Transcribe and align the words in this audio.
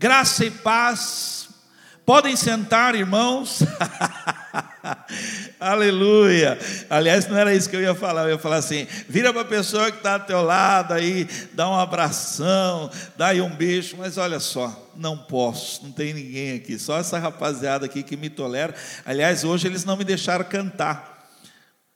Graça 0.00 0.46
e 0.46 0.50
paz. 0.50 1.50
Podem 2.06 2.34
sentar, 2.34 2.94
irmãos. 2.94 3.58
Aleluia. 5.60 6.58
Aliás, 6.88 7.28
não 7.28 7.36
era 7.36 7.54
isso 7.54 7.68
que 7.68 7.76
eu 7.76 7.82
ia 7.82 7.94
falar. 7.94 8.22
Eu 8.22 8.30
ia 8.30 8.38
falar 8.38 8.56
assim: 8.56 8.86
vira 9.06 9.30
para 9.30 9.42
a 9.42 9.44
pessoa 9.44 9.90
que 9.90 9.98
está 9.98 10.14
ao 10.14 10.20
teu 10.20 10.40
lado 10.40 10.94
aí, 10.94 11.28
dá 11.52 11.68
um 11.68 11.78
abração, 11.78 12.90
dá 13.14 13.26
aí 13.26 13.42
um 13.42 13.54
beijo. 13.54 13.96
Mas 13.98 14.16
olha 14.16 14.40
só, 14.40 14.90
não 14.96 15.18
posso, 15.18 15.84
não 15.84 15.92
tem 15.92 16.14
ninguém 16.14 16.56
aqui, 16.56 16.78
só 16.78 16.98
essa 16.98 17.18
rapaziada 17.18 17.84
aqui 17.84 18.02
que 18.02 18.16
me 18.16 18.30
tolera. 18.30 18.74
Aliás, 19.04 19.44
hoje 19.44 19.66
eles 19.66 19.84
não 19.84 19.98
me 19.98 20.04
deixaram 20.04 20.46
cantar. 20.46 21.28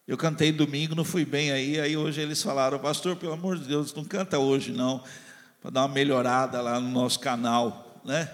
Eu 0.07 0.19
cantei 0.19 0.53
domingo, 0.53 0.95
não 0.95 1.05
fui 1.05 1.25
bem 1.25 1.53
aí. 1.53 1.81
Aí 1.81 1.97
hoje 1.97 2.21
eles 2.21 2.43
falaram, 2.43 2.79
pastor, 2.79 3.17
pelo 3.17 3.33
amor 3.33 3.57
de 3.57 3.65
Deus, 3.65 3.95
não 3.95 4.05
canta 4.05 4.39
hoje 4.39 4.73
não, 4.73 5.03
para 5.63 5.71
dar 5.71 5.81
uma 5.87 5.95
melhorada 5.95 6.61
lá 6.61 6.79
no 6.79 6.91
nosso 6.91 7.19
canal, 7.19 7.84
né? 8.05 8.31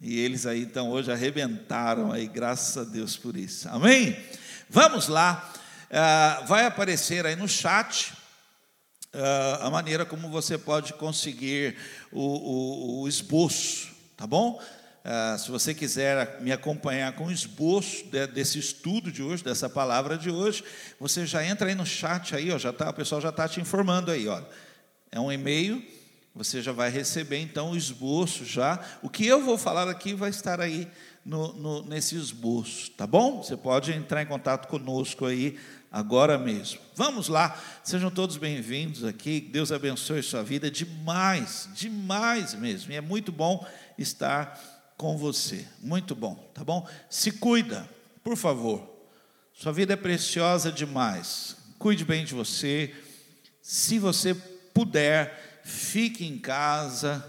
E 0.00 0.18
eles 0.18 0.46
aí 0.46 0.62
então 0.62 0.90
hoje 0.90 1.12
arrebentaram 1.12 2.10
aí, 2.10 2.26
graças 2.26 2.76
a 2.76 2.84
Deus 2.84 3.16
por 3.16 3.36
isso. 3.36 3.68
Amém? 3.68 4.16
Vamos 4.68 5.08
lá. 5.08 5.52
Uh, 5.90 6.46
vai 6.46 6.64
aparecer 6.64 7.26
aí 7.26 7.36
no 7.36 7.46
chat 7.46 8.12
uh, 9.14 9.62
a 9.62 9.70
maneira 9.70 10.04
como 10.04 10.28
você 10.28 10.56
pode 10.56 10.94
conseguir 10.94 11.76
o, 12.10 12.20
o, 12.20 13.00
o 13.02 13.08
esboço, 13.08 13.90
tá 14.16 14.26
bom? 14.26 14.60
Uh, 15.04 15.38
se 15.38 15.50
você 15.50 15.74
quiser 15.74 16.40
me 16.40 16.52
acompanhar 16.52 17.12
com 17.12 17.26
o 17.26 17.32
esboço 17.32 18.04
de, 18.06 18.26
desse 18.28 18.58
estudo 18.58 19.10
de 19.10 19.22
hoje, 19.22 19.44
dessa 19.44 19.68
palavra 19.68 20.16
de 20.16 20.30
hoje, 20.30 20.64
você 20.98 21.26
já 21.26 21.44
entra 21.44 21.68
aí 21.68 21.74
no 21.74 21.84
chat 21.84 22.34
aí, 22.34 22.50
ó, 22.50 22.58
já 22.58 22.72
tá, 22.72 22.90
o 22.90 22.94
pessoal 22.94 23.20
já 23.20 23.30
está 23.30 23.48
te 23.48 23.60
informando 23.60 24.10
aí, 24.10 24.28
ó. 24.28 24.40
É 25.10 25.20
um 25.20 25.30
e-mail 25.30 25.84
você 26.34 26.62
já 26.62 26.72
vai 26.72 26.90
receber 26.90 27.38
então 27.38 27.72
o 27.72 27.76
esboço 27.76 28.44
já. 28.44 28.80
O 29.02 29.10
que 29.10 29.26
eu 29.26 29.44
vou 29.44 29.58
falar 29.58 29.88
aqui 29.88 30.14
vai 30.14 30.30
estar 30.30 30.60
aí 30.60 30.88
no, 31.24 31.52
no, 31.52 31.82
nesse 31.84 32.16
esboço, 32.16 32.90
tá 32.92 33.06
bom? 33.06 33.42
Você 33.42 33.56
pode 33.56 33.92
entrar 33.92 34.22
em 34.22 34.26
contato 34.26 34.66
conosco 34.66 35.26
aí 35.26 35.58
agora 35.90 36.38
mesmo. 36.38 36.80
Vamos 36.96 37.28
lá, 37.28 37.60
sejam 37.84 38.10
todos 38.10 38.38
bem-vindos 38.38 39.04
aqui. 39.04 39.40
Deus 39.40 39.70
abençoe 39.70 40.22
sua 40.22 40.42
vida 40.42 40.70
demais, 40.70 41.68
demais 41.74 42.54
mesmo. 42.54 42.92
E 42.92 42.96
é 42.96 43.00
muito 43.00 43.30
bom 43.30 43.64
estar 43.98 44.58
com 44.96 45.18
você, 45.18 45.66
muito 45.80 46.14
bom, 46.14 46.34
tá 46.54 46.64
bom? 46.64 46.88
Se 47.10 47.30
cuida, 47.30 47.88
por 48.24 48.36
favor. 48.36 48.90
Sua 49.52 49.72
vida 49.72 49.92
é 49.92 49.96
preciosa 49.96 50.72
demais. 50.72 51.56
Cuide 51.78 52.04
bem 52.04 52.24
de 52.24 52.34
você. 52.34 52.94
Se 53.60 53.98
você 53.98 54.34
puder, 54.72 55.51
fique 55.64 56.26
em 56.26 56.38
casa, 56.38 57.24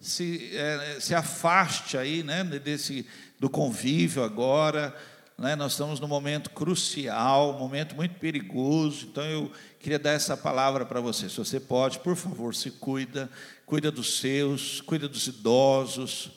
se, 0.00 0.50
é, 0.54 0.98
se 1.00 1.14
afaste 1.14 1.96
aí, 1.96 2.22
né, 2.22 2.42
desse, 2.44 3.06
do 3.38 3.48
convívio 3.48 4.24
agora, 4.24 4.94
né, 5.38 5.56
nós 5.56 5.72
estamos 5.72 5.98
num 6.00 6.08
momento 6.08 6.50
crucial, 6.50 7.54
um 7.54 7.58
momento 7.58 7.94
muito 7.94 8.16
perigoso, 8.16 9.06
então 9.06 9.24
eu 9.24 9.50
queria 9.80 9.98
dar 9.98 10.10
essa 10.10 10.36
palavra 10.36 10.84
para 10.84 11.00
você, 11.00 11.28
se 11.28 11.36
você 11.36 11.58
pode, 11.58 12.00
por 12.00 12.16
favor, 12.16 12.54
se 12.54 12.70
cuida, 12.70 13.30
cuida 13.64 13.90
dos 13.90 14.18
seus, 14.18 14.80
cuida 14.80 15.08
dos 15.08 15.26
idosos, 15.26 16.32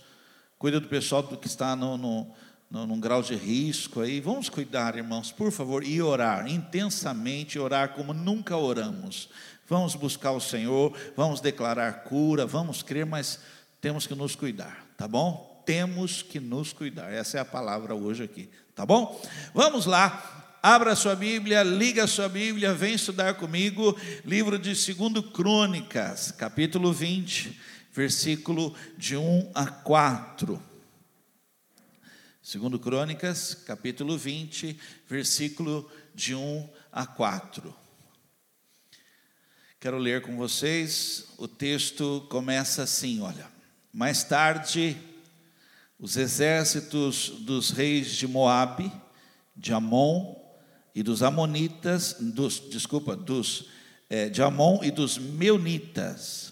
cuida 0.57 0.79
do 0.79 0.87
pessoal 0.87 1.23
que 1.23 1.47
está 1.47 1.75
no, 1.75 1.97
no, 1.97 2.31
no, 2.69 2.87
num 2.87 2.99
grau 2.99 3.21
de 3.21 3.35
risco 3.35 4.01
aí, 4.01 4.19
vamos 4.19 4.49
cuidar, 4.49 4.95
irmãos, 4.95 5.31
por 5.31 5.51
favor, 5.51 5.83
e 5.83 6.01
orar 6.01 6.47
intensamente, 6.47 7.59
orar 7.59 7.93
como 7.93 8.13
nunca 8.13 8.55
oramos, 8.57 9.29
Vamos 9.67 9.95
buscar 9.95 10.31
o 10.31 10.39
Senhor, 10.39 10.95
vamos 11.15 11.41
declarar 11.41 12.03
cura, 12.03 12.45
vamos 12.45 12.83
crer, 12.83 13.05
mas 13.05 13.39
temos 13.81 14.05
que 14.05 14.13
nos 14.13 14.35
cuidar, 14.35 14.85
tá 14.95 15.07
bom? 15.07 15.63
Temos 15.65 16.21
que 16.21 16.39
nos 16.39 16.71
cuidar. 16.71 17.11
Essa 17.11 17.39
é 17.39 17.41
a 17.41 17.45
palavra 17.45 17.95
hoje 17.95 18.23
aqui, 18.23 18.49
tá 18.75 18.85
bom? 18.85 19.19
Vamos 19.53 19.87
lá. 19.87 20.59
Abra 20.61 20.95
sua 20.95 21.15
Bíblia, 21.15 21.63
liga 21.63 22.03
a 22.03 22.07
sua 22.07 22.27
Bíblia, 22.27 22.73
vem 22.73 22.95
estudar 22.95 23.35
comigo, 23.35 23.95
livro 24.23 24.57
de 24.57 24.69
2 24.73 25.31
Crônicas, 25.31 26.31
capítulo 26.31 26.91
20, 26.91 27.59
versículo 27.93 28.75
de 28.97 29.15
1 29.15 29.51
a 29.53 29.67
4. 29.67 30.61
2 32.53 32.81
Crônicas, 32.81 33.55
capítulo 33.65 34.17
20, 34.17 34.79
versículo 35.07 35.89
de 36.13 36.35
1 36.35 36.69
a 36.91 37.05
4. 37.05 37.84
Quero 39.85 39.99
ler 39.99 40.23
com 40.23 40.35
vocês. 40.35 41.25
O 41.37 41.47
texto 41.47 42.25
começa 42.27 42.81
assim: 42.81 43.21
olha. 43.21 43.45
Mais 43.93 44.23
tarde, 44.23 44.97
os 45.99 46.17
exércitos 46.17 47.29
dos 47.41 47.69
reis 47.69 48.07
de 48.07 48.27
Moabe, 48.27 48.91
de 49.55 49.71
Amon 49.71 50.33
e 50.95 51.03
dos 51.03 51.21
Amonitas, 51.21 52.15
dos, 52.19 52.59
desculpa, 52.67 53.15
dos 53.15 53.69
é, 54.09 54.27
de 54.27 54.41
Amon 54.41 54.79
e 54.81 54.89
dos 54.89 55.19
Meunitas, 55.19 56.51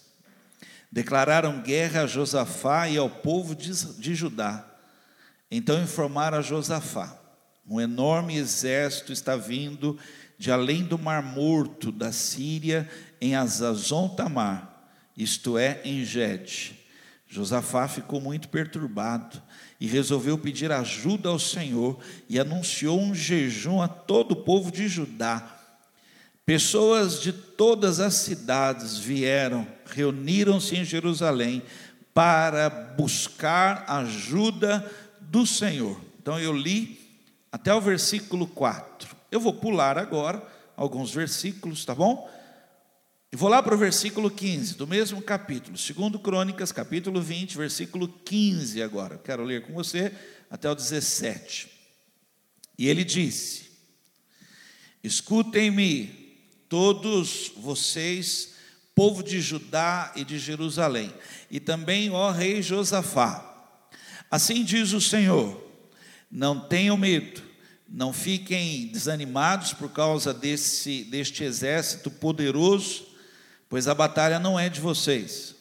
declararam 0.91 1.59
guerra 1.63 2.03
a 2.03 2.07
Josafá 2.07 2.87
e 2.87 2.99
ao 2.99 3.09
povo 3.09 3.55
de, 3.55 3.71
de 3.97 4.13
Judá. 4.13 4.63
Então 5.49 5.81
informaram 5.81 6.37
a 6.37 6.43
Josafá: 6.43 7.19
um 7.67 7.81
enorme 7.81 8.37
exército 8.37 9.11
está 9.11 9.35
vindo 9.35 9.97
de 10.37 10.51
além 10.51 10.83
do 10.83 10.99
Mar 10.99 11.23
Morto 11.23 11.91
da 11.91 12.11
Síria 12.11 12.89
em 13.23 13.35
Azazon 13.35 14.09
Tamar, 14.09 14.85
isto 15.15 15.57
é, 15.57 15.79
em 15.85 16.03
Gede. 16.03 16.77
Josafá 17.25 17.87
ficou 17.87 18.19
muito 18.19 18.49
perturbado 18.49 19.41
e 19.79 19.87
resolveu 19.87 20.37
pedir 20.37 20.73
ajuda 20.73 21.29
ao 21.29 21.39
Senhor 21.39 21.97
e 22.27 22.37
anunciou 22.37 22.99
um 22.99 23.15
jejum 23.15 23.81
a 23.81 23.87
todo 23.87 24.33
o 24.33 24.43
povo 24.43 24.69
de 24.69 24.89
Judá. 24.89 25.57
Pessoas 26.45 27.21
de 27.21 27.31
todas 27.31 28.01
as 28.01 28.15
cidades 28.15 28.97
vieram, 28.97 29.65
reuniram-se 29.85 30.75
em 30.75 30.83
Jerusalém 30.83 31.63
para 32.13 32.69
buscar 32.69 33.85
ajuda 33.87 34.85
do 35.21 35.47
Senhor. 35.47 35.97
Então 36.21 36.37
eu 36.37 36.51
li 36.51 36.99
até 37.49 37.73
o 37.73 37.79
versículo 37.79 38.45
4. 38.47 39.15
Eu 39.31 39.39
vou 39.39 39.53
pular 39.53 39.97
agora 39.97 40.43
alguns 40.75 41.13
versículos, 41.13 41.85
tá 41.85 41.95
bom? 41.95 42.29
E 43.33 43.35
vou 43.35 43.49
lá 43.49 43.63
para 43.63 43.73
o 43.73 43.77
versículo 43.79 44.29
15, 44.29 44.75
do 44.75 44.85
mesmo 44.85 45.19
capítulo, 45.19 45.75
segundo 45.75 46.19
Crônicas, 46.19 46.71
capítulo 46.71 47.19
20, 47.19 47.57
versículo 47.57 48.07
15 48.07 48.79
agora. 48.83 49.17
Quero 49.17 49.43
ler 49.43 49.63
com 49.63 49.73
você 49.73 50.11
até 50.51 50.69
o 50.69 50.75
17. 50.75 51.67
E 52.77 52.87
ele 52.87 53.03
disse: 53.03 53.71
Escutem-me, 55.03 56.37
todos 56.69 57.51
vocês, 57.57 58.53
povo 58.93 59.23
de 59.23 59.41
Judá 59.41 60.13
e 60.15 60.23
de 60.23 60.37
Jerusalém, 60.37 61.11
e 61.49 61.59
também, 61.59 62.11
ó 62.11 62.29
rei 62.29 62.61
Josafá. 62.61 63.67
Assim 64.29 64.63
diz 64.63 64.93
o 64.93 65.01
Senhor: 65.01 65.59
Não 66.29 66.59
tenham 66.59 66.95
medo, 66.95 67.41
não 67.89 68.13
fiquem 68.13 68.89
desanimados 68.89 69.73
por 69.73 69.89
causa 69.91 70.31
desse, 70.31 71.03
deste 71.05 71.43
exército 71.43 72.11
poderoso 72.11 73.11
pois 73.73 73.87
a 73.87 73.95
batalha 73.95 74.37
não 74.37 74.59
é 74.59 74.69
de 74.69 74.79
vocês, 74.79 75.55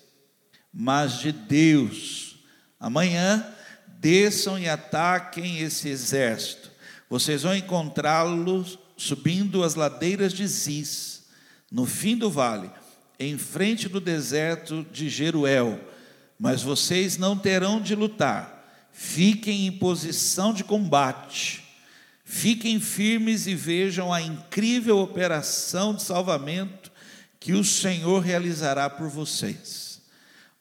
mas 0.70 1.18
de 1.18 1.32
Deus. 1.32 2.36
Amanhã 2.78 3.42
desçam 4.00 4.58
e 4.58 4.68
ataquem 4.68 5.60
esse 5.60 5.88
exército. 5.88 6.70
Vocês 7.08 7.42
vão 7.42 7.56
encontrá-los 7.56 8.78
subindo 8.98 9.64
as 9.64 9.76
ladeiras 9.76 10.34
de 10.34 10.46
Ziz, 10.46 11.22
no 11.70 11.86
fim 11.86 12.14
do 12.14 12.30
vale, 12.30 12.70
em 13.18 13.38
frente 13.38 13.88
do 13.88 13.98
deserto 13.98 14.86
de 14.92 15.08
Jeruel. 15.08 15.80
Mas 16.38 16.62
vocês 16.62 17.16
não 17.16 17.34
terão 17.34 17.80
de 17.80 17.94
lutar. 17.94 18.62
Fiquem 18.92 19.66
em 19.66 19.72
posição 19.72 20.52
de 20.52 20.64
combate. 20.64 21.64
Fiquem 22.26 22.78
firmes 22.78 23.46
e 23.46 23.54
vejam 23.54 24.12
a 24.12 24.20
incrível 24.20 24.98
operação 24.98 25.94
de 25.94 26.02
salvamento 26.02 26.81
que 27.42 27.54
o 27.54 27.64
Senhor 27.64 28.20
realizará 28.20 28.88
por 28.88 29.08
vocês. 29.08 30.00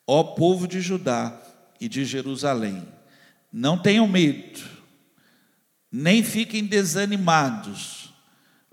Ó 0.07 0.23
povo 0.23 0.67
de 0.67 0.81
Judá 0.81 1.39
e 1.79 1.87
de 1.87 2.03
Jerusalém, 2.03 2.87
não 3.53 3.77
tenham 3.77 4.07
medo, 4.07 4.59
nem 5.91 6.23
fiquem 6.23 6.65
desanimados, 6.65 8.11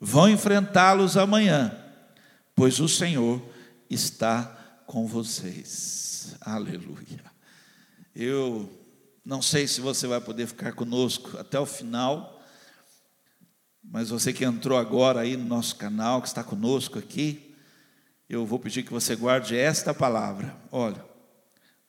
vão 0.01 0.27
enfrentá-los 0.27 1.19
amanhã, 1.19 1.79
pois 2.55 2.81
o 2.81 2.89
Senhor 2.89 3.47
está 3.91 4.45
com 4.87 5.07
vocês. 5.07 6.35
Aleluia. 6.41 7.23
Eu 8.15 8.73
não 9.23 9.43
sei 9.43 9.69
se 9.69 9.83
você 9.83 10.07
vai 10.07 10.21
poder 10.21 10.47
ficar 10.47 10.73
conosco 10.73 11.37
até 11.37 11.61
o 11.61 11.67
final, 11.67 12.43
mas 13.85 14.09
você 14.09 14.33
que 14.33 14.47
entrou 14.47 14.79
agora 14.79 15.21
aí 15.21 15.37
no 15.37 15.45
nosso 15.45 15.77
canal, 15.77 16.23
que 16.23 16.29
está 16.29 16.43
conosco 16.43 16.99
aqui, 16.99 17.48
eu 18.29 18.45
vou 18.45 18.59
pedir 18.59 18.83
que 18.83 18.93
você 18.93 19.17
guarde 19.17 19.57
esta 19.57 19.95
palavra. 19.95 20.55
Olha, 20.71 21.05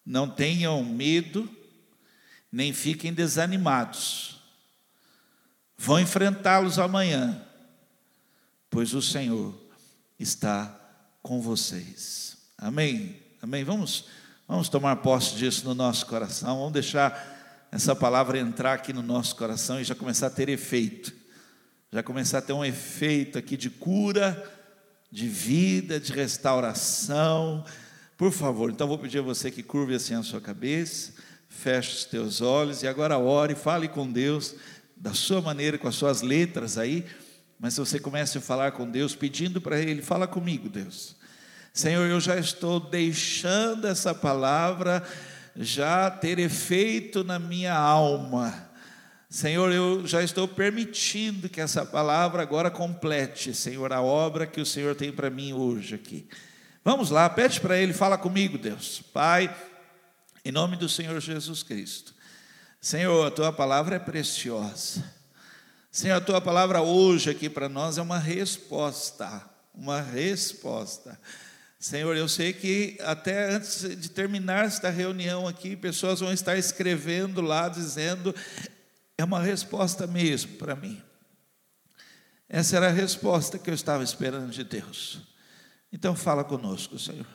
Não 0.05 0.29
tenham 0.29 0.83
medo, 0.83 1.47
nem 2.51 2.73
fiquem 2.73 3.13
desanimados. 3.13 4.41
Vão 5.77 5.99
enfrentá-los 5.99 6.79
amanhã, 6.79 7.45
pois 8.69 8.93
o 8.93 9.01
Senhor 9.01 9.55
está 10.17 10.75
com 11.21 11.41
vocês. 11.41 12.37
Amém. 12.57 13.21
Amém. 13.41 13.63
Vamos 13.63 14.05
vamos 14.47 14.67
tomar 14.67 14.95
posse 14.97 15.35
disso 15.35 15.65
no 15.65 15.75
nosso 15.75 16.05
coração. 16.05 16.57
Vamos 16.57 16.73
deixar 16.73 17.67
essa 17.71 17.95
palavra 17.95 18.39
entrar 18.39 18.73
aqui 18.73 18.91
no 18.91 19.03
nosso 19.03 19.35
coração 19.35 19.79
e 19.79 19.83
já 19.83 19.93
começar 19.93 20.27
a 20.27 20.31
ter 20.31 20.49
efeito. 20.49 21.13
Já 21.91 22.03
começar 22.03 22.39
a 22.39 22.41
ter 22.41 22.53
um 22.53 22.65
efeito 22.65 23.37
aqui 23.37 23.55
de 23.55 23.69
cura, 23.69 24.58
de 25.11 25.27
vida, 25.27 25.99
de 25.99 26.11
restauração. 26.13 27.63
Por 28.17 28.31
favor, 28.31 28.69
então 28.69 28.87
vou 28.87 28.97
pedir 28.97 29.19
a 29.19 29.23
você 29.23 29.49
que 29.49 29.63
curve 29.63 29.95
assim 29.95 30.13
a 30.13 30.23
sua 30.23 30.41
cabeça, 30.41 31.13
feche 31.47 31.93
os 31.93 32.05
teus 32.05 32.41
olhos 32.41 32.83
e 32.83 32.87
agora 32.87 33.17
ore, 33.17 33.55
fale 33.55 33.87
com 33.87 34.11
Deus 34.11 34.55
da 34.95 35.13
sua 35.13 35.41
maneira, 35.41 35.77
com 35.77 35.87
as 35.87 35.95
suas 35.95 36.21
letras 36.21 36.77
aí, 36.77 37.05
mas 37.59 37.77
você 37.77 37.99
comece 37.99 38.37
a 38.37 38.41
falar 38.41 38.71
com 38.73 38.89
Deus, 38.89 39.15
pedindo 39.15 39.61
para 39.61 39.79
Ele, 39.79 40.01
fala 40.01 40.27
comigo, 40.27 40.69
Deus. 40.69 41.15
Senhor, 41.73 42.05
eu 42.05 42.19
já 42.19 42.37
estou 42.37 42.79
deixando 42.79 43.87
essa 43.87 44.13
palavra 44.13 45.03
já 45.55 46.09
ter 46.09 46.39
efeito 46.39 47.23
na 47.23 47.39
minha 47.39 47.73
alma. 47.73 48.68
Senhor, 49.29 49.71
eu 49.71 50.07
já 50.07 50.23
estou 50.23 50.47
permitindo 50.47 51.47
que 51.47 51.61
essa 51.61 51.85
palavra 51.85 52.41
agora 52.41 52.71
complete, 52.71 53.53
Senhor, 53.53 53.93
a 53.93 54.01
obra 54.01 54.47
que 54.47 54.59
o 54.59 54.65
Senhor 54.65 54.95
tem 54.95 55.11
para 55.11 55.29
mim 55.29 55.53
hoje 55.53 55.93
aqui. 55.93 56.27
Vamos 56.83 57.11
lá, 57.11 57.29
pede 57.29 57.61
para 57.61 57.77
Ele, 57.77 57.93
fala 57.93 58.17
comigo, 58.17 58.57
Deus. 58.57 59.03
Pai, 59.13 59.55
em 60.43 60.51
nome 60.51 60.75
do 60.77 60.89
Senhor 60.89 61.21
Jesus 61.21 61.61
Cristo. 61.61 62.15
Senhor, 62.81 63.27
a 63.27 63.29
tua 63.29 63.53
palavra 63.53 63.97
é 63.97 63.99
preciosa. 63.99 65.03
Senhor, 65.91 66.15
a 66.15 66.21
tua 66.21 66.41
palavra 66.41 66.81
hoje 66.81 67.29
aqui 67.29 67.47
para 67.51 67.69
nós 67.69 67.99
é 67.99 68.01
uma 68.01 68.17
resposta, 68.17 69.47
uma 69.75 70.01
resposta. 70.01 71.19
Senhor, 71.79 72.17
eu 72.17 72.27
sei 72.27 72.51
que 72.51 72.97
até 73.01 73.51
antes 73.51 73.81
de 73.95 74.09
terminar 74.09 74.65
esta 74.65 74.89
reunião 74.89 75.47
aqui, 75.47 75.75
pessoas 75.75 76.19
vão 76.19 76.33
estar 76.33 76.57
escrevendo 76.57 77.41
lá 77.41 77.69
dizendo: 77.69 78.33
é 79.19 79.23
uma 79.25 79.41
resposta 79.41 80.07
mesmo 80.07 80.53
para 80.53 80.77
mim. 80.77 81.03
Essa 82.47 82.77
era 82.77 82.87
a 82.87 82.91
resposta 82.91 83.59
que 83.59 83.69
eu 83.69 83.73
estava 83.73 84.01
esperando 84.01 84.49
de 84.49 84.63
Deus. 84.63 85.19
Então 85.91 86.15
fala 86.15 86.41
conosco, 86.41 86.97
Senhor. 86.97 87.27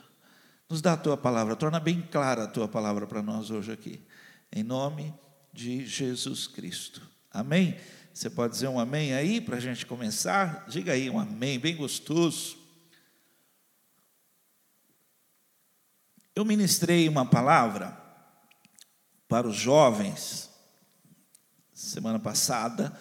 Nos 0.67 0.81
dá 0.81 0.95
a 0.95 0.97
tua 0.97 1.15
palavra, 1.15 1.55
torna 1.55 1.79
bem 1.79 2.01
clara 2.01 2.45
a 2.45 2.49
tua 2.49 2.67
palavra 2.67 3.07
para 3.07 3.23
nós 3.23 3.51
hoje 3.51 3.71
aqui. 3.71 4.03
Em 4.51 4.63
nome 4.63 5.13
de 5.53 5.85
Jesus 5.85 6.47
Cristo. 6.47 7.03
Amém? 7.31 7.79
Você 8.15 8.31
pode 8.31 8.55
dizer 8.55 8.69
um 8.69 8.81
amém 8.81 9.13
aí 9.13 9.39
para 9.39 9.59
a 9.59 9.61
gente 9.61 9.85
começar? 9.85 10.65
Diga 10.67 10.95
aí 10.95 11.11
um 11.11 11.21
amém, 11.21 11.59
bem 11.59 11.77
gostoso. 11.77 12.57
Eu 16.35 16.47
ministrei 16.47 17.11
uma 17.11 17.27
palavra 17.27 17.95
para 19.29 19.47
os 19.47 19.55
jovens 19.55 20.54
semana 21.75 22.19
passada. 22.19 22.93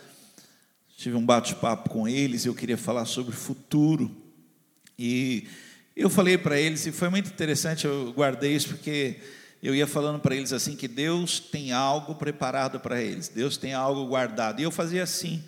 Tive 0.98 1.16
um 1.16 1.26
bate-papo 1.26 1.90
com 1.90 2.08
eles, 2.08 2.46
eu 2.46 2.56
queria 2.56 2.78
falar 2.78 3.06
sobre 3.06 3.34
futuro. 3.34 4.10
E 4.98 5.48
eu 5.96 6.10
falei 6.10 6.38
para 6.38 6.60
eles, 6.60 6.86
e 6.86 6.92
foi 6.92 7.10
muito 7.10 7.30
interessante, 7.30 7.86
eu 7.86 8.12
guardei 8.14 8.56
isso 8.56 8.70
porque 8.70 9.20
eu 9.62 9.76
ia 9.76 9.88
falando 9.88 10.20
para 10.20 10.36
eles 10.36 10.52
assim 10.52 10.76
que 10.76 10.88
Deus 10.88 11.40
tem 11.40 11.72
algo 11.72 12.16
preparado 12.16 12.80
para 12.80 13.02
eles, 13.02 13.30
Deus 13.30 13.58
tem 13.58 13.74
algo 13.74 14.06
guardado. 14.08 14.60
E 14.60 14.64
eu 14.64 14.72
fazia 14.72 15.04
assim, 15.04 15.44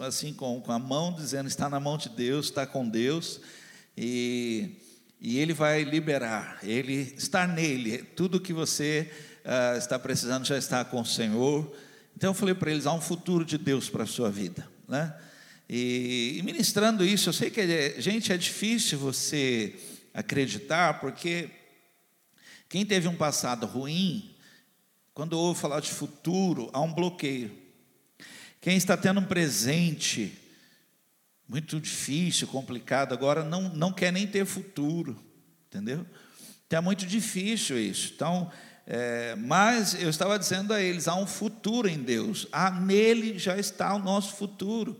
assim 0.00 0.34
com, 0.34 0.60
com 0.60 0.72
a 0.72 0.78
mão 0.78 1.12
dizendo 1.12 1.46
está 1.46 1.68
na 1.68 1.80
mão 1.80 1.96
de 1.96 2.08
Deus, 2.08 2.46
está 2.46 2.66
com 2.66 2.88
Deus 2.88 3.40
e 3.96 4.76
e 5.20 5.38
Ele 5.38 5.54
vai 5.54 5.82
liberar. 5.82 6.58
Ele 6.62 7.14
está 7.16 7.46
nele. 7.46 7.98
Tudo 7.98 8.40
que 8.40 8.52
você 8.52 9.10
uh, 9.44 9.78
está 9.78 9.98
precisando 9.98 10.46
já 10.46 10.58
está 10.58 10.84
com 10.84 11.00
o 11.00 11.06
Senhor. 11.06 11.74
Então 12.16 12.30
eu 12.30 12.34
falei 12.34 12.54
para 12.54 12.70
eles: 12.70 12.86
há 12.86 12.92
um 12.92 13.00
futuro 13.00 13.44
de 13.44 13.58
Deus 13.58 13.90
para 13.90 14.04
a 14.04 14.06
sua 14.06 14.30
vida, 14.30 14.66
né? 14.88 15.14
E, 15.68 16.36
e 16.38 16.42
ministrando 16.42 17.04
isso, 17.04 17.28
eu 17.28 17.32
sei 17.32 17.50
que, 17.50 17.60
é, 17.60 18.00
gente, 18.00 18.32
é 18.32 18.36
difícil 18.36 18.98
você 18.98 19.74
acreditar, 20.14 21.00
porque 21.00 21.50
quem 22.68 22.86
teve 22.86 23.08
um 23.08 23.16
passado 23.16 23.66
ruim, 23.66 24.34
quando 25.12 25.34
ouve 25.34 25.60
falar 25.60 25.80
de 25.80 25.90
futuro, 25.90 26.70
há 26.72 26.80
um 26.80 26.92
bloqueio. 26.92 27.52
Quem 28.60 28.76
está 28.76 28.96
tendo 28.96 29.20
um 29.20 29.24
presente 29.24 30.32
muito 31.48 31.80
difícil, 31.80 32.48
complicado, 32.48 33.12
agora 33.12 33.44
não, 33.44 33.74
não 33.74 33.92
quer 33.92 34.12
nem 34.12 34.26
ter 34.26 34.44
futuro, 34.44 35.16
entendeu? 35.68 36.06
Então 36.66 36.78
é 36.78 36.82
muito 36.82 37.06
difícil 37.06 37.78
isso. 37.78 38.12
Então, 38.14 38.50
é, 38.86 39.34
mas 39.34 40.00
eu 40.00 40.08
estava 40.08 40.38
dizendo 40.38 40.72
a 40.72 40.80
eles: 40.80 41.08
há 41.08 41.16
um 41.16 41.26
futuro 41.26 41.88
em 41.88 41.98
Deus, 41.98 42.46
há, 42.52 42.70
nele 42.70 43.38
já 43.38 43.58
está 43.58 43.92
o 43.94 43.98
nosso 43.98 44.36
futuro. 44.36 44.96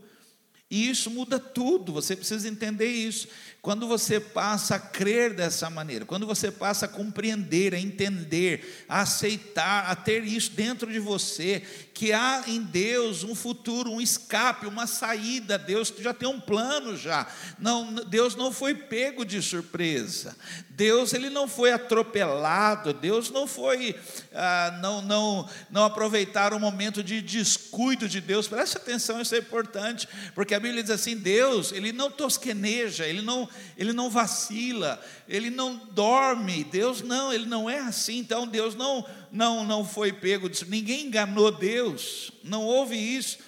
E 0.68 0.90
isso 0.90 1.08
muda 1.10 1.38
tudo, 1.38 1.92
você 1.92 2.16
precisa 2.16 2.48
entender 2.48 2.88
isso. 2.88 3.28
Quando 3.62 3.86
você 3.86 4.18
passa 4.18 4.74
a 4.74 4.80
crer 4.80 5.32
dessa 5.32 5.70
maneira, 5.70 6.04
quando 6.04 6.26
você 6.26 6.50
passa 6.50 6.86
a 6.86 6.88
compreender, 6.88 7.72
a 7.72 7.78
entender, 7.78 8.84
a 8.88 9.02
aceitar, 9.02 9.88
a 9.88 9.94
ter 9.94 10.24
isso 10.24 10.50
dentro 10.50 10.92
de 10.92 10.98
você, 10.98 11.62
que 11.96 12.12
há 12.12 12.44
em 12.46 12.60
Deus 12.60 13.24
um 13.24 13.34
futuro, 13.34 13.90
um 13.90 14.02
escape, 14.02 14.66
uma 14.66 14.86
saída, 14.86 15.56
Deus 15.56 15.90
já 15.98 16.12
tem 16.12 16.28
um 16.28 16.38
plano 16.38 16.94
já. 16.94 17.26
Não, 17.58 17.90
Deus 17.90 18.36
não 18.36 18.52
foi 18.52 18.74
pego 18.74 19.24
de 19.24 19.40
surpresa. 19.40 20.36
Deus 20.68 21.14
ele 21.14 21.30
não 21.30 21.48
foi 21.48 21.72
atropelado, 21.72 22.92
Deus 22.92 23.30
não 23.30 23.46
foi 23.46 23.98
ah, 24.34 24.78
não 24.82 25.00
não 25.00 25.48
não 25.70 25.84
aproveitar 25.84 26.52
o 26.52 26.60
momento 26.60 27.02
de 27.02 27.22
descuido 27.22 28.06
de 28.06 28.20
Deus. 28.20 28.46
Preste 28.46 28.76
atenção, 28.76 29.18
isso 29.18 29.34
é 29.34 29.38
importante, 29.38 30.06
porque 30.34 30.54
a 30.54 30.60
Bíblia 30.60 30.82
diz 30.82 30.92
assim: 30.92 31.16
Deus 31.16 31.72
ele 31.72 31.92
não 31.92 32.10
tosqueneja, 32.10 33.06
ele 33.06 33.22
não 33.22 33.48
ele 33.74 33.94
não 33.94 34.10
vacila, 34.10 35.02
ele 35.28 35.50
não 35.50 35.76
dorme. 35.92 36.64
Deus 36.64 37.02
não, 37.02 37.32
ele 37.32 37.46
não 37.46 37.68
é 37.68 37.78
assim. 37.78 38.18
Então 38.18 38.46
Deus 38.46 38.74
não 38.74 39.06
não 39.30 39.64
não 39.64 39.84
foi 39.84 40.12
pego. 40.12 40.50
Ninguém 40.68 41.06
enganou 41.06 41.50
Deus. 41.50 42.32
Não 42.42 42.64
houve 42.64 42.96
isso. 42.96 43.38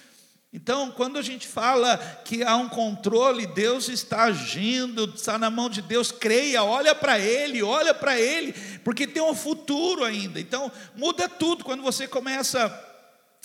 Então, 0.51 0.91
quando 0.91 1.19
a 1.19 1.23
gente 1.23 1.47
fala 1.47 1.99
que 2.25 2.43
há 2.43 2.57
um 2.57 2.71
controle, 2.71 3.47
Deus 3.47 3.89
está 3.89 4.25
agindo, 4.25 5.13
está 5.15 5.39
na 5.39 5.51
mão 5.51 5.69
de 5.69 5.83
Deus, 5.83 6.11
creia, 6.11 6.65
olha 6.65 6.95
para 6.95 7.19
Ele, 7.19 7.63
olha 7.63 7.93
para 7.93 8.19
Ele, 8.19 8.55
porque 8.83 9.07
tem 9.07 9.23
um 9.23 9.35
futuro 9.35 10.05
ainda. 10.05 10.41
Então, 10.41 10.73
muda 10.97 11.29
tudo 11.29 11.65
quando 11.65 11.83
você 11.83 12.09
começa 12.09 12.67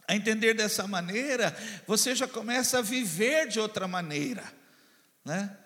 a 0.08 0.16
entender 0.16 0.54
dessa 0.54 0.88
maneira, 0.88 1.56
você 1.86 2.16
já 2.16 2.28
começa 2.28 2.80
a 2.80 2.82
viver 2.82 3.48
de 3.50 3.60
outra 3.60 3.86
maneira, 3.86 4.44
né? 5.26 5.58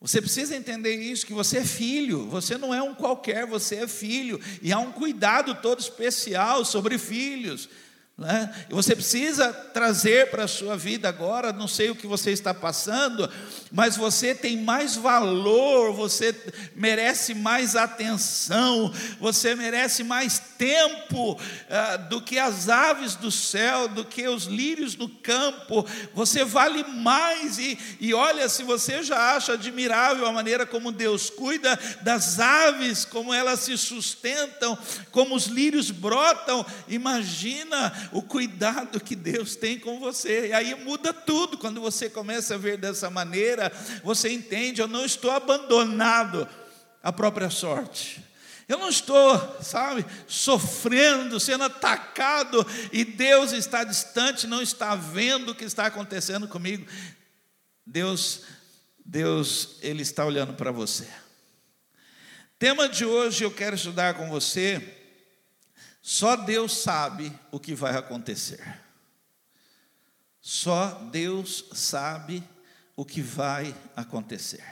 Você 0.00 0.20
precisa 0.20 0.56
entender 0.56 0.94
isso, 0.94 1.26
que 1.26 1.34
você 1.34 1.58
é 1.58 1.64
filho, 1.64 2.26
você 2.26 2.56
não 2.56 2.74
é 2.74 2.82
um 2.82 2.94
qualquer, 2.94 3.44
você 3.44 3.76
é 3.76 3.86
filho, 3.86 4.40
e 4.62 4.72
há 4.72 4.78
um 4.78 4.92
cuidado 4.92 5.54
todo 5.56 5.78
especial 5.78 6.64
sobre 6.64 6.96
filhos. 6.96 7.68
Né? 8.16 8.66
E 8.70 8.74
você 8.74 8.94
precisa 8.94 9.52
trazer 9.52 10.30
para 10.30 10.44
a 10.44 10.48
sua 10.48 10.76
vida 10.76 11.08
agora, 11.08 11.52
não 11.52 11.68
sei 11.68 11.90
o 11.90 11.96
que 11.96 12.06
você 12.06 12.30
está 12.30 12.54
passando, 12.54 13.30
mas 13.70 13.96
você 13.96 14.34
tem 14.34 14.56
mais 14.56 14.96
valor, 14.96 15.92
você 15.92 16.34
merece 16.74 17.34
mais 17.34 17.76
atenção, 17.76 18.92
você 19.20 19.54
merece 19.54 20.02
mais 20.02 20.38
tempo 20.58 21.32
uh, 21.32 22.08
do 22.08 22.20
que 22.20 22.38
as 22.38 22.68
aves 22.68 23.14
do 23.14 23.30
céu, 23.30 23.88
do 23.88 24.04
que 24.04 24.28
os 24.28 24.44
lírios 24.44 24.94
do 24.94 25.08
campo, 25.08 25.86
você 26.14 26.44
vale 26.44 26.84
mais. 26.84 27.58
E, 27.58 27.78
e 28.00 28.12
olha, 28.12 28.48
se 28.48 28.62
você 28.62 29.02
já 29.02 29.36
acha 29.36 29.54
admirável 29.54 30.26
a 30.26 30.32
maneira 30.32 30.66
como 30.66 30.92
Deus 30.92 31.30
cuida 31.30 31.78
das 32.02 32.40
aves, 32.40 33.04
como 33.04 33.32
elas 33.32 33.60
se 33.60 33.76
sustentam, 33.78 34.76
como 35.10 35.34
os 35.34 35.46
lírios 35.46 35.90
brotam, 35.90 36.64
imagina 36.88 38.10
o 38.12 38.22
cuidado 38.22 39.00
que 39.00 39.16
Deus 39.16 39.56
tem 39.56 39.78
com 39.78 39.98
você. 39.98 40.48
E 40.48 40.52
aí 40.52 40.74
muda 40.74 41.12
tudo 41.12 41.56
quando 41.56 41.80
você 41.80 42.10
começa 42.10 42.54
a 42.54 42.58
ver 42.58 42.76
dessa 42.76 43.10
maneira, 43.10 43.59
você 44.02 44.32
entende, 44.32 44.80
eu 44.80 44.88
não 44.88 45.04
estou 45.04 45.30
abandonado 45.30 46.48
à 47.02 47.12
própria 47.12 47.50
sorte. 47.50 48.24
Eu 48.70 48.78
não 48.78 48.88
estou, 48.88 49.60
sabe, 49.60 50.06
sofrendo, 50.28 51.40
sendo 51.40 51.64
atacado 51.64 52.64
e 52.92 53.04
Deus 53.04 53.50
está 53.50 53.82
distante, 53.82 54.46
não 54.46 54.62
está 54.62 54.94
vendo 54.94 55.50
o 55.50 55.54
que 55.56 55.64
está 55.64 55.86
acontecendo 55.86 56.46
comigo. 56.46 56.86
Deus, 57.84 58.42
Deus, 59.04 59.76
ele 59.82 60.02
está 60.02 60.24
olhando 60.24 60.54
para 60.54 60.70
você. 60.70 61.08
Tema 62.60 62.88
de 62.88 63.04
hoje 63.04 63.42
eu 63.42 63.50
quero 63.50 63.74
estudar 63.74 64.14
com 64.14 64.28
você 64.28 64.98
Só 66.02 66.36
Deus 66.36 66.76
sabe 66.76 67.32
o 67.50 67.58
que 67.58 67.74
vai 67.74 67.96
acontecer. 67.96 68.80
Só 70.40 70.90
Deus 71.10 71.64
sabe 71.72 72.42
o 73.00 73.04
que 73.06 73.22
vai 73.22 73.74
acontecer. 73.96 74.62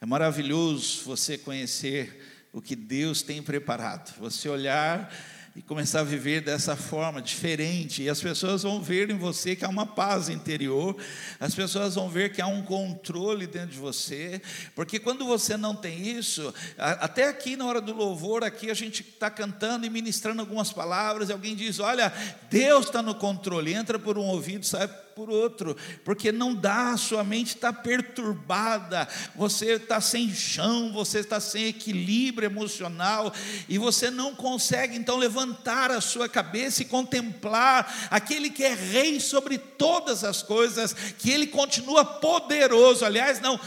É 0.00 0.04
maravilhoso 0.04 1.04
você 1.04 1.38
conhecer 1.38 2.48
o 2.52 2.60
que 2.60 2.74
Deus 2.74 3.22
tem 3.22 3.40
preparado. 3.40 4.18
Você 4.18 4.48
olhar 4.48 5.14
e 5.54 5.62
começar 5.62 6.00
a 6.00 6.04
viver 6.04 6.40
dessa 6.40 6.74
forma 6.74 7.22
diferente, 7.22 8.02
e 8.02 8.08
as 8.08 8.20
pessoas 8.20 8.64
vão 8.64 8.82
ver 8.82 9.10
em 9.10 9.16
você 9.16 9.54
que 9.54 9.64
há 9.64 9.68
uma 9.68 9.86
paz 9.86 10.28
interior, 10.28 10.96
as 11.38 11.54
pessoas 11.54 11.94
vão 11.94 12.08
ver 12.08 12.32
que 12.32 12.40
há 12.40 12.46
um 12.48 12.62
controle 12.62 13.46
dentro 13.46 13.70
de 13.70 13.78
você, 13.78 14.42
porque 14.74 14.98
quando 14.98 15.24
você 15.24 15.56
não 15.56 15.74
tem 15.74 16.16
isso, 16.16 16.52
até 16.76 17.28
aqui 17.28 17.56
na 17.56 17.66
hora 17.66 17.80
do 17.80 17.92
louvor, 17.92 18.42
aqui 18.42 18.70
a 18.70 18.74
gente 18.74 19.02
está 19.02 19.30
cantando 19.30 19.86
e 19.86 19.90
ministrando 19.90 20.40
algumas 20.40 20.72
palavras, 20.72 21.28
e 21.28 21.32
alguém 21.32 21.54
diz: 21.54 21.78
Olha, 21.78 22.12
Deus 22.48 22.86
está 22.86 23.02
no 23.02 23.14
controle, 23.14 23.74
entra 23.74 23.98
por 24.00 24.18
um 24.18 24.26
ouvido, 24.26 24.64
sai 24.64 24.88
por 25.14 25.30
outro, 25.30 25.76
porque 26.04 26.32
não 26.32 26.54
dá, 26.54 26.96
sua 26.96 27.22
mente 27.22 27.56
está 27.56 27.72
perturbada, 27.72 29.08
você 29.34 29.72
está 29.72 30.00
sem 30.00 30.32
chão, 30.32 30.92
você 30.92 31.20
está 31.20 31.40
sem 31.40 31.66
equilíbrio 31.66 32.46
emocional, 32.46 33.32
e 33.68 33.78
você 33.78 34.10
não 34.10 34.34
consegue 34.34 34.96
então 34.96 35.16
levantar 35.16 35.90
a 35.90 36.00
sua 36.00 36.28
cabeça 36.28 36.82
e 36.82 36.86
contemplar 36.86 38.08
aquele 38.10 38.50
que 38.50 38.64
é 38.64 38.74
rei 38.74 39.20
sobre 39.20 39.58
todas 39.58 40.24
as 40.24 40.42
coisas, 40.42 40.92
que 40.92 41.30
ele 41.30 41.46
continua 41.46 42.04
poderoso, 42.04 43.04
aliás, 43.04 43.40
não, 43.40 43.58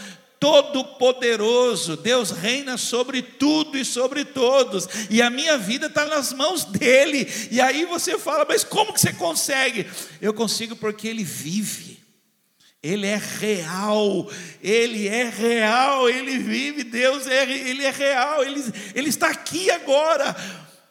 todo-poderoso, 0.43 1.95
Deus 1.95 2.31
reina 2.31 2.77
sobre 2.77 3.21
tudo 3.21 3.77
e 3.77 3.85
sobre 3.85 4.25
todos, 4.25 4.89
e 5.09 5.21
a 5.21 5.29
minha 5.29 5.57
vida 5.57 5.85
está 5.85 6.05
nas 6.05 6.33
mãos 6.33 6.65
dEle, 6.65 7.25
e 7.49 7.61
aí 7.61 7.85
você 7.85 8.19
fala, 8.19 8.43
mas 8.45 8.61
como 8.61 8.91
que 8.91 8.99
você 8.99 9.13
consegue? 9.13 9.89
Eu 10.19 10.33
consigo 10.33 10.75
porque 10.75 11.07
Ele 11.07 11.23
vive. 11.23 12.03
Ele 12.81 13.07
é 13.07 13.15
real, 13.15 14.29
Ele 14.61 15.07
é 15.07 15.29
real, 15.29 16.09
Ele 16.09 16.37
vive, 16.37 16.83
Deus 16.83 17.25
é, 17.25 17.49
Ele 17.49 17.85
é 17.85 17.91
real, 17.91 18.43
Ele, 18.43 18.61
Ele 18.93 19.07
está 19.07 19.29
aqui 19.29 19.71
agora. 19.71 20.35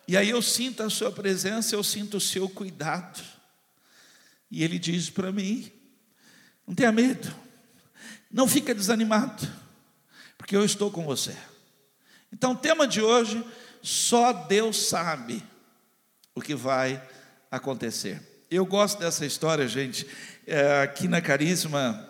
E 0.08 0.16
aí 0.16 0.30
eu 0.30 0.40
sinto 0.40 0.82
a 0.82 0.88
Sua 0.88 1.12
presença, 1.12 1.74
eu 1.74 1.84
sinto 1.84 2.16
o 2.16 2.20
Seu 2.20 2.48
cuidado. 2.48 3.22
E 4.50 4.64
Ele 4.64 4.78
diz 4.78 5.10
para 5.10 5.30
mim: 5.30 5.70
não 6.66 6.74
tenha 6.74 6.90
medo, 6.90 7.41
não 8.32 8.48
fica 8.48 8.74
desanimado, 8.74 9.46
porque 10.38 10.56
eu 10.56 10.64
estou 10.64 10.90
com 10.90 11.04
você. 11.04 11.36
Então, 12.32 12.52
o 12.52 12.56
tema 12.56 12.88
de 12.88 13.02
hoje, 13.02 13.44
só 13.82 14.32
Deus 14.32 14.88
sabe 14.88 15.44
o 16.34 16.40
que 16.40 16.54
vai 16.54 17.02
acontecer. 17.50 18.22
Eu 18.50 18.64
gosto 18.64 18.98
dessa 18.98 19.26
história, 19.26 19.68
gente. 19.68 20.06
É, 20.46 20.82
aqui 20.82 21.06
na 21.06 21.20
Carisma, 21.20 22.08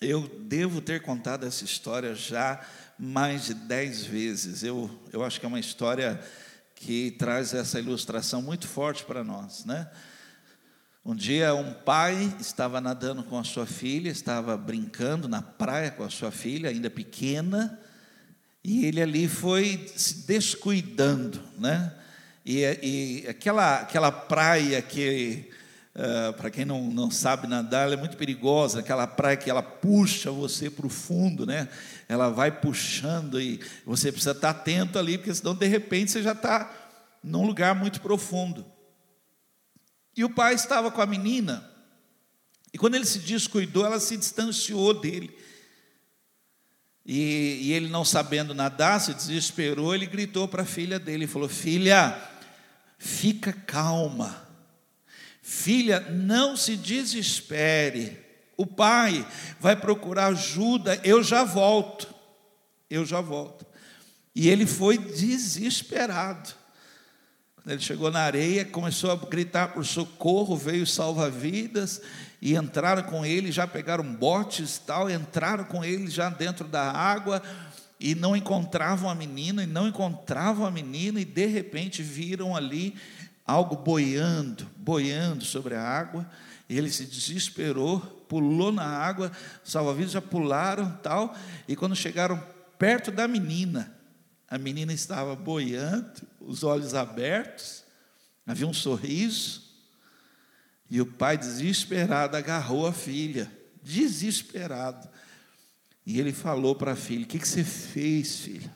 eu 0.00 0.28
devo 0.40 0.80
ter 0.80 1.02
contado 1.02 1.46
essa 1.46 1.64
história 1.64 2.14
já 2.14 2.60
mais 2.98 3.46
de 3.46 3.54
dez 3.54 4.04
vezes. 4.04 4.62
Eu, 4.62 4.90
eu 5.12 5.24
acho 5.24 5.38
que 5.38 5.46
é 5.46 5.48
uma 5.48 5.60
história 5.60 6.20
que 6.74 7.12
traz 7.12 7.54
essa 7.54 7.78
ilustração 7.78 8.42
muito 8.42 8.66
forte 8.66 9.04
para 9.04 9.22
nós, 9.22 9.64
né? 9.64 9.88
Um 11.08 11.14
dia, 11.14 11.54
um 11.54 11.72
pai 11.72 12.36
estava 12.38 12.82
nadando 12.82 13.22
com 13.22 13.38
a 13.38 13.42
sua 13.42 13.64
filha, 13.64 14.10
estava 14.10 14.54
brincando 14.58 15.26
na 15.26 15.40
praia 15.40 15.90
com 15.90 16.04
a 16.04 16.10
sua 16.10 16.30
filha, 16.30 16.68
ainda 16.68 16.90
pequena, 16.90 17.80
e 18.62 18.84
ele 18.84 19.00
ali 19.00 19.26
foi 19.26 19.90
se 19.96 20.26
descuidando, 20.26 21.40
né? 21.58 21.94
E, 22.44 22.60
e 22.82 23.26
aquela, 23.26 23.76
aquela 23.76 24.12
praia 24.12 24.82
que, 24.82 25.48
uh, 25.96 26.34
para 26.34 26.50
quem 26.50 26.66
não, 26.66 26.90
não 26.90 27.10
sabe 27.10 27.46
nadar, 27.46 27.86
ela 27.86 27.94
é 27.94 27.96
muito 27.96 28.18
perigosa, 28.18 28.80
aquela 28.80 29.06
praia 29.06 29.38
que 29.38 29.48
ela 29.48 29.62
puxa 29.62 30.30
você 30.30 30.68
para 30.68 30.86
o 30.86 30.90
fundo, 30.90 31.46
né? 31.46 31.70
Ela 32.06 32.28
vai 32.28 32.50
puxando 32.50 33.40
e 33.40 33.58
você 33.86 34.12
precisa 34.12 34.32
estar 34.32 34.50
atento 34.50 34.98
ali, 34.98 35.16
porque 35.16 35.34
senão 35.34 35.54
de 35.54 35.66
repente 35.66 36.10
você 36.10 36.22
já 36.22 36.32
está 36.32 36.70
num 37.24 37.46
lugar 37.46 37.74
muito 37.74 37.98
profundo. 38.02 38.62
E 40.18 40.24
o 40.24 40.28
pai 40.28 40.52
estava 40.52 40.90
com 40.90 41.00
a 41.00 41.06
menina, 41.06 41.64
e 42.72 42.76
quando 42.76 42.96
ele 42.96 43.04
se 43.04 43.20
descuidou, 43.20 43.86
ela 43.86 44.00
se 44.00 44.16
distanciou 44.16 44.92
dele. 44.92 45.32
E, 47.06 47.60
e 47.62 47.72
ele, 47.72 47.88
não 47.88 48.04
sabendo 48.04 48.52
nadar, 48.52 49.00
se 49.00 49.14
desesperou, 49.14 49.94
ele 49.94 50.06
gritou 50.06 50.48
para 50.48 50.64
a 50.64 50.66
filha 50.66 50.98
dele, 50.98 51.28
falou: 51.28 51.48
Filha, 51.48 52.20
fica 52.98 53.52
calma. 53.52 54.44
Filha, 55.40 56.00
não 56.10 56.56
se 56.56 56.76
desespere. 56.76 58.18
O 58.56 58.66
pai 58.66 59.24
vai 59.60 59.76
procurar 59.76 60.26
ajuda, 60.26 61.00
eu 61.04 61.22
já 61.22 61.44
volto. 61.44 62.12
Eu 62.90 63.06
já 63.06 63.20
volto. 63.20 63.64
E 64.34 64.48
ele 64.48 64.66
foi 64.66 64.98
desesperado. 64.98 66.57
Ele 67.72 67.80
chegou 67.80 68.10
na 68.10 68.20
areia, 68.20 68.64
começou 68.64 69.10
a 69.10 69.16
gritar 69.16 69.68
por 69.68 69.84
socorro, 69.84 70.56
veio 70.56 70.86
salva-vidas 70.86 72.00
e 72.40 72.54
entraram 72.54 73.02
com 73.02 73.26
ele, 73.26 73.52
já 73.52 73.66
pegaram 73.66 74.04
botes 74.04 74.78
tal, 74.78 75.10
entraram 75.10 75.64
com 75.64 75.84
ele 75.84 76.08
já 76.08 76.30
dentro 76.30 76.66
da 76.66 76.90
água 76.90 77.42
e 78.00 78.14
não 78.14 78.36
encontravam 78.36 79.10
a 79.10 79.14
menina, 79.14 79.64
e 79.64 79.66
não 79.66 79.88
encontravam 79.88 80.64
a 80.64 80.70
menina, 80.70 81.20
e 81.20 81.24
de 81.24 81.46
repente 81.46 82.02
viram 82.02 82.54
ali 82.54 82.94
algo 83.44 83.76
boiando, 83.76 84.66
boiando 84.76 85.44
sobre 85.44 85.74
a 85.74 85.82
água, 85.82 86.28
ele 86.70 86.90
se 86.90 87.04
desesperou, 87.04 87.98
pulou 88.28 88.70
na 88.70 88.84
água, 88.84 89.32
salva-vidas 89.64 90.12
já 90.12 90.22
pularam 90.22 90.96
tal, 91.02 91.34
e 91.66 91.74
quando 91.74 91.96
chegaram 91.96 92.40
perto 92.78 93.10
da 93.10 93.26
menina, 93.26 93.97
a 94.48 94.56
menina 94.56 94.92
estava 94.92 95.36
boiando, 95.36 96.22
os 96.40 96.64
olhos 96.64 96.94
abertos, 96.94 97.84
havia 98.46 98.66
um 98.66 98.72
sorriso, 98.72 99.68
e 100.90 101.02
o 101.02 101.06
pai, 101.06 101.36
desesperado, 101.36 102.34
agarrou 102.34 102.86
a 102.86 102.92
filha, 102.92 103.52
desesperado. 103.82 105.06
E 106.06 106.18
ele 106.18 106.32
falou 106.32 106.74
para 106.74 106.92
a 106.92 106.96
filha: 106.96 107.24
O 107.24 107.28
que, 107.28 107.38
que 107.38 107.46
você 107.46 107.62
fez, 107.62 108.40
filha? 108.40 108.74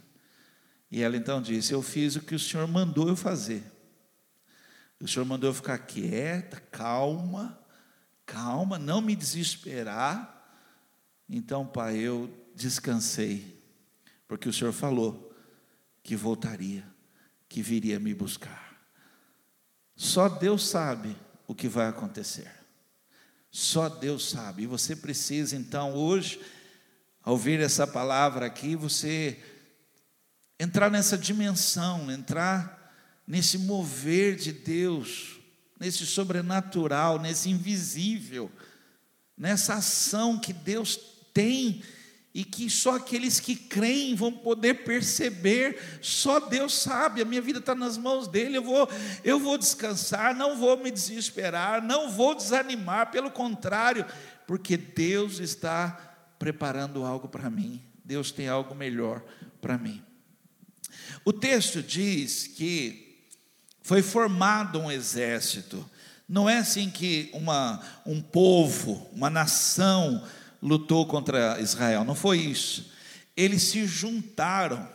E 0.91 1.01
ela 1.01 1.17
então 1.17 1.41
disse: 1.41 1.73
Eu 1.73 1.81
fiz 1.81 2.17
o 2.17 2.21
que 2.21 2.35
o 2.35 2.39
senhor 2.39 2.69
mandou 2.69 3.09
eu 3.09 3.17
fazer. 3.17 3.65
O 5.01 5.09
senhor 5.09 5.25
mandou 5.25 5.49
eu 5.49 5.55
ficar 5.55 5.79
quieta, 5.79 6.61
calma, 6.71 7.59
calma, 8.27 8.79
não 8.79 9.01
me 9.01 9.17
desesperar. 9.17 10.39
Então, 11.27 11.67
pai, 11.67 11.97
eu 11.97 12.31
descansei, 12.55 13.59
porque 14.29 14.51
o 14.51 14.53
senhor 14.53 14.73
falou 14.73 15.32
que 16.03 16.17
voltaria, 16.17 16.85
que 17.49 17.63
viria 17.63 17.99
me 18.01 18.15
buscar. 18.15 18.73
Só 19.95 20.29
Deus 20.29 20.67
sabe 20.67 21.17
o 21.47 21.55
que 21.55 21.69
vai 21.69 21.89
acontecer. 21.89 22.51
Só 23.51 23.89
Deus 23.89 24.31
sabe. 24.31 24.63
E 24.63 24.67
você 24.67 24.97
precisa, 24.97 25.55
então, 25.55 25.95
hoje, 25.95 26.41
ao 27.23 27.35
ouvir 27.35 27.61
essa 27.61 27.87
palavra 27.87 28.47
aqui, 28.47 28.75
você 28.75 29.39
entrar 30.59 30.91
nessa 30.91 31.19
dimensão, 31.19 32.11
entrar 32.11 32.83
nesse 33.27 33.59
mover 33.59 34.37
de 34.37 34.53
Deus, 34.53 35.39
nesse 35.79 36.07
sobrenatural, 36.07 37.21
nesse 37.21 37.51
invisível, 37.51 38.51
nessa 39.37 39.75
ação 39.75 40.39
que 40.39 40.53
Deus 40.53 40.99
tem 41.35 41.83
e 42.35 42.45
que 42.45 42.71
só 42.71 42.97
aqueles 42.97 43.39
que 43.39 43.55
creem 43.55 44.15
vão 44.15 44.33
poder 44.33 44.85
perceber, 44.85 45.79
só 46.01 46.41
Deus 46.41 46.75
sabe, 46.75 47.21
a 47.21 47.27
minha 47.27 47.43
vida 47.43 47.59
está 47.59 47.75
nas 47.75 47.99
mãos 47.99 48.27
dele, 48.27 48.57
eu 48.57 48.63
vou, 48.63 48.89
eu 49.23 49.39
vou 49.39 49.59
descansar, 49.59 50.35
não 50.35 50.57
vou 50.57 50.79
me 50.79 50.91
desesperar, 50.91 51.83
não 51.83 52.11
vou 52.11 52.35
desanimar, 52.35 53.11
pelo 53.11 53.31
contrário, 53.31 54.07
porque 54.47 54.79
Deus 54.79 55.41
está 55.41 55.91
preparando 56.39 57.05
algo 57.05 57.29
para 57.29 57.51
mim, 57.51 57.83
Deus 58.03 58.33
tem 58.33 58.49
algo 58.49 58.75
melhor 58.75 59.23
para 59.61 59.77
mim. 59.77 60.03
O 61.25 61.33
texto 61.35 61.83
diz 61.83 62.47
que 62.47 63.27
foi 63.83 64.01
formado 64.01 64.79
um 64.79 64.91
exército, 64.91 65.89
não 66.27 66.49
é 66.49 66.59
assim 66.59 66.89
que 66.89 67.29
uma, 67.35 67.83
um 68.07 68.23
povo, 68.23 69.07
uma 69.13 69.29
nação, 69.29 70.27
lutou 70.63 71.05
contra 71.07 71.61
Israel. 71.61 72.05
Não 72.05 72.15
foi 72.15 72.39
isso. 72.39 72.93
Eles 73.37 73.63
se 73.63 73.85
juntaram. 73.87 74.89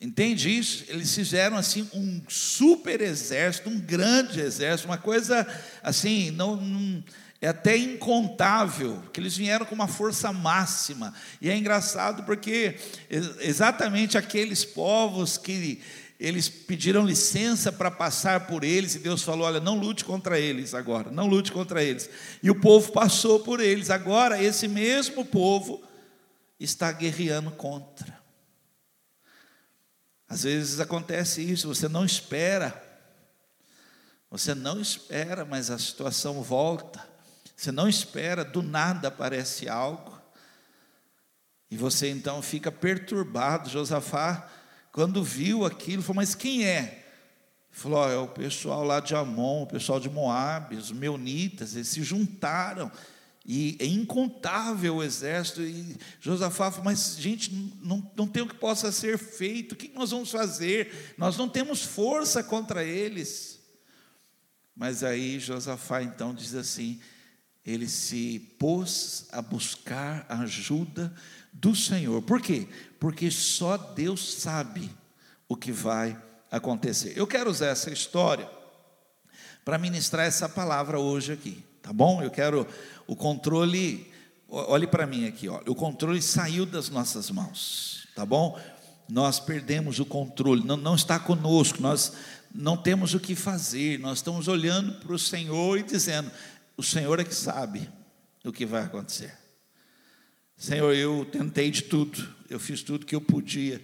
Entende 0.00 0.50
isso? 0.50 0.84
Eles 0.88 1.14
fizeram 1.14 1.56
assim 1.56 1.88
um 1.94 2.20
super 2.28 3.00
exército, 3.00 3.70
um 3.70 3.78
grande 3.78 4.40
exército, 4.40 4.88
uma 4.88 4.98
coisa 4.98 5.46
assim, 5.82 6.30
não, 6.32 6.56
não 6.56 7.02
é 7.40 7.48
até 7.48 7.76
incontável, 7.76 9.02
que 9.12 9.20
eles 9.20 9.36
vieram 9.36 9.66
com 9.66 9.74
uma 9.74 9.86
força 9.86 10.32
máxima. 10.32 11.14
E 11.40 11.50
é 11.50 11.56
engraçado 11.56 12.24
porque 12.24 12.76
exatamente 13.40 14.16
aqueles 14.16 14.64
povos 14.64 15.36
que 15.36 15.80
eles 16.18 16.48
pediram 16.48 17.04
licença 17.04 17.72
para 17.72 17.90
passar 17.90 18.46
por 18.46 18.62
eles, 18.62 18.94
e 18.94 19.00
Deus 19.00 19.22
falou: 19.22 19.46
Olha, 19.46 19.60
não 19.60 19.78
lute 19.78 20.04
contra 20.04 20.38
eles 20.38 20.74
agora, 20.74 21.10
não 21.10 21.26
lute 21.26 21.50
contra 21.50 21.82
eles. 21.82 22.08
E 22.42 22.50
o 22.50 22.60
povo 22.60 22.92
passou 22.92 23.40
por 23.40 23.60
eles, 23.60 23.90
agora 23.90 24.42
esse 24.42 24.68
mesmo 24.68 25.24
povo 25.24 25.82
está 26.58 26.92
guerreando 26.92 27.50
contra. 27.50 28.22
Às 30.28 30.44
vezes 30.44 30.80
acontece 30.80 31.42
isso, 31.42 31.68
você 31.68 31.88
não 31.88 32.04
espera, 32.04 32.82
você 34.30 34.54
não 34.54 34.80
espera, 34.80 35.44
mas 35.44 35.70
a 35.70 35.78
situação 35.78 36.42
volta, 36.42 37.06
você 37.56 37.70
não 37.70 37.88
espera, 37.88 38.44
do 38.44 38.62
nada 38.62 39.08
aparece 39.08 39.68
algo, 39.68 40.20
e 41.70 41.76
você 41.76 42.08
então 42.08 42.40
fica 42.40 42.70
perturbado. 42.70 43.68
Josafá 43.68 44.48
quando 44.94 45.24
viu 45.24 45.64
aquilo, 45.64 46.02
falou: 46.04 46.14
Mas 46.14 46.36
quem 46.36 46.64
é? 46.64 47.04
Falou: 47.72 47.98
oh, 47.98 48.08
É 48.08 48.16
o 48.16 48.28
pessoal 48.28 48.84
lá 48.84 49.00
de 49.00 49.12
Amon, 49.12 49.64
o 49.64 49.66
pessoal 49.66 49.98
de 49.98 50.08
Moab, 50.08 50.76
os 50.76 50.92
meunitas, 50.92 51.74
eles 51.74 51.88
se 51.88 52.00
juntaram. 52.04 52.92
E 53.44 53.76
é 53.80 53.86
incontável 53.86 54.94
o 54.94 55.02
exército. 55.02 55.62
E 55.62 55.96
Josafá 56.20 56.70
falou: 56.70 56.84
Mas, 56.84 57.16
gente, 57.18 57.52
não, 57.82 58.08
não 58.14 58.28
tem 58.28 58.44
o 58.44 58.46
que 58.46 58.54
possa 58.54 58.92
ser 58.92 59.18
feito. 59.18 59.72
O 59.72 59.76
que 59.76 59.90
nós 59.92 60.12
vamos 60.12 60.30
fazer? 60.30 61.14
Nós 61.18 61.36
não 61.36 61.48
temos 61.48 61.82
força 61.82 62.40
contra 62.44 62.84
eles. 62.84 63.58
Mas 64.76 65.02
aí 65.02 65.40
Josafá 65.40 66.04
então 66.04 66.32
diz 66.32 66.54
assim: 66.54 67.00
ele 67.66 67.88
se 67.88 68.38
pôs 68.60 69.26
a 69.32 69.42
buscar 69.42 70.24
ajuda 70.28 71.12
do 71.54 71.74
Senhor. 71.74 72.20
Por 72.22 72.42
quê? 72.42 72.66
Porque 72.98 73.30
só 73.30 73.76
Deus 73.76 74.34
sabe 74.34 74.90
o 75.48 75.56
que 75.56 75.70
vai 75.70 76.20
acontecer. 76.50 77.14
Eu 77.16 77.26
quero 77.26 77.48
usar 77.48 77.68
essa 77.68 77.90
história 77.90 78.50
para 79.64 79.78
ministrar 79.78 80.26
essa 80.26 80.48
palavra 80.48 80.98
hoje 80.98 81.32
aqui, 81.32 81.64
tá 81.80 81.92
bom? 81.92 82.22
Eu 82.22 82.30
quero 82.30 82.66
o 83.06 83.16
controle, 83.16 84.12
olhe 84.48 84.86
para 84.86 85.06
mim 85.06 85.26
aqui, 85.26 85.48
ó. 85.48 85.60
O 85.66 85.74
controle 85.74 86.20
saiu 86.20 86.66
das 86.66 86.90
nossas 86.90 87.30
mãos, 87.30 88.08
tá 88.14 88.26
bom? 88.26 88.60
Nós 89.08 89.38
perdemos 89.38 90.00
o 90.00 90.04
controle, 90.04 90.66
não, 90.66 90.76
não 90.76 90.94
está 90.94 91.18
conosco, 91.18 91.80
nós 91.80 92.12
não 92.54 92.76
temos 92.76 93.14
o 93.14 93.20
que 93.20 93.34
fazer, 93.34 93.98
nós 93.98 94.18
estamos 94.18 94.48
olhando 94.48 94.94
para 95.00 95.12
o 95.12 95.18
Senhor 95.18 95.78
e 95.78 95.82
dizendo: 95.82 96.30
o 96.76 96.82
Senhor 96.82 97.20
é 97.20 97.24
que 97.24 97.34
sabe 97.34 97.88
o 98.44 98.52
que 98.52 98.66
vai 98.66 98.82
acontecer. 98.82 99.43
Senhor, 100.56 100.94
eu 100.94 101.24
tentei 101.24 101.70
de 101.70 101.82
tudo, 101.82 102.32
eu 102.48 102.60
fiz 102.60 102.82
tudo 102.82 103.04
que 103.04 103.14
eu 103.14 103.20
podia. 103.20 103.80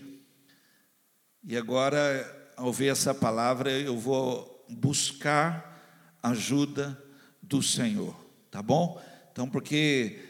E 1.42 1.56
agora, 1.56 2.52
ao 2.56 2.72
ver 2.72 2.92
essa 2.92 3.12
palavra, 3.12 3.70
eu 3.70 3.98
vou 3.98 4.64
buscar 4.68 6.18
ajuda 6.22 7.02
do 7.42 7.62
Senhor, 7.62 8.14
tá 8.50 8.62
bom? 8.62 9.02
Então, 9.32 9.48
porque 9.48 10.20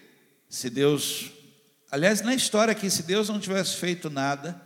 se 0.49 0.71
Deus, 0.71 1.31
aliás, 1.91 2.23
na 2.23 2.35
história 2.35 2.73
aqui, 2.73 2.89
se 2.89 3.03
Deus 3.03 3.29
não 3.29 3.39
tivesse 3.39 3.77
feito 3.77 4.09
nada, 4.09 4.61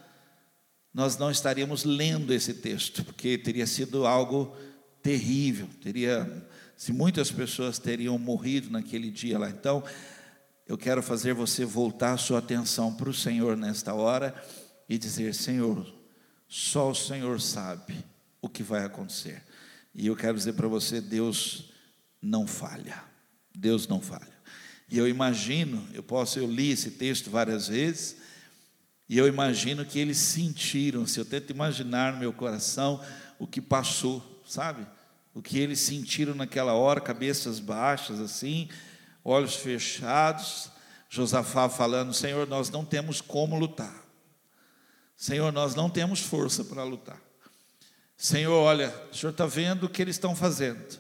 nós 0.93 1.19
não 1.19 1.31
estaríamos 1.31 1.85
lendo 1.85 2.33
esse 2.33 2.55
texto, 2.55 3.05
porque 3.05 3.37
teria 3.37 3.67
sido 3.67 4.07
algo 4.07 4.57
terrível, 5.03 5.69
teria, 5.83 6.49
se 6.77 6.93
muitas 6.93 7.33
pessoas 7.33 7.79
teriam 7.81 8.17
morrido 8.17 8.71
naquele 8.71 9.11
dia 9.11 9.39
lá. 9.39 9.51
Então, 9.51 9.83
eu 10.67 10.79
quero 10.79 11.03
fazer 11.03 11.35
você 11.35 11.65
voltar 11.65 12.13
a 12.13 12.19
sua 12.19 12.39
atenção 12.39 12.95
para 12.95 13.11
o 13.11 13.15
Senhor 13.15 13.57
nesta 13.57 13.93
hora 13.95 14.35
e 14.89 14.97
dizer: 14.97 15.35
Senhor, 15.35 15.87
só 16.49 16.91
o 16.91 16.95
Senhor 16.95 17.41
sabe 17.41 18.05
o 18.41 18.49
que 18.49 18.63
vai 18.63 18.85
acontecer. 18.85 19.43
E 19.95 20.07
eu 20.07 20.17
quero 20.17 20.37
dizer 20.37 20.55
para 20.55 20.69
você: 20.69 21.01
Deus 21.01 21.71
não 22.21 22.47
falha. 22.47 23.03
Deus 23.55 23.87
não 23.87 24.01
falha. 24.01 24.35
E 24.91 24.99
eu 24.99 25.09
imagino, 25.09 25.87
eu 25.93 26.03
posso, 26.03 26.39
eu 26.39 26.47
li 26.47 26.71
esse 26.71 26.93
texto 26.93 27.31
várias 27.31 27.69
vezes, 27.69 28.17
e 29.09 29.19
eu 29.19 29.27
imagino 29.27 29.85
que 29.85 29.99
eles 29.99 30.19
sentiram, 30.19 31.07
se 31.07 31.19
eu 31.19 31.25
tento 31.25 31.51
imaginar 31.51 32.13
no 32.13 32.19
meu 32.19 32.33
coração 32.33 33.01
o 33.39 33.47
que 33.47 33.61
passou, 33.61 34.43
sabe? 34.47 34.87
O 35.35 35.43
que 35.43 35.59
eles 35.59 35.81
sentiram 35.81 36.35
naquela 36.35 36.75
hora, 36.75 37.01
cabeças 37.01 37.61
baixas 37.61 38.21
assim, 38.21 38.69
olhos 39.25 39.57
fechados, 39.57 40.71
Josafá 41.09 41.69
falando: 41.69 42.13
Senhor, 42.13 42.47
nós 42.47 42.71
não 42.71 42.85
temos 42.85 43.21
como 43.21 43.59
lutar. 43.59 44.05
Senhor, 45.17 45.53
nós 45.53 45.75
não 45.75 45.89
temos 45.89 46.21
força 46.21 46.65
para 46.65 46.85
lutar. 46.85 47.21
Senhor, 48.17 48.55
olha, 48.55 48.95
o 49.11 49.17
Senhor 49.17 49.31
está 49.31 49.47
vendo 49.47 49.85
o 49.85 49.89
que 49.89 50.03
eles 50.03 50.17
estão 50.17 50.37
fazendo. 50.37 50.99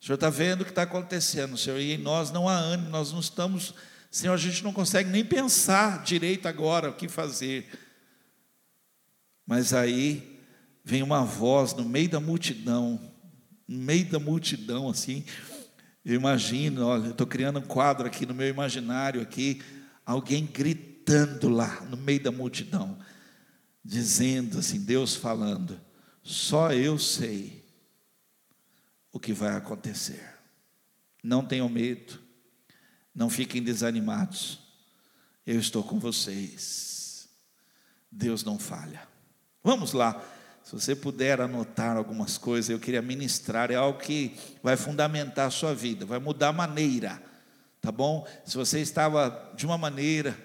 O 0.00 0.04
Senhor 0.04 0.14
está 0.14 0.30
vendo 0.30 0.62
o 0.62 0.64
que 0.64 0.70
está 0.70 0.82
acontecendo, 0.82 1.56
Senhor, 1.56 1.78
e 1.78 1.98
nós 1.98 2.30
não 2.30 2.48
há 2.48 2.54
ânimo, 2.54 2.88
nós 2.88 3.12
não 3.12 3.20
estamos, 3.20 3.74
Senhor, 4.10 4.32
a 4.32 4.38
gente 4.38 4.64
não 4.64 4.72
consegue 4.72 5.10
nem 5.10 5.24
pensar 5.24 6.02
direito 6.02 6.48
agora 6.48 6.88
o 6.88 6.94
que 6.94 7.06
fazer. 7.06 7.68
Mas 9.46 9.74
aí 9.74 10.40
vem 10.82 11.02
uma 11.02 11.22
voz 11.24 11.74
no 11.74 11.84
meio 11.84 12.08
da 12.08 12.18
multidão, 12.18 12.98
no 13.68 13.78
meio 13.78 14.06
da 14.06 14.18
multidão, 14.18 14.88
assim, 14.88 15.24
eu 16.04 16.14
imagino, 16.14 16.86
olha, 16.86 17.10
estou 17.10 17.26
criando 17.26 17.58
um 17.58 17.66
quadro 17.66 18.06
aqui 18.06 18.24
no 18.24 18.34
meu 18.34 18.48
imaginário 18.48 19.20
aqui, 19.20 19.62
alguém 20.04 20.46
gritando 20.46 21.48
lá 21.48 21.82
no 21.82 21.96
meio 21.96 22.22
da 22.22 22.32
multidão, 22.32 22.98
dizendo 23.84 24.58
assim, 24.58 24.80
Deus 24.80 25.14
falando, 25.14 25.80
só 26.22 26.72
eu 26.72 26.98
sei 26.98 27.64
o 29.12 29.20
que 29.20 29.32
vai 29.32 29.56
acontecer. 29.56 30.34
Não 31.22 31.44
tenham 31.44 31.68
medo, 31.68 32.18
não 33.14 33.28
fiquem 33.28 33.62
desanimados. 33.62 34.60
Eu 35.46 35.58
estou 35.58 35.82
com 35.82 35.98
vocês. 35.98 37.28
Deus 38.10 38.42
não 38.44 38.58
falha. 38.58 39.06
Vamos 39.62 39.92
lá. 39.92 40.22
Se 40.70 40.76
você 40.76 40.94
puder 40.94 41.40
anotar 41.40 41.96
algumas 41.96 42.38
coisas, 42.38 42.70
eu 42.70 42.78
queria 42.78 43.02
ministrar, 43.02 43.72
é 43.72 43.74
algo 43.74 43.98
que 43.98 44.36
vai 44.62 44.76
fundamentar 44.76 45.48
a 45.48 45.50
sua 45.50 45.74
vida, 45.74 46.06
vai 46.06 46.20
mudar 46.20 46.50
a 46.50 46.52
maneira, 46.52 47.20
tá 47.80 47.90
bom? 47.90 48.24
Se 48.44 48.56
você 48.56 48.78
estava 48.78 49.50
de 49.56 49.66
uma 49.66 49.76
maneira 49.76 50.38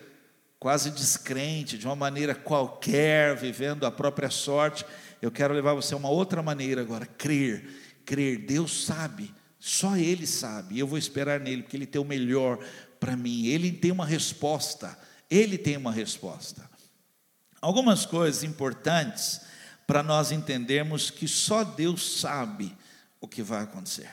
quase 0.57 0.89
descrente, 0.89 1.77
de 1.77 1.85
uma 1.85 1.95
maneira 1.95 2.33
qualquer, 2.33 3.35
vivendo 3.35 3.85
a 3.85 3.91
própria 3.91 4.31
sorte, 4.31 4.83
eu 5.21 5.29
quero 5.29 5.53
levar 5.53 5.75
você 5.75 5.93
a 5.93 5.97
uma 5.97 6.09
outra 6.09 6.41
maneira 6.41 6.81
agora, 6.81 7.05
crer, 7.05 7.63
crer, 8.03 8.47
Deus 8.47 8.83
sabe, 8.83 9.31
só 9.59 9.95
Ele 9.95 10.25
sabe, 10.25 10.73
e 10.73 10.79
eu 10.79 10.87
vou 10.87 10.97
esperar 10.97 11.39
nele, 11.39 11.61
porque 11.61 11.77
Ele 11.77 11.85
tem 11.85 12.01
o 12.01 12.03
melhor 12.03 12.57
para 12.99 13.15
mim, 13.15 13.45
Ele 13.45 13.71
tem 13.71 13.91
uma 13.91 14.07
resposta, 14.07 14.97
Ele 15.29 15.55
tem 15.55 15.77
uma 15.77 15.91
resposta. 15.91 16.67
Algumas 17.61 18.07
coisas 18.07 18.43
importantes 18.43 19.45
para 19.87 20.01
nós 20.01 20.31
entendermos 20.31 21.09
que 21.09 21.27
só 21.27 21.63
Deus 21.63 22.19
sabe 22.19 22.75
o 23.19 23.27
que 23.27 23.43
vai 23.43 23.63
acontecer. 23.63 24.09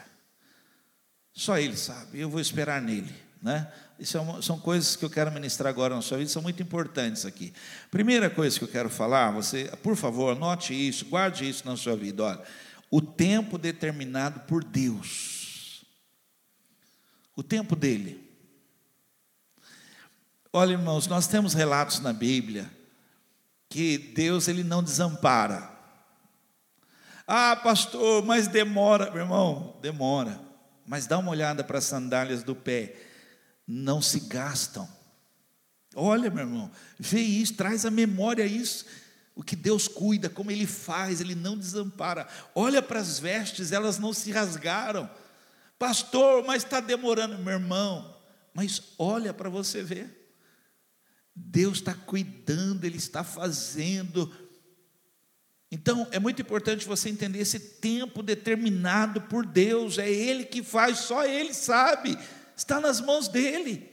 Só 1.32 1.58
Ele 1.58 1.76
sabe, 1.76 2.20
eu 2.20 2.28
vou 2.28 2.40
esperar 2.40 2.80
nele. 2.80 3.14
Né? 3.40 3.70
Isso 3.98 4.18
é 4.18 4.42
são 4.42 4.58
coisas 4.58 4.94
que 4.94 5.04
eu 5.04 5.10
quero 5.10 5.32
ministrar 5.32 5.68
agora 5.68 5.94
na 5.94 6.02
sua 6.02 6.18
vida, 6.18 6.30
são 6.30 6.42
muito 6.42 6.62
importantes 6.62 7.24
aqui. 7.24 7.52
Primeira 7.90 8.30
coisa 8.30 8.58
que 8.58 8.64
eu 8.64 8.68
quero 8.68 8.88
falar, 8.88 9.30
você, 9.30 9.64
por 9.82 9.96
favor, 9.96 10.36
anote 10.36 10.74
isso, 10.74 11.06
guarde 11.06 11.48
isso 11.48 11.66
na 11.66 11.76
sua 11.76 11.96
vida. 11.96 12.22
Olha, 12.22 12.42
o 12.90 13.00
tempo 13.00 13.58
determinado 13.58 14.40
por 14.40 14.62
Deus, 14.62 15.84
o 17.34 17.42
tempo 17.42 17.74
dele. 17.74 18.30
Olha, 20.52 20.72
irmãos, 20.72 21.06
nós 21.06 21.26
temos 21.26 21.54
relatos 21.54 22.00
na 22.00 22.12
Bíblia 22.12 22.70
que 23.72 23.96
Deus 23.96 24.48
ele 24.48 24.62
não 24.62 24.82
desampara. 24.82 25.66
Ah, 27.26 27.56
pastor, 27.56 28.22
mas 28.22 28.46
demora, 28.46 29.10
meu 29.10 29.22
irmão, 29.22 29.78
demora. 29.80 30.38
Mas 30.86 31.06
dá 31.06 31.16
uma 31.16 31.30
olhada 31.30 31.64
para 31.64 31.78
as 31.78 31.84
sandálias 31.84 32.42
do 32.42 32.54
pé, 32.54 32.94
não 33.66 34.02
se 34.02 34.20
gastam. 34.20 34.86
Olha, 35.94 36.28
meu 36.28 36.44
irmão, 36.44 36.70
vê 36.98 37.20
isso, 37.20 37.54
traz 37.54 37.86
à 37.86 37.90
memória 37.90 38.44
isso, 38.44 38.84
o 39.34 39.42
que 39.42 39.56
Deus 39.56 39.88
cuida, 39.88 40.28
como 40.28 40.50
Ele 40.50 40.66
faz, 40.66 41.22
Ele 41.22 41.34
não 41.34 41.56
desampara. 41.56 42.28
Olha 42.54 42.82
para 42.82 43.00
as 43.00 43.18
vestes, 43.18 43.72
elas 43.72 43.98
não 43.98 44.12
se 44.12 44.30
rasgaram. 44.30 45.08
Pastor, 45.78 46.44
mas 46.44 46.62
está 46.62 46.78
demorando, 46.78 47.38
meu 47.38 47.54
irmão. 47.54 48.14
Mas 48.52 48.82
olha 48.98 49.32
para 49.32 49.48
você 49.48 49.82
ver. 49.82 50.21
Deus 51.34 51.78
está 51.78 51.94
cuidando, 51.94 52.84
Ele 52.84 52.98
está 52.98 53.24
fazendo. 53.24 54.30
Então, 55.70 56.06
é 56.10 56.18
muito 56.18 56.42
importante 56.42 56.86
você 56.86 57.08
entender 57.08 57.38
esse 57.38 57.58
tempo 57.58 58.22
determinado 58.22 59.22
por 59.22 59.46
Deus, 59.46 59.98
é 59.98 60.10
Ele 60.10 60.44
que 60.44 60.62
faz, 60.62 60.98
só 60.98 61.24
Ele 61.24 61.54
sabe, 61.54 62.18
está 62.54 62.80
nas 62.80 63.00
mãos 63.00 63.28
dEle. 63.28 63.90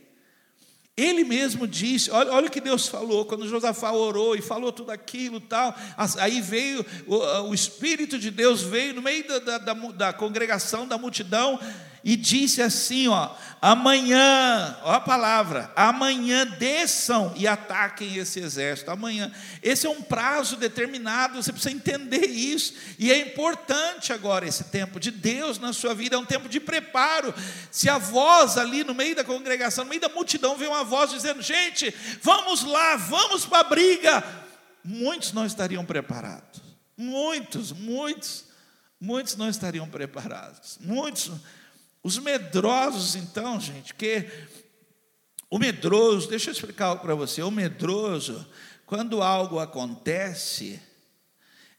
Ele 0.97 1.23
mesmo 1.23 1.65
disse, 1.65 2.11
olha, 2.11 2.33
olha 2.33 2.47
o 2.47 2.51
que 2.51 2.59
Deus 2.59 2.89
falou, 2.89 3.23
quando 3.25 3.47
Josafá 3.47 3.93
orou 3.93 4.35
e 4.35 4.41
falou 4.41 4.69
tudo 4.69 4.91
aquilo 4.91 5.39
tal, 5.39 5.73
aí 6.17 6.41
veio, 6.41 6.85
o, 7.07 7.15
o 7.43 7.53
Espírito 7.53 8.19
de 8.19 8.29
Deus 8.29 8.61
veio 8.61 8.95
no 8.95 9.01
meio 9.01 9.25
da, 9.25 9.57
da, 9.59 9.73
da 9.73 10.11
congregação, 10.11 10.85
da 10.85 10.97
multidão, 10.97 11.57
e 12.03 12.15
disse 12.15 12.61
assim: 12.61 13.07
ó, 13.07 13.31
amanhã, 13.61 14.77
ó 14.83 14.93
a 14.93 14.99
palavra, 14.99 15.71
amanhã 15.75 16.45
desçam 16.45 17.33
e 17.35 17.47
ataquem 17.47 18.15
esse 18.15 18.39
exército. 18.39 18.91
Amanhã, 18.91 19.31
esse 19.61 19.85
é 19.85 19.89
um 19.89 20.01
prazo 20.01 20.55
determinado, 20.55 21.41
você 21.41 21.51
precisa 21.51 21.75
entender 21.75 22.25
isso, 22.25 22.73
e 22.97 23.11
é 23.11 23.19
importante 23.19 24.13
agora 24.13 24.47
esse 24.47 24.65
tempo 24.65 24.99
de 24.99 25.11
Deus 25.11 25.59
na 25.59 25.73
sua 25.73 25.93
vida, 25.93 26.15
é 26.15 26.19
um 26.19 26.25
tempo 26.25 26.47
de 26.47 26.59
preparo. 26.59 27.33
Se 27.71 27.89
a 27.89 27.97
voz 27.97 28.57
ali 28.57 28.83
no 28.83 28.93
meio 28.93 29.15
da 29.15 29.23
congregação, 29.23 29.83
no 29.83 29.89
meio 29.89 30.01
da 30.01 30.09
multidão, 30.09 30.57
vem 30.57 30.67
uma 30.67 30.83
voz 30.83 31.11
dizendo: 31.11 31.41
gente, 31.41 31.93
vamos 32.21 32.63
lá, 32.63 32.95
vamos 32.95 33.45
para 33.45 33.59
a 33.59 33.69
briga, 33.69 34.23
muitos 34.83 35.33
não 35.33 35.45
estariam 35.45 35.85
preparados, 35.85 36.61
muitos, 36.97 37.71
muitos, 37.73 38.45
muitos 38.99 39.35
não 39.35 39.49
estariam 39.49 39.87
preparados, 39.87 40.77
muitos 40.79 41.31
os 42.03 42.17
medrosos, 42.17 43.15
então, 43.15 43.59
gente, 43.59 43.93
que 43.93 44.27
o 45.49 45.57
medroso, 45.57 46.29
deixa 46.29 46.49
eu 46.49 46.53
explicar 46.53 46.87
algo 46.87 47.01
para 47.01 47.15
você, 47.15 47.41
o 47.41 47.51
medroso, 47.51 48.47
quando 48.85 49.21
algo 49.21 49.59
acontece, 49.59 50.79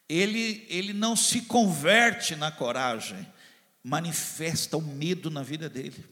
ele, 0.08 0.66
ele 0.68 0.92
não 0.92 1.14
se 1.14 1.42
converte 1.42 2.34
na 2.34 2.50
coragem, 2.50 3.26
manifesta 3.82 4.76
o 4.76 4.82
medo 4.82 5.30
na 5.30 5.42
vida 5.42 5.68
dele. 5.68 6.04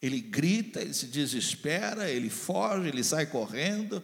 Ele 0.00 0.20
grita, 0.20 0.80
ele 0.80 0.92
se 0.92 1.06
desespera, 1.06 2.10
ele 2.10 2.28
foge, 2.28 2.88
ele 2.88 3.02
sai 3.02 3.26
correndo, 3.26 4.02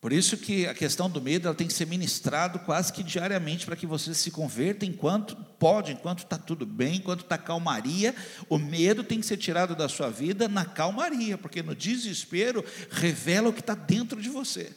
Por 0.00 0.12
isso 0.12 0.36
que 0.36 0.64
a 0.64 0.74
questão 0.74 1.10
do 1.10 1.20
medo 1.20 1.48
ela 1.48 1.54
tem 1.56 1.66
que 1.66 1.72
ser 1.72 1.86
ministrado 1.86 2.60
quase 2.60 2.92
que 2.92 3.02
diariamente 3.02 3.66
para 3.66 3.74
que 3.74 3.86
você 3.86 4.14
se 4.14 4.30
converta 4.30 4.86
enquanto 4.86 5.34
pode, 5.58 5.90
enquanto 5.90 6.20
está 6.20 6.38
tudo 6.38 6.64
bem, 6.64 6.96
enquanto 6.96 7.22
está 7.22 7.36
calmaria. 7.36 8.14
O 8.48 8.58
medo 8.58 9.02
tem 9.02 9.18
que 9.18 9.26
ser 9.26 9.36
tirado 9.36 9.74
da 9.74 9.88
sua 9.88 10.08
vida 10.08 10.46
na 10.46 10.64
calmaria, 10.64 11.36
porque 11.36 11.64
no 11.64 11.74
desespero 11.74 12.64
revela 12.90 13.48
o 13.48 13.52
que 13.52 13.60
está 13.60 13.74
dentro 13.74 14.22
de 14.22 14.28
você. 14.28 14.72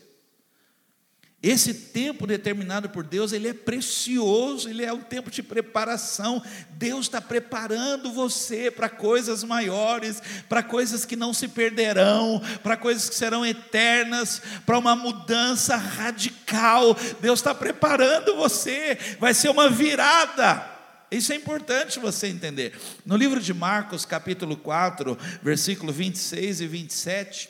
Esse 1.43 1.73
tempo 1.73 2.27
determinado 2.27 2.87
por 2.89 3.03
Deus, 3.03 3.33
ele 3.33 3.47
é 3.47 3.53
precioso, 3.53 4.69
ele 4.69 4.85
é 4.85 4.93
um 4.93 5.01
tempo 5.01 5.31
de 5.31 5.41
preparação. 5.41 6.43
Deus 6.69 7.07
está 7.07 7.19
preparando 7.19 8.13
você 8.13 8.69
para 8.69 8.87
coisas 8.87 9.43
maiores, 9.43 10.21
para 10.47 10.61
coisas 10.61 11.03
que 11.03 11.15
não 11.15 11.33
se 11.33 11.47
perderão, 11.47 12.39
para 12.61 12.77
coisas 12.77 13.09
que 13.09 13.15
serão 13.15 13.43
eternas, 13.43 14.39
para 14.67 14.77
uma 14.77 14.95
mudança 14.95 15.75
radical. 15.75 16.95
Deus 17.19 17.39
está 17.39 17.55
preparando 17.55 18.35
você, 18.35 18.95
vai 19.19 19.33
ser 19.33 19.49
uma 19.49 19.67
virada. 19.67 20.69
Isso 21.09 21.33
é 21.33 21.35
importante 21.35 21.99
você 21.99 22.27
entender. 22.27 22.79
No 23.03 23.17
livro 23.17 23.39
de 23.39 23.51
Marcos, 23.51 24.05
capítulo 24.05 24.55
4, 24.55 25.17
versículo 25.41 25.91
26 25.91 26.61
e 26.61 26.67
27, 26.67 27.49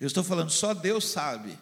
eu 0.00 0.06
estou 0.06 0.22
falando, 0.22 0.50
só 0.50 0.72
Deus 0.72 1.08
sabe 1.10 1.58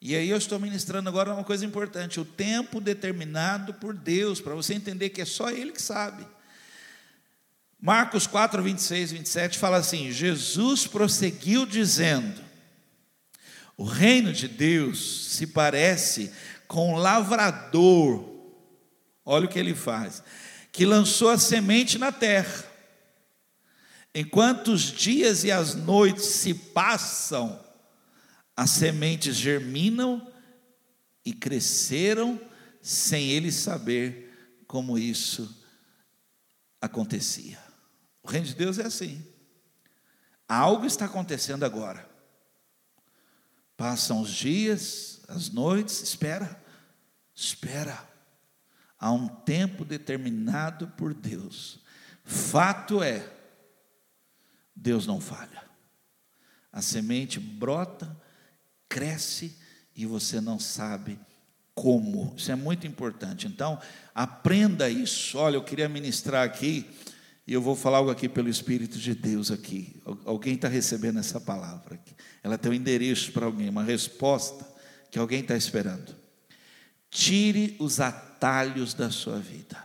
e 0.00 0.14
aí 0.14 0.28
eu 0.28 0.38
estou 0.38 0.60
ministrando 0.60 1.08
agora 1.08 1.34
uma 1.34 1.44
coisa 1.44 1.64
importante: 1.64 2.20
o 2.20 2.24
tempo 2.24 2.80
determinado 2.80 3.74
por 3.74 3.94
Deus, 3.94 4.40
para 4.40 4.54
você 4.54 4.74
entender 4.74 5.10
que 5.10 5.20
é 5.20 5.24
só 5.24 5.50
Ele 5.50 5.72
que 5.72 5.82
sabe. 5.82 6.26
Marcos 7.80 8.26
4, 8.26 8.62
26, 8.62 9.12
27 9.12 9.58
fala 9.58 9.78
assim: 9.78 10.10
Jesus 10.12 10.86
prosseguiu 10.86 11.66
dizendo: 11.66 12.40
O 13.76 13.84
reino 13.84 14.32
de 14.32 14.46
Deus 14.46 15.26
se 15.32 15.46
parece 15.46 16.32
com 16.68 16.94
um 16.94 16.96
lavrador, 16.96 18.24
olha 19.24 19.46
o 19.46 19.48
que 19.48 19.58
ele 19.58 19.74
faz, 19.74 20.22
que 20.70 20.84
lançou 20.84 21.30
a 21.30 21.38
semente 21.38 21.98
na 21.98 22.12
terra. 22.12 22.64
Enquanto 24.14 24.72
os 24.72 24.82
dias 24.82 25.44
e 25.44 25.50
as 25.50 25.74
noites 25.74 26.24
se 26.24 26.52
passam, 26.52 27.64
as 28.58 28.70
sementes 28.70 29.36
germinam 29.36 30.32
e 31.24 31.32
cresceram 31.32 32.40
sem 32.82 33.30
ele 33.30 33.52
saber 33.52 34.64
como 34.66 34.98
isso 34.98 35.64
acontecia. 36.80 37.56
O 38.20 38.28
reino 38.28 38.48
de 38.48 38.56
Deus 38.56 38.80
é 38.80 38.86
assim. 38.86 39.24
Algo 40.48 40.86
está 40.86 41.04
acontecendo 41.04 41.62
agora. 41.62 42.10
Passam 43.76 44.20
os 44.22 44.30
dias, 44.30 45.20
as 45.28 45.50
noites, 45.50 46.02
espera, 46.02 46.60
espera. 47.32 48.10
Há 48.98 49.12
um 49.12 49.28
tempo 49.28 49.84
determinado 49.84 50.88
por 50.96 51.14
Deus. 51.14 51.78
Fato 52.24 53.04
é, 53.04 53.24
Deus 54.74 55.06
não 55.06 55.20
falha. 55.20 55.62
A 56.72 56.82
semente 56.82 57.38
brota, 57.38 58.20
cresce 58.88 59.56
e 59.94 60.06
você 60.06 60.40
não 60.40 60.58
sabe 60.58 61.18
como. 61.74 62.34
Isso 62.36 62.50
é 62.50 62.56
muito 62.56 62.86
importante. 62.86 63.46
Então, 63.46 63.80
aprenda 64.14 64.88
isso. 64.90 65.38
Olha, 65.38 65.56
eu 65.56 65.64
queria 65.64 65.88
ministrar 65.88 66.44
aqui, 66.44 66.88
e 67.46 67.52
eu 67.52 67.62
vou 67.62 67.74
falar 67.74 67.98
algo 67.98 68.10
aqui 68.10 68.28
pelo 68.28 68.48
Espírito 68.48 68.98
de 68.98 69.14
Deus 69.14 69.50
aqui. 69.50 69.96
Alguém 70.24 70.54
está 70.54 70.68
recebendo 70.68 71.18
essa 71.18 71.40
palavra 71.40 71.94
aqui. 71.94 72.14
Ela 72.42 72.58
tem 72.58 72.70
um 72.70 72.74
endereço 72.74 73.32
para 73.32 73.46
alguém, 73.46 73.68
uma 73.68 73.82
resposta 73.82 74.66
que 75.10 75.18
alguém 75.18 75.40
está 75.40 75.56
esperando. 75.56 76.14
Tire 77.10 77.74
os 77.78 78.00
atalhos 78.00 78.92
da 78.92 79.10
sua 79.10 79.38
vida. 79.38 79.82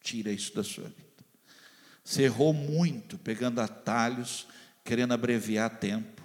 Tira 0.00 0.32
isso 0.32 0.54
da 0.54 0.64
sua 0.64 0.84
vida. 0.84 1.06
Você 2.02 2.22
errou 2.22 2.52
muito 2.52 3.18
pegando 3.18 3.60
atalhos, 3.60 4.46
querendo 4.84 5.12
abreviar 5.12 5.70
tempo. 5.78 6.15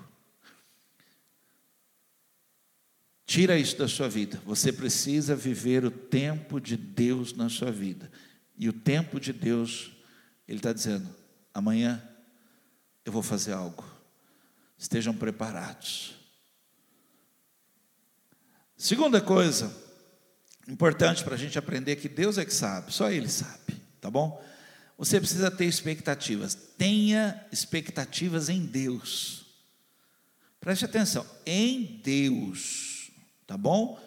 Tira 3.32 3.58
isso 3.58 3.78
da 3.78 3.88
sua 3.88 4.10
vida. 4.10 4.42
Você 4.46 4.74
precisa 4.74 5.38
viver 5.38 5.86
o 5.86 5.90
tempo 5.90 6.60
de 6.60 6.76
Deus 6.76 7.32
na 7.32 7.48
sua 7.48 7.72
vida. 7.72 8.12
E 8.58 8.68
o 8.68 8.74
tempo 8.74 9.22
de 9.22 9.32
Deus, 9.32 9.94
Ele 10.46 10.58
está 10.58 10.74
dizendo: 10.74 11.08
amanhã 11.54 12.06
eu 13.06 13.12
vou 13.14 13.24
fazer 13.24 13.54
algo. 13.54 13.86
Estejam 14.78 15.14
preparados. 15.14 16.14
Segunda 18.76 19.22
coisa 19.22 19.74
importante 20.68 21.24
para 21.24 21.36
a 21.36 21.38
gente 21.38 21.58
aprender 21.58 21.96
que 21.96 22.10
Deus 22.10 22.38
é 22.38 22.44
que 22.44 22.54
sabe, 22.54 22.92
só 22.92 23.10
Ele 23.10 23.30
sabe, 23.30 23.82
tá 24.02 24.12
bom? 24.12 24.44
Você 24.98 25.22
precisa 25.22 25.50
ter 25.50 25.68
expectativas. 25.68 26.54
Tenha 26.54 27.48
expectativas 27.50 28.50
em 28.50 28.66
Deus. 28.66 29.46
Preste 30.60 30.84
atenção, 30.84 31.26
em 31.46 32.02
Deus. 32.04 32.91
Tá 33.52 33.58
bom? 33.58 34.00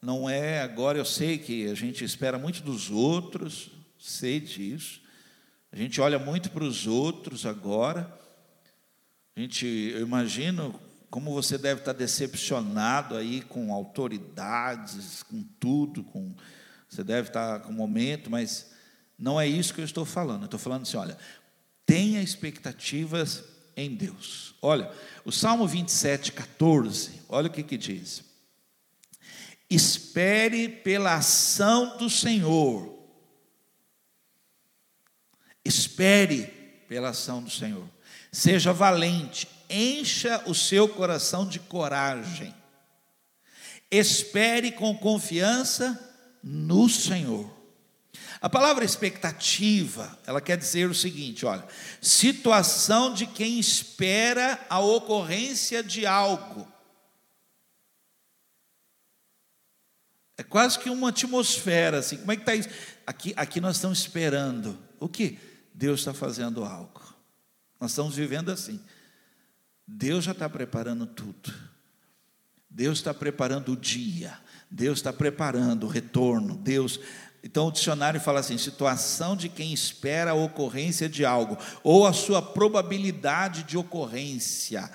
Não 0.00 0.26
é 0.26 0.62
agora, 0.62 0.96
eu 0.96 1.04
sei 1.04 1.36
que 1.36 1.68
a 1.68 1.74
gente 1.74 2.02
espera 2.02 2.38
muito 2.38 2.62
dos 2.62 2.90
outros, 2.90 3.70
sei 3.98 4.40
disso. 4.40 5.02
A 5.70 5.76
gente 5.76 6.00
olha 6.00 6.18
muito 6.18 6.50
para 6.50 6.64
os 6.64 6.86
outros 6.86 7.44
agora. 7.44 8.10
A 9.36 9.40
gente, 9.40 9.66
eu 9.66 10.00
imagino 10.00 10.80
como 11.10 11.34
você 11.34 11.58
deve 11.58 11.82
estar 11.82 11.92
decepcionado 11.92 13.16
aí 13.16 13.42
com 13.42 13.70
autoridades, 13.70 15.22
com 15.24 15.42
tudo, 15.60 16.02
com 16.02 16.34
você 16.88 17.04
deve 17.04 17.28
estar 17.28 17.60
com 17.60 17.72
o 17.72 17.74
momento, 17.74 18.30
mas 18.30 18.72
não 19.18 19.38
é 19.38 19.46
isso 19.46 19.74
que 19.74 19.82
eu 19.82 19.84
estou 19.84 20.06
falando. 20.06 20.40
Eu 20.40 20.46
estou 20.46 20.58
falando 20.58 20.84
assim, 20.84 20.96
olha, 20.96 21.18
tenha 21.84 22.22
expectativas 22.22 23.44
em 23.76 23.94
Deus. 23.94 24.54
Olha, 24.62 24.90
o 25.22 25.30
Salmo 25.30 25.68
27, 25.68 26.32
14, 26.32 27.20
olha 27.28 27.48
o 27.48 27.52
que 27.52 27.62
que 27.62 27.76
diz. 27.76 28.24
Espere 29.68 30.68
pela 30.68 31.14
ação 31.14 31.96
do 31.96 32.08
Senhor. 32.08 32.96
Espere 35.64 36.46
pela 36.88 37.08
ação 37.08 37.42
do 37.42 37.50
Senhor. 37.50 37.88
Seja 38.30 38.72
valente, 38.72 39.48
encha 39.68 40.42
o 40.46 40.54
seu 40.54 40.88
coração 40.88 41.46
de 41.46 41.58
coragem. 41.58 42.54
Espere 43.90 44.72
com 44.72 44.96
confiança 44.96 45.98
no 46.42 46.88
Senhor. 46.88 47.50
A 48.40 48.48
palavra 48.48 48.84
expectativa, 48.84 50.16
ela 50.26 50.40
quer 50.40 50.56
dizer 50.56 50.88
o 50.88 50.94
seguinte: 50.94 51.44
olha, 51.44 51.64
situação 52.00 53.12
de 53.12 53.26
quem 53.26 53.58
espera 53.58 54.60
a 54.68 54.78
ocorrência 54.78 55.82
de 55.82 56.06
algo. 56.06 56.70
É 60.38 60.42
quase 60.42 60.78
que 60.78 60.90
uma 60.90 61.08
atmosfera, 61.08 61.98
assim. 61.98 62.18
Como 62.18 62.32
é 62.32 62.36
que 62.36 62.42
está 62.42 62.54
isso? 62.54 62.68
Aqui, 63.06 63.32
aqui 63.36 63.60
nós 63.60 63.76
estamos 63.76 63.98
esperando. 63.98 64.78
O 65.00 65.08
que? 65.08 65.38
Deus 65.72 66.00
está 66.00 66.12
fazendo 66.12 66.64
algo. 66.64 67.02
Nós 67.80 67.90
estamos 67.90 68.16
vivendo 68.16 68.50
assim. 68.50 68.80
Deus 69.86 70.24
já 70.24 70.32
está 70.32 70.48
preparando 70.48 71.06
tudo. 71.06 71.54
Deus 72.68 72.98
está 72.98 73.14
preparando 73.14 73.72
o 73.72 73.76
dia. 73.76 74.38
Deus 74.70 74.98
está 74.98 75.12
preparando 75.12 75.84
o 75.84 75.88
retorno. 75.88 76.56
Deus. 76.56 77.00
Então 77.42 77.68
o 77.68 77.72
dicionário 77.72 78.20
fala 78.20 78.40
assim: 78.40 78.58
situação 78.58 79.36
de 79.36 79.48
quem 79.48 79.72
espera 79.72 80.32
a 80.32 80.34
ocorrência 80.34 81.08
de 81.08 81.24
algo, 81.24 81.56
ou 81.82 82.06
a 82.06 82.12
sua 82.12 82.42
probabilidade 82.42 83.62
de 83.62 83.78
ocorrência 83.78 84.90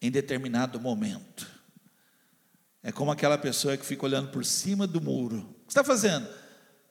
em 0.00 0.10
determinado 0.10 0.78
momento. 0.78 1.55
É 2.86 2.92
como 2.92 3.10
aquela 3.10 3.36
pessoa 3.36 3.76
que 3.76 3.84
fica 3.84 4.06
olhando 4.06 4.28
por 4.28 4.44
cima 4.44 4.86
do 4.86 5.00
muro. 5.00 5.38
O 5.38 5.66
que 5.66 5.72
está 5.72 5.82
fazendo? 5.82 6.24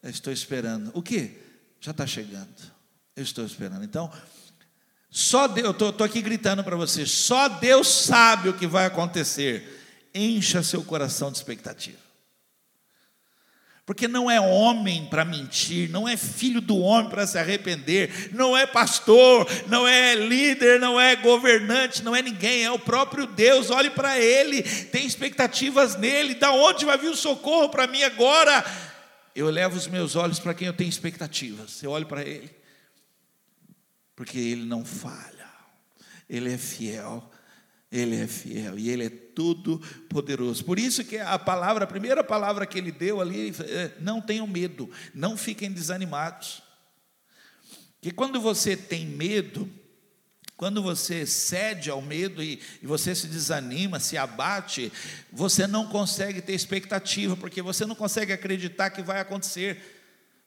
Eu 0.04 0.10
estou 0.10 0.34
esperando. 0.34 0.92
O 0.94 1.02
que? 1.02 1.42
Já 1.80 1.92
está 1.92 2.06
chegando. 2.06 2.54
Eu 3.16 3.24
estou 3.24 3.46
esperando. 3.46 3.82
Então, 3.82 4.12
só 5.10 5.48
Deus, 5.48 5.74
eu 5.80 5.90
estou 5.90 6.06
aqui 6.06 6.22
gritando 6.22 6.66
para 6.66 6.76
você, 6.76 7.06
só 7.06 7.48
Deus 7.48 7.88
sabe 7.88 8.50
o 8.50 8.54
que 8.58 8.68
vai 8.68 8.86
acontecer. 8.86 10.10
Encha 10.14 10.62
seu 10.62 10.84
coração 10.84 11.32
de 11.32 11.38
expectativa. 11.38 11.98
Porque 13.86 14.08
não 14.08 14.32
é 14.32 14.42
homem 14.42 15.06
para 15.06 15.24
mentir, 15.24 15.90
não 15.92 16.08
é 16.08 16.18
filho 16.18 16.60
do 16.60 16.78
homem 16.78 17.10
para 17.10 17.28
se 17.28 17.38
arrepender, 17.38 18.32
não 18.34 18.58
é 18.58 18.66
pastor, 18.66 19.48
não 19.68 19.88
é 19.88 20.16
líder, 20.16 20.80
não 20.80 21.00
é 21.00 21.16
governante, 21.16 22.02
não 22.02 22.16
é 22.16 22.22
ninguém, 22.22 22.64
é 22.64 22.72
o 22.72 22.80
próprio 22.80 23.28
Deus. 23.28 23.70
Olhe 23.70 23.92
para 23.92 24.20
Ele, 24.20 24.64
tem 24.64 25.06
expectativas 25.06 25.96
nele. 25.96 26.34
Da 26.34 26.52
onde 26.52 26.84
vai 26.84 26.98
vir 26.98 27.10
o 27.10 27.16
socorro 27.16 27.70
para 27.70 27.86
mim 27.86 28.02
agora? 28.02 28.66
Eu 29.36 29.50
levo 29.52 29.78
os 29.78 29.88
meus 29.88 30.16
olhos 30.16 30.40
para 30.40 30.54
quem 30.56 30.66
eu 30.66 30.74
tenho 30.74 30.90
expectativas. 30.90 31.84
Eu 31.84 31.92
olho 31.92 32.08
para 32.08 32.24
Ele 32.24 32.56
porque 34.16 34.40
Ele 34.40 34.64
não 34.64 34.86
falha, 34.86 35.50
Ele 36.30 36.54
é 36.54 36.58
fiel, 36.58 37.30
Ele 37.96 38.18
é 38.18 38.28
fiel 38.28 38.78
e 38.78 38.90
Ele 38.90 39.06
é 39.06 39.10
tudo 39.10 39.80
poderoso. 40.10 40.66
Por 40.66 40.78
isso 40.78 41.04
que 41.04 41.18
a 41.18 41.40
palavra, 41.40 41.86
a 41.86 41.88
primeira 41.88 42.24
palavra 42.24 42.66
que 42.66 42.78
Ele 42.78 42.92
deu 42.92 43.22
ali, 43.22 43.54
é, 43.60 43.92
não 44.00 44.22
tenham 44.22 44.46
medo, 44.46 44.90
não 45.14 45.38
fiquem 45.38 45.72
desanimados. 45.72 46.62
Que 48.02 48.12
quando 48.12 48.40
você 48.40 48.76
tem 48.76 49.06
medo, 49.06 49.70
quando 50.58 50.82
você 50.82 51.26
cede 51.26 51.90
ao 51.90 52.02
medo 52.02 52.42
e, 52.42 52.62
e, 52.82 52.88
você 52.88 53.14
se 53.14 53.28
desanima, 53.28 54.00
se 54.00 54.18
abate, 54.18 54.92
você 55.32 55.68
não 55.68 55.88
consegue 55.88 56.42
ter 56.42 56.54
expectativa, 56.54 57.36
porque 57.36 57.62
você 57.62 57.86
não 57.86 57.96
consegue 57.96 58.32
acreditar 58.32 58.90
que 58.90 59.02
vai 59.02 59.20
acontecer. 59.20 59.95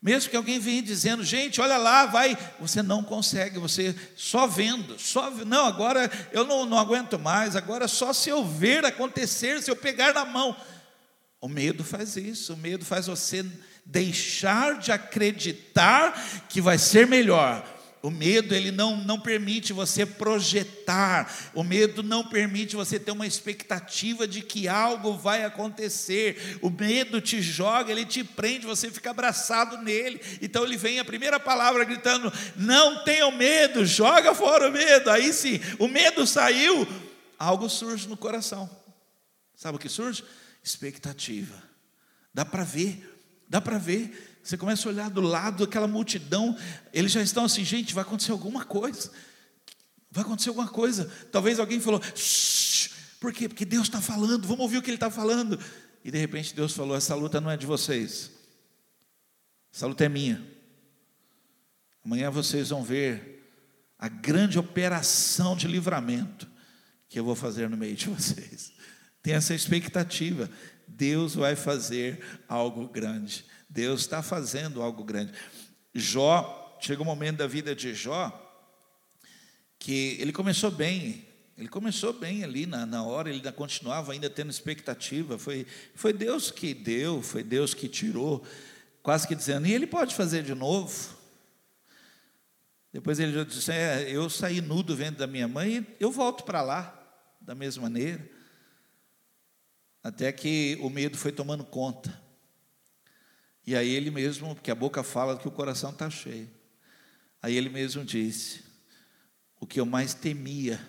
Mesmo 0.01 0.31
que 0.31 0.37
alguém 0.37 0.61
venha 0.61 0.81
dizendo, 0.81 1.25
gente, 1.25 1.61
olha 1.61 1.77
lá, 1.77 2.07
vai, 2.07 2.39
você 2.61 2.83
não 2.83 3.03
consegue, 3.03 3.59
você 3.59 3.95
só 4.17 4.47
vendo, 4.47 4.97
só 4.99 5.29
não, 5.31 5.67
agora 5.67 6.09
eu 6.31 6.45
não, 6.45 6.65
não 6.65 6.79
aguento 6.79 7.19
mais, 7.19 7.57
agora 7.57 7.89
só 7.89 8.13
se 8.13 8.31
eu 8.31 8.45
ver 8.45 8.85
acontecer, 8.85 9.61
se 9.61 9.71
eu 9.71 9.77
pegar 9.77 10.15
na 10.15 10.25
mão. 10.25 10.57
O 11.41 11.49
medo 11.49 11.83
faz 11.83 12.17
isso, 12.17 12.55
o 12.55 12.57
medo 12.57 12.85
faz 12.85 13.07
você 13.09 13.45
deixar 13.85 14.79
de 14.79 14.93
acreditar 14.93 16.47
que 16.49 16.61
vai 16.61 16.79
ser 16.79 17.07
melhor 17.07 17.78
o 18.03 18.11
medo 18.11 18.55
ele 18.55 18.71
não, 18.71 18.97
não 18.97 19.19
permite 19.19 19.73
você 19.73 20.07
projetar, 20.07 21.51
o 21.53 21.65
medo 21.65 22.03
não 22.03 22.23
permite 22.25 22.77
você 22.77 22.99
ter 22.99 23.11
uma 23.11 23.27
expectativa 23.27 24.27
de 24.27 24.41
que 24.41 24.69
algo 24.69 25.17
vai 25.17 25.45
acontecer. 25.45 26.59
O 26.63 26.71
medo 26.71 27.21
te 27.21 27.43
joga, 27.43 27.91
ele 27.91 28.05
te 28.05 28.23
prende, 28.23 28.67
você 28.67 28.91
fica 28.91 29.11
abraçado 29.11 29.79
nele. 29.79 30.21
Então 30.41 30.65
ele 30.65 30.77
vem 30.77 31.01
a 31.01 31.05
primeira 31.05 31.41
palavra 31.41 31.85
gritando: 31.85 32.33
"Não 32.57 33.03
tenham 33.03 33.33
medo, 33.33 33.85
joga 33.85 34.35
fora 34.35 34.69
o 34.69 34.73
medo". 34.73 35.11
Aí 35.11 35.33
sim, 35.33 35.61
o 35.79 35.89
medo 35.89 36.27
saiu, 36.27 36.87
algo 37.39 37.69
surge 37.69 38.09
no 38.09 38.17
coração. 38.17 38.71
Sabe 39.57 39.77
o 39.77 39.81
que 39.81 39.89
surge? 39.89 40.23
Expectativa. 40.63 41.61
Dá 42.33 42.45
para 42.45 42.63
ver, 42.63 43.03
dá 43.49 43.61
para 43.61 43.77
ver 43.77 44.28
você 44.49 44.57
começa 44.57 44.89
a 44.89 44.93
olhar 44.93 45.11
do 45.11 45.21
lado 45.21 45.67
daquela 45.67 45.87
multidão, 45.87 46.57
eles 46.91 47.13
já 47.13 47.21
estão 47.21 47.45
assim, 47.45 47.63
gente, 47.67 47.93
vai 47.93 48.01
acontecer 48.01 48.33
alguma 48.33 48.65
coisa. 48.65 49.11
Vai 50.11 50.25
acontecer 50.25 50.49
alguma 50.49 50.69
coisa. 50.69 51.05
Talvez 51.31 51.61
alguém 51.61 51.79
falou, 51.79 52.01
por 53.21 53.31
quê? 53.31 53.47
Porque 53.47 53.67
Deus 53.67 53.89
está 53.89 54.01
falando, 54.01 54.49
vamos 54.49 54.63
ouvir 54.63 54.79
o 54.79 54.83
que 54.83 54.89
Ele 54.89 54.97
está 54.97 55.11
falando. 55.11 55.61
E 56.03 56.11
de 56.11 56.17
repente 56.17 56.55
Deus 56.55 56.73
falou: 56.73 56.97
essa 56.97 57.15
luta 57.15 57.43
não 57.43 57.51
é 57.51 57.59
de 57.59 57.67
vocês, 57.67 58.31
essa 59.71 59.87
luta 59.87 60.07
é 60.07 60.09
minha. 60.09 60.43
Amanhã 62.03 62.31
vocês 62.31 62.71
vão 62.71 62.83
ver 62.83 63.45
a 63.99 64.09
grande 64.09 64.59
operação 64.59 65.55
de 65.55 65.69
livramento 65.69 66.49
que 67.07 67.21
eu 67.21 67.25
vou 67.25 67.35
fazer 67.35 67.69
no 67.69 67.77
meio 67.77 67.95
de 67.95 68.09
vocês. 68.09 68.73
Tem 69.23 69.35
essa 69.35 69.53
expectativa. 69.53 70.49
Deus 70.87 71.35
vai 71.35 71.55
fazer 71.55 72.25
algo 72.49 72.89
grande. 72.89 73.45
Deus 73.69 74.01
está 74.01 74.23
fazendo 74.23 74.81
algo 74.81 75.05
grande. 75.05 75.33
Jó, 75.95 76.79
chega 76.81 77.03
um 77.03 77.05
momento 77.05 77.39
da 77.39 77.47
vida 77.47 77.75
de 77.75 77.95
Jó, 77.95 78.33
que 79.79 80.17
ele 80.21 80.33
começou 80.33 80.71
bem, 80.71 81.27
ele 81.57 81.69
começou 81.69 82.13
bem 82.13 82.45
ali 82.45 82.67
na, 82.67 82.87
na 82.87 83.03
hora, 83.03 83.29
ele 83.29 83.39
ainda 83.39 83.53
continuava 83.53 84.13
ainda 84.13 84.31
tendo 84.31 84.51
expectativa. 84.51 85.39
Foi, 85.39 85.67
foi 85.95 86.13
Deus 86.13 86.51
que 86.51 86.73
deu, 86.73 87.23
foi 87.23 87.43
Deus 87.43 87.75
que 87.75 87.89
tirou, 87.89 88.45
quase 89.03 89.27
que 89.27 89.35
dizendo, 89.35 89.67
e 89.67 89.73
ele 89.73 89.87
pode 89.87 90.15
fazer 90.15 90.43
de 90.43 90.55
novo. 90.55 91.17
Depois 92.93 93.19
ele 93.19 93.33
já 93.33 93.45
disse: 93.45 93.71
é, 93.71 94.09
Eu 94.11 94.31
saí 94.31 94.61
nu 94.61 94.83
do 94.83 94.97
ventre 94.97 95.19
da 95.19 95.27
minha 95.27 95.47
mãe 95.47 95.79
e 95.79 96.03
eu 96.03 96.11
volto 96.11 96.45
para 96.45 96.63
lá, 96.63 96.95
da 97.41 97.55
mesma 97.55 97.83
maneira. 97.83 98.29
Até 100.03 100.33
que 100.33 100.79
o 100.81 100.89
medo 100.89 101.19
foi 101.19 101.33
tomando 101.33 101.65
conta. 101.65 102.28
E 103.69 103.77
aí 103.77 103.91
ele 103.91 104.11
mesmo, 104.11 104.55
porque 104.55 104.71
a 104.71 104.75
boca 104.75 105.03
fala 105.03 105.39
que 105.39 105.47
o 105.47 105.51
coração 105.51 105.91
está 105.91 106.09
cheio. 106.09 106.49
Aí 107.43 107.55
ele 107.55 107.69
mesmo 107.69 108.03
disse: 108.03 108.65
O 109.61 109.67
que 109.67 109.79
eu 109.79 109.85
mais 109.85 110.15
temia 110.15 110.81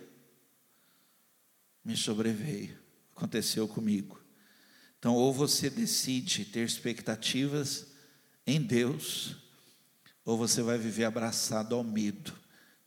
me 1.83 1.97
sobreveio, 1.97 2.79
aconteceu 3.13 3.67
comigo. 3.67 4.23
Então, 4.97 5.13
ou 5.13 5.33
você 5.33 5.69
decide 5.69 6.45
ter 6.45 6.65
expectativas 6.65 7.87
em 8.47 8.61
Deus, 8.61 9.35
ou 10.23 10.37
você 10.37 10.61
vai 10.61 10.77
viver 10.77 11.03
abraçado 11.03 11.75
ao 11.75 11.83
medo, 11.83 12.33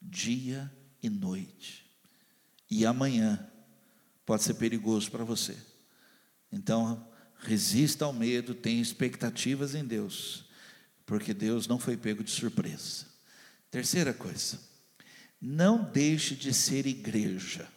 dia 0.01 0.73
e 1.03 1.11
noite. 1.11 1.85
E 2.71 2.87
amanhã 2.87 3.47
pode 4.25 4.43
ser 4.43 4.55
perigoso 4.55 5.11
para 5.11 5.23
você. 5.23 5.55
Então, 6.51 7.12
resista 7.43 8.05
ao 8.05 8.13
medo, 8.13 8.55
tenha 8.55 8.81
expectativas 8.81 9.75
em 9.75 9.85
Deus, 9.85 10.45
porque 11.05 11.35
Deus 11.35 11.67
não 11.67 11.79
foi 11.79 11.97
pego 11.97 12.23
de 12.23 12.31
surpresa. 12.31 13.07
Terceira 13.71 14.15
coisa, 14.15 14.61
não 15.41 15.83
deixe 15.83 16.35
de 16.37 16.55
ser 16.55 16.87
igreja. 16.87 17.69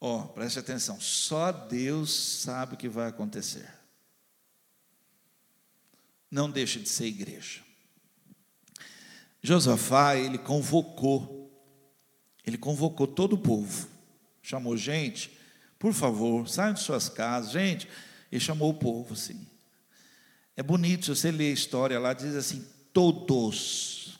Ó, 0.00 0.20
oh, 0.20 0.28
preste 0.28 0.58
atenção, 0.58 1.00
só 1.00 1.50
Deus 1.50 2.12
sabe 2.12 2.74
o 2.74 2.76
que 2.76 2.88
vai 2.88 3.08
acontecer. 3.08 3.68
Não 6.30 6.50
deixe 6.50 6.78
de 6.78 6.88
ser 6.88 7.06
igreja. 7.06 7.62
Josafá, 9.42 10.16
ele 10.16 10.38
convocou, 10.38 11.50
ele 12.44 12.58
convocou 12.58 13.06
todo 13.06 13.34
o 13.34 13.38
povo, 13.38 13.88
chamou 14.42 14.76
gente, 14.76 15.38
por 15.78 15.92
favor, 15.92 16.48
saiam 16.48 16.74
de 16.74 16.80
suas 16.80 17.08
casas, 17.08 17.52
gente, 17.52 17.88
ele 18.30 18.40
chamou 18.40 18.70
o 18.70 18.74
povo 18.74 19.14
assim. 19.14 19.46
É 20.56 20.62
bonito, 20.62 21.04
se 21.04 21.10
você 21.10 21.30
ler 21.30 21.50
a 21.50 21.54
história 21.54 21.98
lá, 21.98 22.12
diz 22.12 22.34
assim: 22.34 22.66
todos, 22.92 24.18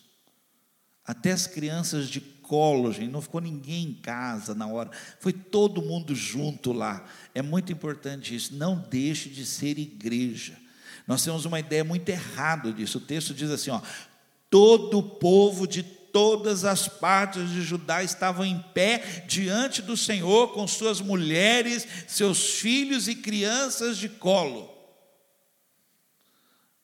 até 1.04 1.32
as 1.32 1.46
crianças 1.46 2.08
de 2.08 2.20
colo, 2.20 2.92
gente, 2.92 3.10
não 3.10 3.22
ficou 3.22 3.40
ninguém 3.40 3.88
em 3.88 3.94
casa 3.94 4.54
na 4.54 4.66
hora, 4.66 4.90
foi 5.18 5.32
todo 5.32 5.82
mundo 5.82 6.14
junto 6.14 6.72
lá. 6.72 7.04
É 7.34 7.42
muito 7.42 7.72
importante 7.72 8.34
isso, 8.34 8.54
não 8.54 8.78
deixe 8.78 9.28
de 9.28 9.44
ser 9.44 9.78
igreja. 9.78 10.56
Nós 11.06 11.24
temos 11.24 11.44
uma 11.44 11.60
ideia 11.60 11.84
muito 11.84 12.08
errada 12.08 12.72
disso. 12.72 12.98
O 12.98 13.00
texto 13.00 13.32
diz 13.32 13.50
assim: 13.50 13.70
ó, 13.70 13.80
todo 14.50 14.98
o 14.98 15.02
povo 15.02 15.66
de 15.66 15.82
todas 16.16 16.64
as 16.64 16.88
partes 16.88 17.50
de 17.50 17.60
Judá 17.60 18.02
estavam 18.02 18.42
em 18.42 18.58
pé 18.72 19.22
diante 19.28 19.82
do 19.82 19.98
Senhor, 19.98 20.54
com 20.54 20.66
suas 20.66 20.98
mulheres, 20.98 21.86
seus 22.08 22.54
filhos 22.54 23.06
e 23.06 23.14
crianças 23.14 23.98
de 23.98 24.08
colo. 24.08 24.74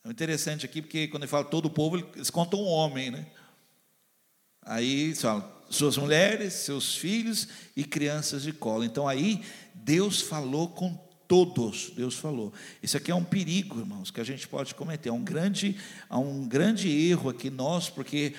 É 0.05 0.11
interessante 0.11 0.67
aqui, 0.67 0.83
porque 0.83 1.09
quando 1.09 1.23
ele 1.23 1.31
fala 1.31 1.47
todo 1.47 1.65
o 1.65 1.71
povo, 1.71 1.97
eles 2.15 2.29
contam 2.29 2.61
um 2.61 2.67
homem, 2.67 3.11
né? 3.11 3.27
Aí 4.61 5.15
falam, 5.15 5.51
suas 5.71 5.97
mulheres, 5.97 6.53
seus 6.53 6.95
filhos 6.95 7.49
e 7.75 7.85
crianças 7.85 8.43
de 8.43 8.53
colo. 8.53 8.85
Então 8.85 9.09
aí 9.09 9.43
Deus 9.75 10.21
falou 10.21 10.69
com 10.69 10.95
todos, 11.27 11.91
Deus 11.97 12.17
falou. 12.17 12.53
Isso 12.83 12.99
aqui 12.99 13.11
é 13.11 13.15
um 13.15 13.25
perigo, 13.25 13.79
irmãos, 13.79 14.11
que 14.11 14.21
a 14.21 14.25
gente 14.25 14.47
pode 14.47 14.75
cometer. 14.75 15.09
É 15.09 15.13
um 15.13 15.25
grande, 15.25 15.81
é 16.11 16.17
um 16.17 16.47
grande 16.47 16.91
erro 16.91 17.31
aqui 17.31 17.49
nós, 17.49 17.89
porque 17.89 18.35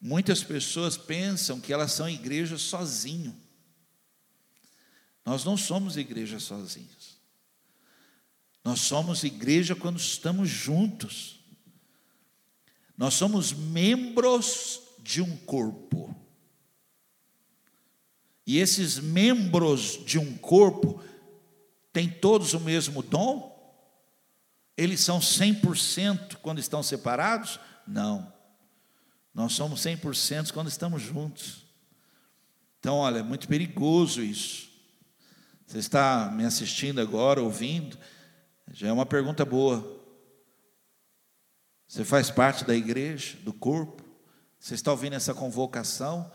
Muitas 0.00 0.42
pessoas 0.42 0.96
pensam 0.96 1.60
que 1.60 1.72
elas 1.72 1.92
são 1.92 2.08
igreja 2.08 2.56
sozinho. 2.56 3.36
Nós 5.24 5.44
não 5.44 5.56
somos 5.56 5.98
igreja 5.98 6.40
sozinhos. 6.40 7.20
Nós 8.64 8.80
somos 8.80 9.22
igreja 9.24 9.74
quando 9.74 9.98
estamos 9.98 10.48
juntos. 10.48 11.40
Nós 12.96 13.14
somos 13.14 13.52
membros 13.52 14.80
de 14.98 15.20
um 15.20 15.36
corpo. 15.36 16.14
E 18.46 18.58
esses 18.58 18.98
membros 18.98 20.02
de 20.04 20.18
um 20.18 20.36
corpo 20.38 21.02
têm 21.92 22.08
todos 22.08 22.54
o 22.54 22.60
mesmo 22.60 23.02
dom? 23.02 23.50
Eles 24.76 25.00
são 25.00 25.20
100% 25.20 26.36
quando 26.36 26.58
estão 26.58 26.82
separados? 26.82 27.60
Não. 27.86 28.39
Nós 29.34 29.52
somos 29.52 29.80
100% 29.80 30.52
quando 30.52 30.68
estamos 30.68 31.02
juntos. 31.02 31.64
Então, 32.78 32.96
olha, 32.96 33.18
é 33.18 33.22
muito 33.22 33.46
perigoso 33.46 34.22
isso. 34.22 34.68
Você 35.66 35.78
está 35.78 36.30
me 36.34 36.44
assistindo 36.44 37.00
agora, 37.00 37.42
ouvindo? 37.42 37.96
Já 38.72 38.88
é 38.88 38.92
uma 38.92 39.06
pergunta 39.06 39.44
boa. 39.44 40.00
Você 41.86 42.04
faz 42.04 42.30
parte 42.30 42.64
da 42.64 42.74
igreja, 42.74 43.36
do 43.42 43.52
corpo? 43.52 44.02
Você 44.58 44.74
está 44.74 44.90
ouvindo 44.90 45.14
essa 45.14 45.34
convocação? 45.34 46.30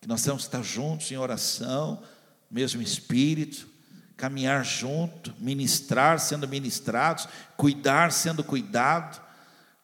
Que 0.00 0.08
nós 0.08 0.22
temos 0.22 0.42
que 0.42 0.48
estar 0.48 0.62
juntos 0.62 1.10
em 1.10 1.16
oração, 1.16 2.02
mesmo 2.50 2.80
espírito, 2.80 3.68
caminhar 4.16 4.64
junto, 4.64 5.34
ministrar 5.38 6.18
sendo 6.18 6.46
ministrados, 6.48 7.28
cuidar 7.56 8.12
sendo 8.12 8.42
cuidado. 8.42 9.20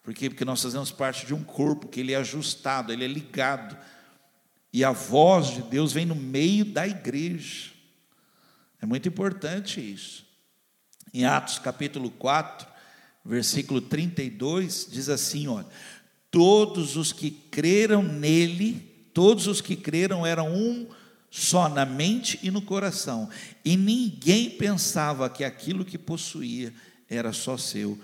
Por 0.05 0.13
quê? 0.13 0.29
Porque 0.29 0.45
nós 0.45 0.63
fazemos 0.63 0.93
parte 0.93 1.25
de 1.25 1.33
um 1.33 1.43
corpo 1.43 1.89
que 1.89 1.99
ele 1.99 2.13
é 2.13 2.17
ajustado, 2.17 2.93
ele 2.93 3.07
é 3.07 3.09
ligado. 3.09 3.75
E 4.71 4.85
a 4.85 4.91
voz 4.91 5.47
de 5.47 5.63
Deus 5.63 5.95
vem 5.95 6.05
no 6.05 6.15
meio 6.15 6.67
da 6.67 6.87
igreja. 6.87 7.71
É 8.83 8.87
muito 8.87 9.09
importante 9.09 9.81
isso. 9.81 10.27
Em 11.13 11.25
Atos 11.25 11.59
capítulo 11.59 12.11
4, 12.11 12.69
versículo 13.25 13.81
32, 13.81 14.89
diz 14.91 15.09
assim: 15.09 15.49
olha, 15.49 15.67
todos 16.31 16.99
os 16.99 17.11
que 17.11 17.31
creram 17.31 18.03
nele, 18.03 19.09
todos 19.15 19.47
os 19.47 19.63
que 19.63 19.75
creram 19.75 20.27
eram 20.27 20.55
um 20.55 20.87
só 21.31 21.67
na 21.69 21.87
mente 21.87 22.39
e 22.43 22.51
no 22.51 22.61
coração, 22.61 23.31
e 23.65 23.75
ninguém 23.75 24.51
pensava 24.51 25.31
que 25.31 25.45
aquilo 25.45 25.85
que 25.85 25.97
possuía 25.97 26.75
era 27.09 27.33
só 27.33 27.57
seu, 27.57 27.99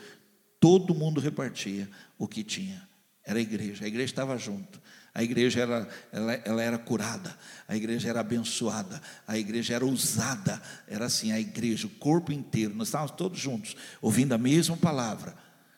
todo 0.61 0.94
mundo 0.94 1.20
repartia 1.20 1.88
o 2.16 2.29
que 2.29 2.44
tinha. 2.44 2.88
Era 3.25 3.38
a 3.38 3.42
igreja, 3.42 3.85
a 3.85 3.88
igreja 3.88 4.12
estava 4.12 4.37
junto. 4.37 4.81
A 5.12 5.23
igreja 5.25 5.61
era, 5.61 5.88
ela, 6.12 6.33
ela, 6.35 6.62
era 6.62 6.79
curada, 6.79 7.37
a 7.66 7.77
igreja 7.77 8.09
era 8.09 8.20
abençoada, 8.20 9.03
a 9.27 9.37
igreja 9.37 9.75
era 9.75 9.85
usada, 9.85 10.62
era 10.87 11.07
assim, 11.07 11.33
a 11.33 11.40
igreja, 11.40 11.88
o 11.88 11.90
corpo 11.90 12.31
inteiro, 12.33 12.75
nós 12.77 12.88
estávamos 12.88 13.16
todos 13.16 13.38
juntos, 13.38 13.75
ouvindo 14.01 14.35
a 14.35 14.38
mesma 14.38 14.77
palavra. 14.77 15.35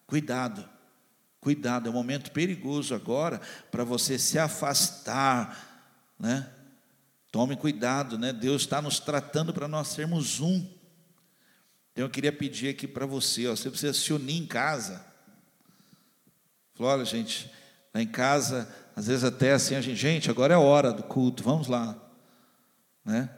Cuidado, 0.07 0.69
cuidado, 1.41 1.89
é 1.89 1.91
um 1.91 1.95
momento 1.95 2.31
perigoso 2.31 2.95
agora 2.95 3.41
para 3.71 3.85
você 3.85 4.19
se 4.19 4.39
afastar, 4.39 6.15
né? 6.19 6.47
Tome 7.31 7.57
cuidado, 7.57 8.19
né? 8.19 8.31
Deus 8.31 8.63
está 8.63 8.83
nos 8.83 9.01
tratando 9.01 9.55
para 9.55 9.67
nós 9.67 9.89
sermos 9.89 10.41
um. 10.41 10.69
Então 11.93 12.05
eu 12.07 12.11
queria 12.11 12.33
pedir 12.33 12.71
aqui 12.71 12.89
para 12.89 13.05
você, 13.05 13.47
ó, 13.47 13.55
você 13.55 13.69
precisa 13.69 13.93
se 13.93 14.13
unir 14.13 14.39
em 14.39 14.47
casa. 14.47 15.05
Falou, 16.75 16.93
olha, 16.93 17.05
gente, 17.05 17.51
lá 17.95 18.01
em 18.01 18.07
casa, 18.07 18.69
às 18.97 19.07
vezes 19.07 19.25
até 19.25 19.53
assim, 19.53 19.75
a 19.75 19.81
gente, 19.81 19.97
gente, 19.97 20.31
agora 20.31 20.55
é 20.55 20.57
hora 20.57 20.93
do 20.93 21.03
culto, 21.03 21.43
vamos 21.43 21.69
lá. 21.69 21.97
Né? 23.05 23.29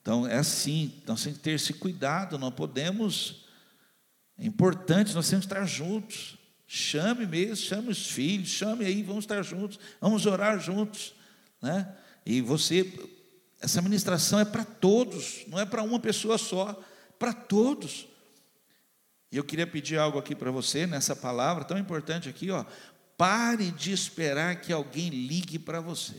Então 0.00 0.26
é 0.26 0.36
assim, 0.36 0.92
nós 1.06 1.22
temos 1.22 1.38
que 1.38 1.44
ter 1.44 1.52
esse 1.52 1.72
cuidado, 1.74 2.38
não 2.38 2.52
podemos. 2.52 3.44
É 4.38 4.46
importante, 4.46 5.14
nós 5.14 5.28
temos 5.28 5.46
que 5.46 5.52
estar 5.52 5.66
juntos. 5.66 6.38
Chame 6.66 7.26
mesmo, 7.26 7.56
chame 7.56 7.90
os 7.90 8.10
filhos, 8.10 8.48
chame 8.48 8.84
aí, 8.84 9.02
vamos 9.02 9.24
estar 9.24 9.42
juntos, 9.42 9.78
vamos 10.00 10.24
orar 10.24 10.58
juntos. 10.58 11.14
Né? 11.60 11.92
E 12.24 12.40
você, 12.40 12.92
essa 13.60 13.82
ministração 13.82 14.38
é 14.38 14.44
para 14.44 14.64
todos, 14.64 15.44
não 15.48 15.58
é 15.58 15.66
para 15.66 15.82
uma 15.82 15.98
pessoa 15.98 16.38
só 16.38 16.80
para 17.24 17.32
todos. 17.32 18.06
E 19.32 19.36
eu 19.38 19.44
queria 19.44 19.66
pedir 19.66 19.96
algo 19.96 20.18
aqui 20.18 20.34
para 20.34 20.50
você, 20.50 20.86
nessa 20.86 21.16
palavra 21.16 21.64
tão 21.64 21.78
importante 21.78 22.28
aqui, 22.28 22.50
ó. 22.50 22.66
Pare 23.16 23.70
de 23.70 23.92
esperar 23.92 24.60
que 24.60 24.70
alguém 24.70 25.08
ligue 25.08 25.58
para 25.58 25.80
você. 25.80 26.16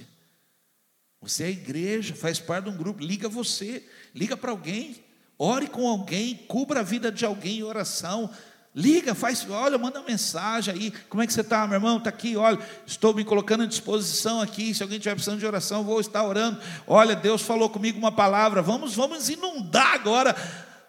Você 1.22 1.44
é 1.44 1.50
igreja, 1.52 2.16
faz 2.16 2.40
parte 2.40 2.64
de 2.64 2.72
um 2.72 2.78
grupo, 2.78 3.04
liga 3.04 3.30
você, 3.30 3.88
liga 4.16 4.36
para 4.36 4.50
alguém, 4.50 4.96
ore 5.38 5.68
com 5.68 5.88
alguém, 5.88 6.36
cubra 6.48 6.80
a 6.80 6.84
vida 6.84 7.12
de 7.12 7.24
alguém 7.24 7.60
em 7.60 7.64
oração. 7.64 8.28
Liga, 8.74 9.14
faz, 9.14 9.48
olha, 9.48 9.78
manda 9.78 10.00
uma 10.00 10.08
mensagem 10.08 10.74
aí. 10.74 10.92
Como 11.08 11.22
é 11.22 11.28
que 11.28 11.34
você 11.34 11.42
está, 11.42 11.68
meu 11.68 11.76
irmão? 11.76 11.98
Está 11.98 12.10
aqui, 12.10 12.36
olha, 12.36 12.58
estou 12.86 13.14
me 13.14 13.24
colocando 13.24 13.64
à 13.64 13.68
disposição 13.68 14.42
aqui. 14.42 14.74
Se 14.74 14.82
alguém 14.82 14.98
tiver 14.98 15.14
precisando 15.14 15.40
de 15.40 15.46
oração, 15.46 15.84
vou 15.84 16.02
estar 16.02 16.24
orando. 16.24 16.60
Olha, 16.88 17.16
Deus 17.16 17.44
falou 17.44 17.70
comigo 17.70 18.00
uma 18.00 18.12
palavra. 18.12 18.62
Vamos, 18.64 18.96
vamos 18.96 19.30
inundar 19.30 19.94
agora 19.94 20.36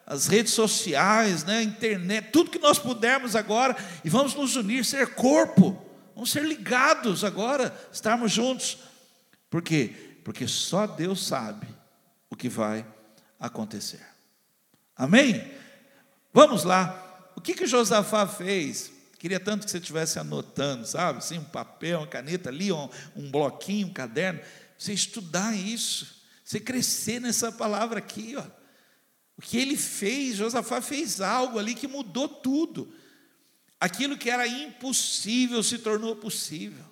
as 0.07 0.29
redes 0.29 0.53
sociais, 0.53 1.43
né, 1.43 1.63
internet, 1.63 2.31
tudo 2.31 2.51
que 2.51 2.61
nós 2.61 2.79
pudermos 2.79 3.35
agora, 3.35 3.77
e 4.05 4.09
vamos 4.09 4.35
nos 4.35 4.55
unir, 4.55 4.85
ser 4.85 5.15
corpo, 5.15 5.77
vamos 6.15 6.31
ser 6.31 6.45
ligados 6.45 7.25
agora, 7.25 7.77
estarmos 7.93 8.31
juntos. 8.31 8.79
Por 9.51 9.61
quê? 9.61 10.21
Porque 10.23 10.47
só 10.47 10.87
Deus 10.87 11.27
sabe 11.27 11.67
o 12.31 12.37
que 12.37 12.49
vai 12.49 12.87
acontecer. 13.39 14.05
Amém? 14.95 15.53
Vamos 16.33 16.63
lá. 16.63 17.33
O 17.35 17.41
que 17.41 17.55
que 17.55 17.67
Josafá 17.67 18.27
fez? 18.27 18.93
Queria 19.19 19.41
tanto 19.41 19.65
que 19.65 19.71
você 19.71 19.79
estivesse 19.79 20.19
anotando, 20.19 20.87
sabe? 20.87 21.19
Assim, 21.19 21.39
um 21.39 21.45
papel, 21.45 22.01
uma 22.01 22.07
caneta 22.07 22.49
ali, 22.49 22.71
um, 22.71 22.89
um 23.17 23.31
bloquinho, 23.31 23.89
um 23.89 23.93
caderno. 23.93 24.41
Você 24.79 24.93
estudar 24.93 25.55
isso, 25.55 26.23
você 26.45 26.61
crescer 26.61 27.21
nessa 27.21 27.51
palavra 27.51 27.99
aqui, 27.99 28.37
ó. 28.37 28.45
O 29.39 29.43
que 29.43 29.59
ele 29.59 29.77
fez, 29.77 30.37
Josafá 30.37 30.81
fez 30.81 31.21
algo 31.21 31.59
ali 31.59 31.75
que 31.75 31.87
mudou 31.87 32.29
tudo. 32.29 32.93
Aquilo 33.79 34.17
que 34.17 34.31
era 34.31 34.47
impossível 34.47 35.63
se 35.63 35.79
tornou 35.79 36.17
possível. 36.17 36.85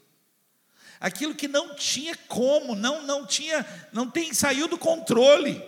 Aquilo 1.00 1.34
que 1.34 1.48
não 1.48 1.74
tinha 1.74 2.16
como, 2.28 2.74
não 2.74 3.06
não 3.06 3.26
tinha, 3.26 3.66
não 3.92 4.10
tem 4.10 4.32
saiu 4.32 4.68
do 4.68 4.78
controle. 4.78 5.62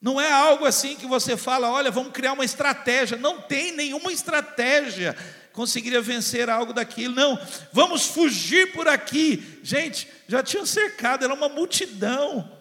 Não 0.00 0.20
é 0.20 0.32
algo 0.32 0.64
assim 0.64 0.96
que 0.96 1.06
você 1.06 1.36
fala, 1.36 1.70
olha, 1.70 1.90
vamos 1.90 2.12
criar 2.12 2.32
uma 2.32 2.44
estratégia. 2.44 3.18
Não 3.18 3.42
tem 3.42 3.72
nenhuma 3.72 4.12
estratégia 4.12 5.16
conseguiria 5.52 6.00
vencer 6.00 6.48
algo 6.48 6.72
daquilo. 6.72 7.14
Não, 7.14 7.38
vamos 7.72 8.06
fugir 8.06 8.72
por 8.72 8.88
aqui. 8.88 9.60
Gente, 9.62 10.08
já 10.28 10.42
tinham 10.42 10.64
cercado, 10.64 11.24
era 11.24 11.34
uma 11.34 11.48
multidão. 11.48 12.59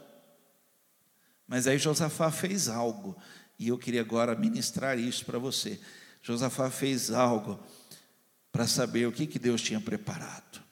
Mas 1.49 1.65
aí 1.65 1.79
Josafá 1.79 2.29
fez 2.29 2.69
algo, 2.69 3.17
e 3.57 3.69
eu 3.69 3.77
queria 3.77 4.01
agora 4.01 4.35
ministrar 4.35 4.99
isso 4.99 5.25
para 5.25 5.39
você. 5.39 5.81
Josafá 6.21 6.69
fez 6.69 7.09
algo 7.09 7.59
para 8.51 8.67
saber 8.67 9.07
o 9.07 9.11
que, 9.11 9.25
que 9.25 9.39
Deus 9.39 9.59
tinha 9.59 9.81
preparado. 9.81 10.63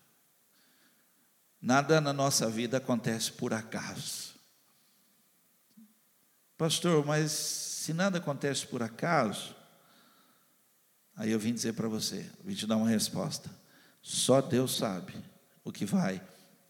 Nada 1.60 2.00
na 2.00 2.14
nossa 2.14 2.48
vida 2.48 2.78
acontece 2.78 3.32
por 3.32 3.56
acaso. 3.56 4.36
Pastor, 6.56 7.04
mas 7.04 7.32
se 7.32 7.92
nada 7.92 8.20
acontece 8.20 8.68
por 8.68 8.84
acaso, 8.84 9.56
aí 11.16 11.32
eu 11.32 11.40
vim 11.40 11.56
dizer 11.56 11.74
para 11.74 11.88
você, 11.88 12.30
vim 12.44 12.54
te 12.54 12.68
dar 12.68 12.78
uma 12.78 12.88
resposta. 12.88 13.50
Só 14.00 14.42
Deus 14.42 14.78
sabe 14.78 15.16
o 15.64 15.72
que 15.72 15.86
vai 15.86 16.22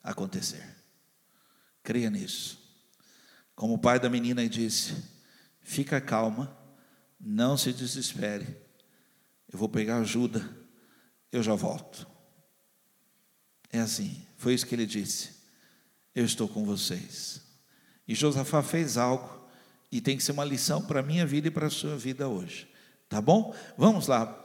acontecer. 0.02 0.66
Creia 1.84 2.10
nisso. 2.10 2.67
Como 3.58 3.74
o 3.74 3.80
pai 3.80 4.00
da 4.00 4.08
menina 4.08 4.48
disse: 4.48 4.96
fica 5.62 6.00
calma, 6.00 6.56
não 7.20 7.58
se 7.58 7.74
desespere, 7.74 8.46
eu 9.52 9.58
vou 9.58 9.68
pegar 9.68 9.98
ajuda, 9.98 10.48
eu 11.32 11.42
já 11.42 11.56
volto. 11.56 12.08
É 13.72 13.80
assim, 13.80 14.24
foi 14.38 14.54
isso 14.54 14.68
que 14.68 14.76
ele 14.76 14.86
disse. 14.86 15.38
Eu 16.14 16.24
estou 16.24 16.48
com 16.48 16.64
vocês. 16.64 17.42
E 18.08 18.14
Josafá 18.14 18.62
fez 18.62 18.96
algo, 18.96 19.50
e 19.92 20.00
tem 20.02 20.16
que 20.16 20.24
ser 20.24 20.34
uma 20.34 20.46
lição 20.46 20.86
para 20.86 21.00
a 21.00 21.04
minha 21.04 21.26
vida 21.26 21.48
e 21.48 21.52
para 21.52 21.66
a 21.66 21.72
sua 21.72 21.98
vida 21.98 22.28
hoje. 22.28 22.72
Tá 23.10 23.20
bom? 23.20 23.56
Vamos 23.76 24.06
lá. 24.06 24.38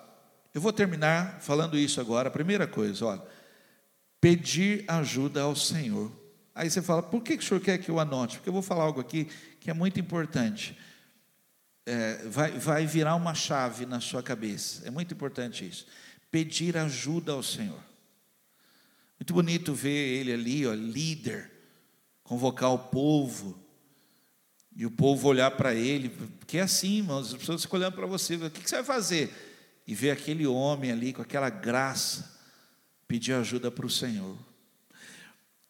Eu 0.54 0.60
vou 0.62 0.72
terminar 0.72 1.38
falando 1.42 1.76
isso 1.76 2.00
agora. 2.00 2.28
A 2.28 2.32
primeira 2.32 2.66
coisa, 2.66 3.04
olha, 3.04 3.22
pedir 4.18 4.86
ajuda 4.88 5.42
ao 5.42 5.54
Senhor. 5.54 6.10
Aí 6.54 6.70
você 6.70 6.82
fala, 6.82 7.02
por 7.02 7.22
que, 7.22 7.34
o 7.34 7.42
senhor 7.42 7.60
quer 7.60 7.78
que 7.78 7.90
eu 7.90 7.98
anote? 7.98 8.36
Porque 8.36 8.48
eu 8.48 8.52
vou 8.52 8.62
falar 8.62 8.84
algo 8.84 9.00
aqui 9.00 9.28
que 9.58 9.70
é 9.70 9.74
muito 9.74 9.98
importante. 9.98 10.76
É, 11.86 12.26
vai, 12.28 12.52
vai 12.52 12.86
virar 12.86 13.14
uma 13.14 13.34
chave 13.34 13.86
na 13.86 14.00
sua 14.00 14.22
cabeça. 14.22 14.86
É 14.86 14.90
muito 14.90 15.14
importante 15.14 15.66
isso. 15.66 15.86
Pedir 16.30 16.76
ajuda 16.76 17.32
ao 17.32 17.42
Senhor. 17.42 17.82
Muito 19.18 19.32
bonito 19.32 19.72
ver 19.72 20.18
ele 20.18 20.32
ali, 20.32 20.66
ó, 20.66 20.74
líder, 20.74 21.50
convocar 22.22 22.72
o 22.72 22.78
povo, 22.78 23.62
e 24.74 24.86
o 24.86 24.90
povo 24.90 25.28
olhar 25.28 25.50
para 25.50 25.74
ele, 25.74 26.08
porque 26.38 26.58
é 26.58 26.62
assim, 26.62 26.98
irmãos, 26.98 27.28
as 27.28 27.38
pessoas 27.38 27.62
ficam 27.62 27.78
olhando 27.78 27.94
para 27.94 28.06
você, 28.06 28.36
o 28.36 28.50
que 28.50 28.68
você 28.68 28.76
vai 28.76 28.84
fazer? 28.84 29.82
E 29.86 29.94
ver 29.94 30.10
aquele 30.10 30.46
homem 30.46 30.90
ali 30.90 31.12
com 31.12 31.20
aquela 31.20 31.50
graça, 31.50 32.40
pedir 33.06 33.34
ajuda 33.34 33.70
para 33.70 33.84
o 33.84 33.90
Senhor. 33.90 34.36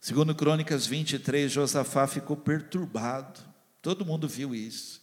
Segundo 0.02 0.34
Crônicas 0.34 0.84
23, 0.84 1.52
Josafá 1.52 2.08
ficou 2.08 2.36
perturbado. 2.36 3.38
Todo 3.80 4.04
mundo 4.04 4.26
viu 4.26 4.52
isso. 4.52 5.00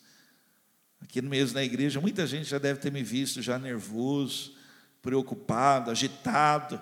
Aqui 0.99 1.21
mesmo 1.21 1.53
na 1.53 1.63
igreja, 1.63 2.01
muita 2.01 2.27
gente 2.27 2.49
já 2.49 2.57
deve 2.57 2.81
ter 2.81 2.91
me 2.91 3.01
visto 3.01 3.41
já 3.41 3.57
nervoso, 3.57 4.53
preocupado, 5.01 5.89
agitado. 5.89 6.81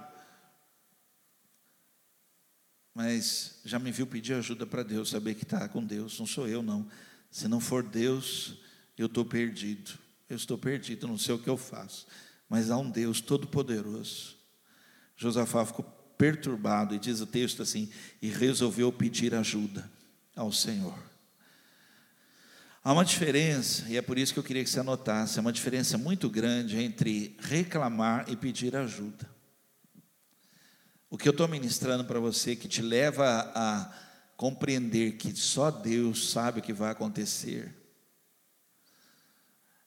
Mas 2.91 3.59
já 3.63 3.77
me 3.77 3.91
viu 3.91 4.07
pedir 4.07 4.33
ajuda 4.33 4.65
para 4.65 4.81
Deus, 4.81 5.11
saber 5.11 5.35
que 5.35 5.43
está 5.43 5.69
com 5.69 5.85
Deus, 5.85 6.17
não 6.17 6.25
sou 6.25 6.47
eu 6.47 6.63
não. 6.63 6.89
Se 7.29 7.47
não 7.47 7.59
for 7.59 7.83
Deus, 7.83 8.55
eu 8.97 9.05
estou 9.05 9.25
perdido. 9.25 9.91
Eu 10.27 10.37
estou 10.37 10.57
perdido, 10.57 11.07
não 11.07 11.19
sei 11.19 11.35
o 11.35 11.39
que 11.39 11.47
eu 11.51 11.55
faço. 11.55 12.07
Mas 12.49 12.71
há 12.71 12.79
um 12.79 12.89
Deus 12.89 13.21
todo-poderoso. 13.21 14.37
Josafá 15.15 15.63
ficou 15.63 15.96
perturbado, 16.17 16.95
e 16.95 16.99
diz 16.99 17.21
o 17.21 17.25
texto 17.25 17.61
assim: 17.61 17.89
e 18.21 18.29
resolveu 18.29 18.91
pedir 18.91 19.35
ajuda 19.35 19.89
ao 20.35 20.51
Senhor. 20.51 20.97
Há 22.83 22.93
uma 22.93 23.03
diferença, 23.03 23.85
e 23.89 23.97
é 23.97 24.01
por 24.01 24.17
isso 24.17 24.33
que 24.33 24.39
eu 24.39 24.43
queria 24.43 24.63
que 24.63 24.69
você 24.69 24.79
anotasse: 24.79 25.37
há 25.37 25.41
uma 25.41 25.53
diferença 25.53 25.97
muito 25.97 26.29
grande 26.29 26.77
entre 26.77 27.35
reclamar 27.39 28.25
e 28.29 28.35
pedir 28.35 28.75
ajuda. 28.75 29.29
O 31.09 31.17
que 31.17 31.27
eu 31.27 31.31
estou 31.31 31.47
ministrando 31.47 32.03
para 32.03 32.19
você, 32.19 32.55
que 32.55 32.67
te 32.67 32.81
leva 32.81 33.51
a, 33.55 33.93
compreender 34.37 35.13
que 35.13 35.35
só 35.35 35.71
Deus 35.71 36.29
sabe 36.29 36.59
o 36.59 36.61
que 36.61 36.71
vai 36.71 36.91
acontecer, 36.91 37.75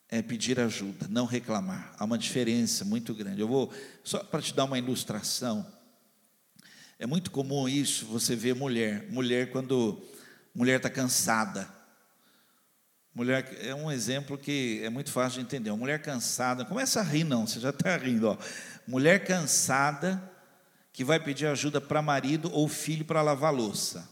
é 0.09 0.21
pedir 0.21 0.59
ajuda, 0.59 1.07
não 1.09 1.25
reclamar. 1.25 1.95
Há 1.97 2.05
uma 2.05 2.19
diferença 2.19 2.85
muito 2.85 3.15
grande. 3.15 3.41
Eu 3.41 3.47
vou, 3.47 3.73
só 4.03 4.19
para 4.25 4.43
te 4.43 4.53
dar 4.53 4.65
uma 4.65 4.77
ilustração, 4.77 5.65
é 7.01 7.07
muito 7.07 7.31
comum 7.31 7.67
isso, 7.67 8.05
você 8.05 8.37
vê 8.37 8.53
mulher, 8.53 9.11
mulher 9.11 9.51
quando 9.51 9.99
mulher 10.55 10.77
está 10.77 10.91
cansada. 10.91 11.67
Mulher 13.15 13.57
é 13.63 13.75
um 13.75 13.91
exemplo 13.91 14.37
que 14.37 14.83
é 14.85 14.91
muito 14.91 15.11
fácil 15.11 15.41
de 15.41 15.47
entender. 15.47 15.71
Uma 15.71 15.79
mulher 15.79 16.03
cansada, 16.03 16.63
começa 16.63 17.01
a 17.01 17.03
rir 17.03 17.25
não, 17.25 17.47
você 17.47 17.59
já 17.59 17.71
está 17.71 17.97
rindo. 17.97 18.29
Ó. 18.29 18.37
Mulher 18.87 19.25
cansada 19.25 20.23
que 20.93 21.03
vai 21.03 21.19
pedir 21.19 21.47
ajuda 21.47 21.81
para 21.81 22.03
marido 22.03 22.53
ou 22.53 22.69
filho 22.69 23.07
para 23.07 23.23
lavar 23.23 23.53
louça. 23.53 24.07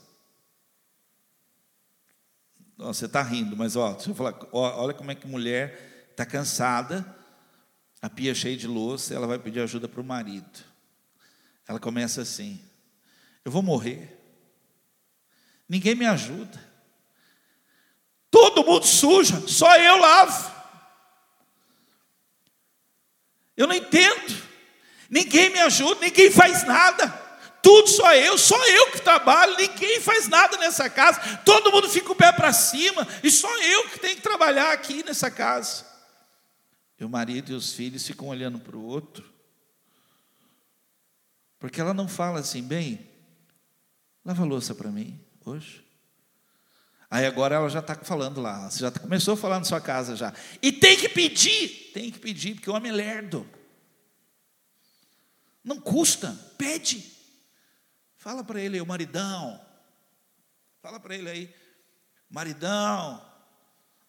Ó, 2.79 2.91
você 2.91 3.05
está 3.05 3.23
rindo, 3.23 3.55
mas 3.55 3.77
ó, 3.77 3.93
deixa 3.93 4.11
eu 4.11 4.15
falar, 4.15 4.35
ó, 4.51 4.83
olha 4.83 4.95
como 4.95 5.11
é 5.11 5.15
que 5.15 5.27
mulher 5.27 6.09
está 6.11 6.25
cansada, 6.25 7.05
a 8.01 8.09
pia 8.09 8.35
cheia 8.35 8.57
de 8.57 8.67
louça, 8.67 9.15
ela 9.15 9.27
vai 9.27 9.39
pedir 9.39 9.61
ajuda 9.61 9.87
para 9.87 10.01
o 10.01 10.05
marido. 10.05 10.61
Ela 11.67 11.79
começa 11.79 12.23
assim: 12.23 12.59
eu 13.45 13.51
vou 13.51 13.63
morrer. 13.63 14.17
Ninguém 15.69 15.95
me 15.95 16.07
ajuda. 16.07 16.67
Todo 18.31 18.65
mundo 18.65 18.87
suja, 18.87 19.47
só 19.47 19.77
eu 19.77 19.99
lavo. 19.99 20.55
Eu 23.57 23.67
não 23.67 23.75
entendo. 23.75 24.49
Ninguém 25.11 25.51
me 25.51 25.59
ajuda, 25.61 26.01
ninguém 26.01 26.31
faz 26.31 26.65
nada. 26.65 27.09
Tudo 27.63 27.89
só 27.89 28.15
eu, 28.15 28.39
só 28.39 28.57
eu 28.69 28.93
que 28.93 29.01
trabalho, 29.01 29.57
ninguém 29.57 30.01
faz 30.01 30.29
nada 30.29 30.57
nessa 30.59 30.89
casa. 30.89 31.39
Todo 31.39 31.73
mundo 31.73 31.89
fica 31.89 32.13
o 32.13 32.17
pé 32.17 32.33
para 32.33 32.53
cima 32.53 33.07
e 33.23 33.31
só 33.31 33.51
eu 33.63 33.89
que 33.89 33.99
tenho 33.99 34.17
que 34.17 34.23
trabalhar 34.23 34.73
aqui 34.73 35.03
nessa 35.03 35.31
casa. 35.31 35.85
E 37.01 37.05
o 37.05 37.09
marido 37.09 37.53
e 37.53 37.55
os 37.55 37.73
filhos 37.73 38.07
ficam 38.07 38.29
olhando 38.29 38.59
para 38.59 38.77
o 38.77 38.85
outro. 38.85 39.25
Porque 41.59 41.81
ela 41.81 41.93
não 41.93 42.09
fala 42.09 42.41
assim, 42.41 42.63
bem, 42.63 43.08
Lava 44.29 44.43
a 44.43 44.47
louça 44.47 44.75
para 44.75 44.91
mim 44.91 45.19
hoje. 45.43 45.83
Aí 47.11 47.25
agora 47.25 47.55
ela 47.55 47.71
já 47.71 47.79
está 47.79 47.95
falando 47.95 48.43
lá, 48.43 48.71
você 48.71 48.81
já 48.81 48.91
começou 48.91 49.33
a 49.33 49.37
falar 49.39 49.59
na 49.59 49.65
sua 49.65 49.81
casa 49.81 50.15
já. 50.15 50.35
E 50.61 50.71
tem 50.71 50.99
que 50.99 51.09
pedir, 51.09 51.93
tem 51.95 52.11
que 52.11 52.19
pedir, 52.19 52.57
porque 52.57 52.69
o 52.69 52.75
homem 52.75 52.93
é 52.93 52.95
lerdo. 52.95 53.49
Não 55.65 55.81
custa, 55.81 56.39
pede. 56.59 57.11
Fala 58.19 58.45
para 58.45 58.61
ele 58.61 58.77
aí, 58.77 58.83
o 58.83 58.87
maridão. 58.87 59.59
Fala 60.83 61.01
para 61.01 61.15
ele 61.17 61.31
aí, 61.31 61.55
maridão, 62.29 63.25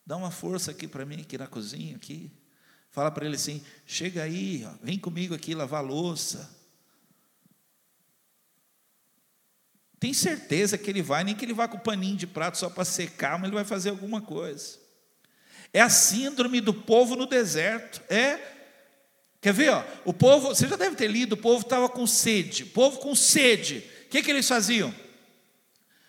dá 0.05 0.17
uma 0.17 0.32
força 0.32 0.72
aqui 0.72 0.86
para 0.86 1.05
mim, 1.05 1.22
aqui 1.22 1.38
na 1.38 1.47
cozinha, 1.47 1.95
aqui. 1.95 2.30
Fala 2.91 3.09
para 3.09 3.26
ele 3.26 3.36
assim, 3.36 3.63
chega 3.86 4.24
aí, 4.24 4.65
ó, 4.65 4.74
vem 4.84 4.99
comigo 4.99 5.34
aqui 5.34 5.55
lavar 5.55 5.82
louça. 5.82 6.59
Tem 9.99 10.13
certeza 10.13 10.77
que 10.77 10.89
ele 10.89 11.01
vai, 11.01 11.23
nem 11.23 11.35
que 11.35 11.43
ele 11.43 11.53
vá 11.53 11.67
com 11.67 11.77
paninho 11.77 12.15
de 12.15 12.25
prato 12.25 12.57
só 12.57 12.69
para 12.69 12.85
secar, 12.85 13.37
mas 13.37 13.47
ele 13.47 13.55
vai 13.55 13.65
fazer 13.65 13.89
alguma 13.89 14.21
coisa. 14.21 14.77
É 15.73 15.81
a 15.81 15.89
síndrome 15.89 16.61
do 16.61 16.73
povo 16.73 17.15
no 17.15 17.25
deserto. 17.25 18.01
É. 18.09 18.39
Quer 19.41 19.53
ver? 19.53 19.69
Ó, 19.71 19.83
o 20.05 20.13
povo, 20.13 20.49
você 20.49 20.67
já 20.67 20.75
deve 20.75 20.95
ter 20.95 21.07
lido, 21.07 21.33
o 21.33 21.37
povo 21.37 21.61
estava 21.61 21.89
com 21.89 22.07
sede. 22.07 22.63
O 22.63 22.67
povo 22.67 22.99
com 22.99 23.13
sede. 23.13 23.83
O 24.05 24.09
que, 24.09 24.23
que 24.23 24.31
eles 24.31 24.47
faziam? 24.47 24.93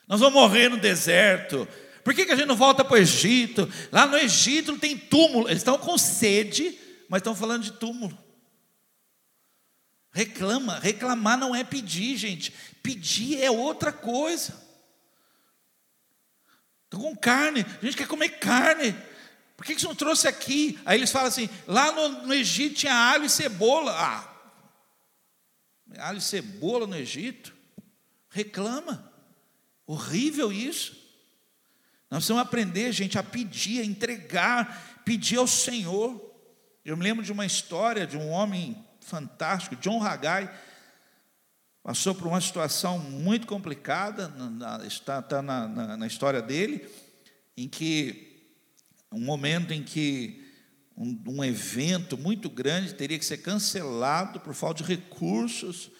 Nós 0.07 0.21
vamos 0.21 0.35
morrer 0.35 0.69
no 0.69 0.77
deserto. 0.77 1.69
Por 2.05 2.15
que, 2.15 2.25
que 2.25 2.33
a 2.33 2.37
gente 2.37 2.49
não 2.49 2.57
volta 2.57 2.85
para 2.85 2.95
o 2.95 2.99
Egito? 2.99 3.69
Lá 3.93 4.07
no 4.07 4.17
Egito 4.17 4.73
não 4.73 4.79
tem 4.79 4.97
túmulo. 4.97 5.49
Eles 5.49 5.59
estão 5.59 5.79
com 5.79 5.99
sede, 5.99 6.79
mas 7.09 7.19
estão 7.19 7.35
falando 7.35 7.65
de 7.65 7.73
túmulo. 7.73 8.17
Reclama, 10.13 10.79
reclamar 10.79 11.39
não 11.39 11.55
é 11.55 11.63
pedir, 11.63 12.17
gente. 12.17 12.53
Pedir 12.83 13.43
é 13.43 13.51
outra 13.51 13.93
coisa. 13.93 14.61
Estou 16.85 17.01
com 17.01 17.17
carne, 17.17 17.65
a 17.81 17.85
gente 17.85 17.97
quer 17.97 18.09
comer 18.09 18.31
carne. 18.41 18.97
Por 19.57 19.65
que, 19.65 19.79
você 19.79 19.87
não 19.87 19.95
trouxe 19.95 20.27
aqui? 20.27 20.79
Aí 20.85 20.99
eles 20.99 21.13
falam 21.13 21.29
assim: 21.29 21.49
lá 21.67 21.93
no, 21.93 22.27
no 22.27 22.35
Egito 22.35 22.77
tinha 22.77 22.95
alho 22.95 23.27
e 23.27 23.31
cebola. 23.31 23.93
Ah, 23.93 24.29
alho 25.99 26.19
e 26.19 26.23
cebola 26.23 26.87
no 26.87 26.97
Egito? 26.97 27.55
Reclama. 28.31 29.13
Horrível 29.87 30.53
isso. 30.53 30.93
Nós 32.11 32.21
precisamos 32.21 32.43
aprender, 32.43 32.91
gente, 32.93 33.19
a 33.19 33.23
pedir, 33.23 33.83
a 33.83 33.85
entregar, 33.85 35.03
pedir 35.05 35.37
ao 35.37 35.47
Senhor. 35.47 36.29
Eu 36.85 36.97
me 36.97 37.05
lembro 37.05 37.25
de 37.25 37.31
uma 37.31 37.47
história 37.47 38.07
de 38.07 38.17
um 38.17 38.31
homem 38.31 38.85
fantástico, 39.11 39.77
John 39.77 40.03
Haggai, 40.03 40.51
passou 41.83 42.15
por 42.15 42.29
uma 42.29 42.41
situação 42.41 42.99
muito 42.99 43.47
complicada, 43.47 44.33
está, 44.87 45.19
está 45.19 45.43
na, 45.43 45.67
na, 45.67 45.97
na, 45.97 46.07
história 46.07 46.41
dele, 46.41 46.89
em 47.57 47.69
que, 47.69 48.55
um 49.11 49.21
momento 49.21 49.73
em 49.73 49.83
que 49.83 50.47
um, 50.97 51.21
um 51.27 51.45
evento 51.45 52.17
muito 52.17 52.49
grande 52.49 52.95
teria 52.95 53.19
que 53.19 53.25
ser 53.25 53.39
cancelado 53.39 54.39
por 54.41 54.55
falta 54.55 54.83
de 54.83 54.89
recursos, 54.89 55.91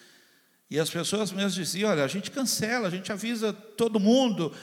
e 0.69 0.79
as 0.79 0.89
pessoas 0.89 1.33
mesmo 1.33 1.61
diziam: 1.61 1.89
olha, 1.89 2.05
a 2.05 2.07
gente 2.07 2.31
cancela, 2.31 2.87
a 2.87 2.91
gente 2.91 3.11
avisa 3.11 3.51
todo 3.51 3.99
mundo, 3.99 4.55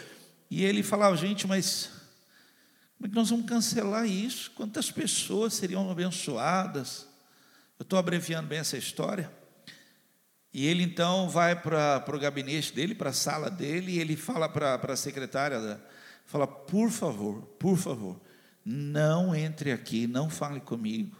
e 0.50 0.64
ele 0.64 0.82
falava: 0.82 1.16
gente, 1.16 1.46
mas 1.46 1.90
como 2.96 3.06
é 3.06 3.08
que 3.10 3.14
nós 3.14 3.28
vamos 3.28 3.46
cancelar 3.46 4.06
isso? 4.06 4.50
Quantas 4.52 4.90
pessoas 4.90 5.52
seriam 5.54 5.90
abençoadas? 5.90 7.07
Eu 7.78 7.84
estou 7.84 7.98
abreviando 7.98 8.48
bem 8.48 8.58
essa 8.58 8.76
história. 8.76 9.30
E 10.52 10.66
ele 10.66 10.82
então 10.82 11.28
vai 11.28 11.60
para 11.60 12.04
o 12.08 12.18
gabinete 12.18 12.72
dele, 12.72 12.94
para 12.94 13.10
a 13.10 13.12
sala 13.12 13.50
dele, 13.50 13.92
e 13.92 13.98
ele 14.00 14.16
fala 14.16 14.48
para 14.48 14.92
a 14.92 14.96
secretária, 14.96 15.80
fala, 16.24 16.46
por 16.46 16.90
favor, 16.90 17.42
por 17.58 17.76
favor, 17.76 18.20
não 18.64 19.34
entre 19.34 19.70
aqui, 19.70 20.06
não 20.06 20.28
fale 20.28 20.60
comigo. 20.60 21.16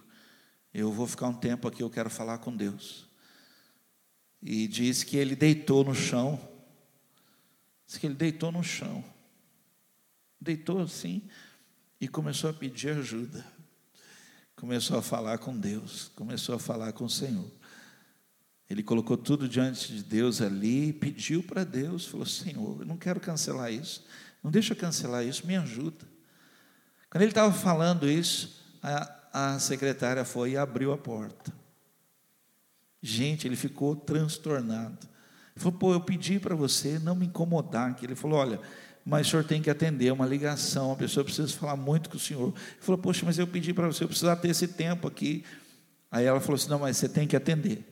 Eu 0.73 0.91
vou 0.91 1.07
ficar 1.07 1.27
um 1.27 1.33
tempo 1.33 1.67
aqui, 1.67 1.81
eu 1.81 1.89
quero 1.89 2.09
falar 2.09 2.39
com 2.39 2.55
Deus. 2.55 3.07
E 4.41 4.67
diz 4.67 5.03
que 5.03 5.15
ele 5.15 5.35
deitou 5.35 5.83
no 5.83 5.95
chão. 5.95 6.39
Diz 7.85 7.97
que 7.97 8.07
ele 8.07 8.15
deitou 8.15 8.51
no 8.51 8.63
chão. 8.63 9.03
Deitou 10.39 10.81
assim 10.81 11.27
e 11.99 12.07
começou 12.07 12.49
a 12.49 12.53
pedir 12.53 12.89
ajuda 12.97 13.58
começou 14.59 14.99
a 14.99 15.01
falar 15.01 15.37
com 15.37 15.57
Deus, 15.57 16.11
começou 16.15 16.53
a 16.53 16.59
falar 16.59 16.91
com 16.91 17.05
o 17.05 17.09
Senhor. 17.09 17.49
Ele 18.69 18.83
colocou 18.83 19.15
tudo 19.15 19.47
diante 19.47 19.93
de 19.93 20.03
Deus 20.03 20.41
ali, 20.41 20.91
pediu 20.91 21.41
para 21.41 21.63
Deus, 21.63 22.05
falou: 22.05 22.25
Senhor, 22.25 22.81
eu 22.81 22.85
não 22.85 22.97
quero 22.97 23.21
cancelar 23.21 23.71
isso, 23.71 24.05
não 24.43 24.51
deixa 24.51 24.75
cancelar 24.75 25.25
isso, 25.25 25.47
me 25.47 25.55
ajuda. 25.55 26.05
Quando 27.09 27.21
ele 27.21 27.31
estava 27.31 27.53
falando 27.53 28.07
isso, 28.07 28.61
a, 28.83 29.53
a 29.55 29.59
secretária 29.59 30.25
foi 30.25 30.51
e 30.51 30.57
abriu 30.57 30.91
a 30.91 30.97
porta. 30.97 31.53
Gente, 33.01 33.47
ele 33.47 33.55
ficou 33.55 33.95
transtornado. 33.95 35.07
Ele 35.55 35.63
falou, 35.63 35.79
pô, 35.79 35.93
eu 35.93 36.01
pedi 36.01 36.37
para 36.37 36.53
você 36.53 36.99
não 36.99 37.15
me 37.15 37.25
incomodar. 37.25 37.97
Ele 38.03 38.13
falou, 38.13 38.37
olha, 38.37 38.59
mas 39.05 39.27
o 39.27 39.29
senhor 39.31 39.43
tem 39.43 39.61
que 39.61 39.69
atender 39.69 40.11
uma 40.11 40.25
ligação, 40.25 40.91
a 40.91 40.95
pessoa 40.95 41.23
precisa 41.23 41.47
falar 41.57 41.75
muito 41.75 42.09
com 42.09 42.17
o 42.17 42.19
senhor. 42.19 42.49
Ele 42.49 42.81
falou, 42.81 43.01
poxa, 43.01 43.25
mas 43.25 43.39
eu 43.39 43.47
pedi 43.47 43.73
para 43.73 43.87
você, 43.87 44.03
eu 44.03 44.07
precisava 44.07 44.39
ter 44.39 44.49
esse 44.49 44.67
tempo 44.67 45.07
aqui. 45.07 45.43
Aí 46.11 46.25
ela 46.25 46.39
falou 46.39 46.55
assim: 46.55 46.69
não, 46.69 46.79
mas 46.79 46.97
você 46.97 47.07
tem 47.07 47.27
que 47.27 47.35
atender. 47.35 47.85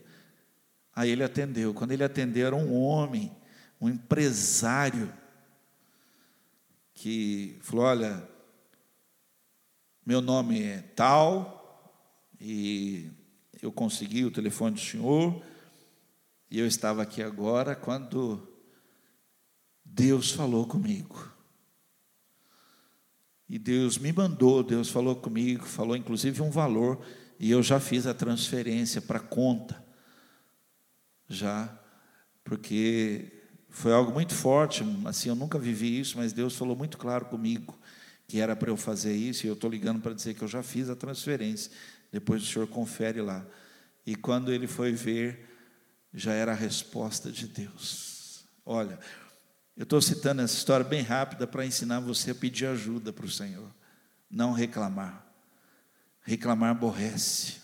Aí 0.96 1.10
ele 1.12 1.24
atendeu. 1.24 1.74
Quando 1.74 1.92
ele 1.92 2.04
atendeu, 2.04 2.48
era 2.48 2.56
um 2.56 2.74
homem, 2.74 3.32
um 3.80 3.88
empresário, 3.88 5.14
que 6.94 7.58
falou: 7.62 7.86
olha, 7.86 8.28
meu 10.06 10.22
nome 10.22 10.64
é 10.64 10.82
tal, 10.96 11.94
e 12.42 13.12
eu 13.62 13.72
consegui 13.72 14.26
o 14.26 14.32
telefone 14.32 14.76
do 14.76 14.82
senhor, 14.82 15.44
e 16.50 16.60
eu 16.60 16.66
estava 16.66 17.04
aqui 17.04 17.22
agora 17.22 17.76
quando 17.76 18.57
Deus 19.98 20.30
falou 20.30 20.68
comigo. 20.68 21.28
E 23.50 23.58
Deus 23.58 23.98
me 23.98 24.14
mandou, 24.14 24.62
Deus 24.62 24.90
falou 24.90 25.16
comigo, 25.16 25.66
falou 25.66 25.98
inclusive 25.98 26.40
um 26.44 26.52
valor 26.52 27.04
e 27.40 27.50
eu 27.50 27.64
já 27.64 27.80
fiz 27.80 28.06
a 28.06 28.14
transferência 28.14 29.02
para 29.02 29.20
conta, 29.20 29.84
já, 31.28 31.76
porque 32.44 33.32
foi 33.70 33.92
algo 33.92 34.12
muito 34.12 34.36
forte, 34.36 34.84
assim, 35.06 35.30
eu 35.30 35.36
nunca 35.36 35.58
vivi 35.58 36.00
isso, 36.00 36.18
mas 36.18 36.32
Deus 36.32 36.56
falou 36.56 36.76
muito 36.76 36.98
claro 36.98 37.26
comigo 37.26 37.78
que 38.28 38.40
era 38.40 38.56
para 38.56 38.70
eu 38.70 38.78
fazer 38.78 39.16
isso, 39.16 39.46
e 39.46 39.50
eu 39.50 39.54
estou 39.54 39.70
ligando 39.70 40.02
para 40.02 40.14
dizer 40.14 40.34
que 40.34 40.44
eu 40.44 40.48
já 40.48 40.62
fiz 40.62 40.90
a 40.90 40.96
transferência, 40.96 41.72
depois 42.12 42.44
o 42.44 42.46
senhor 42.46 42.68
confere 42.68 43.22
lá. 43.22 43.46
E 44.06 44.16
quando 44.16 44.52
ele 44.52 44.68
foi 44.68 44.92
ver, 44.92 45.48
já 46.14 46.34
era 46.34 46.52
a 46.52 46.56
resposta 46.56 47.32
de 47.32 47.48
Deus. 47.48 48.46
Olha, 48.66 49.00
eu 49.78 49.84
estou 49.84 50.02
citando 50.02 50.42
essa 50.42 50.56
história 50.56 50.84
bem 50.84 51.04
rápida 51.04 51.46
para 51.46 51.64
ensinar 51.64 52.00
você 52.00 52.32
a 52.32 52.36
pedir 52.36 52.66
ajuda 52.66 53.14
para 53.14 53.28
o 53.28 53.32
Senhor, 53.32 53.72
não 54.30 54.52
reclamar. 54.52 55.24
Reclamar 56.22 56.72
aborrece. 56.72 57.58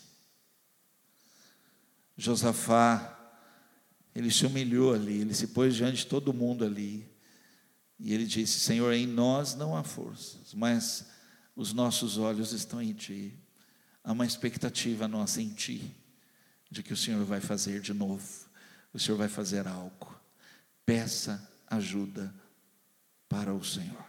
Josafá, 2.15 3.19
ele 4.13 4.29
se 4.29 4.45
humilhou 4.45 4.93
ali, 4.93 5.21
ele 5.21 5.33
se 5.33 5.47
pôs 5.47 5.75
diante 5.75 5.97
de 5.97 6.05
todo 6.05 6.31
mundo 6.31 6.63
ali. 6.63 7.11
E 7.99 8.13
ele 8.13 8.25
disse: 8.25 8.59
Senhor, 8.59 8.93
em 8.93 9.07
nós 9.07 9.55
não 9.55 9.75
há 9.75 9.83
forças, 9.83 10.53
mas 10.53 11.07
os 11.55 11.73
nossos 11.73 12.19
olhos 12.19 12.51
estão 12.51 12.79
em 12.79 12.93
Ti. 12.93 13.33
Há 14.03 14.11
uma 14.11 14.25
expectativa 14.25 15.07
nossa 15.07 15.41
em 15.41 15.49
Ti, 15.49 15.91
de 16.69 16.83
que 16.83 16.93
o 16.93 16.97
Senhor 16.97 17.25
vai 17.25 17.41
fazer 17.41 17.81
de 17.81 17.91
novo, 17.91 18.27
o 18.93 18.99
Senhor 18.99 19.17
vai 19.17 19.27
fazer 19.27 19.67
algo. 19.67 20.13
Peça 20.85 21.49
ajuda 21.75 22.33
para 23.27 23.53
o 23.53 23.63
Senhor. 23.63 24.03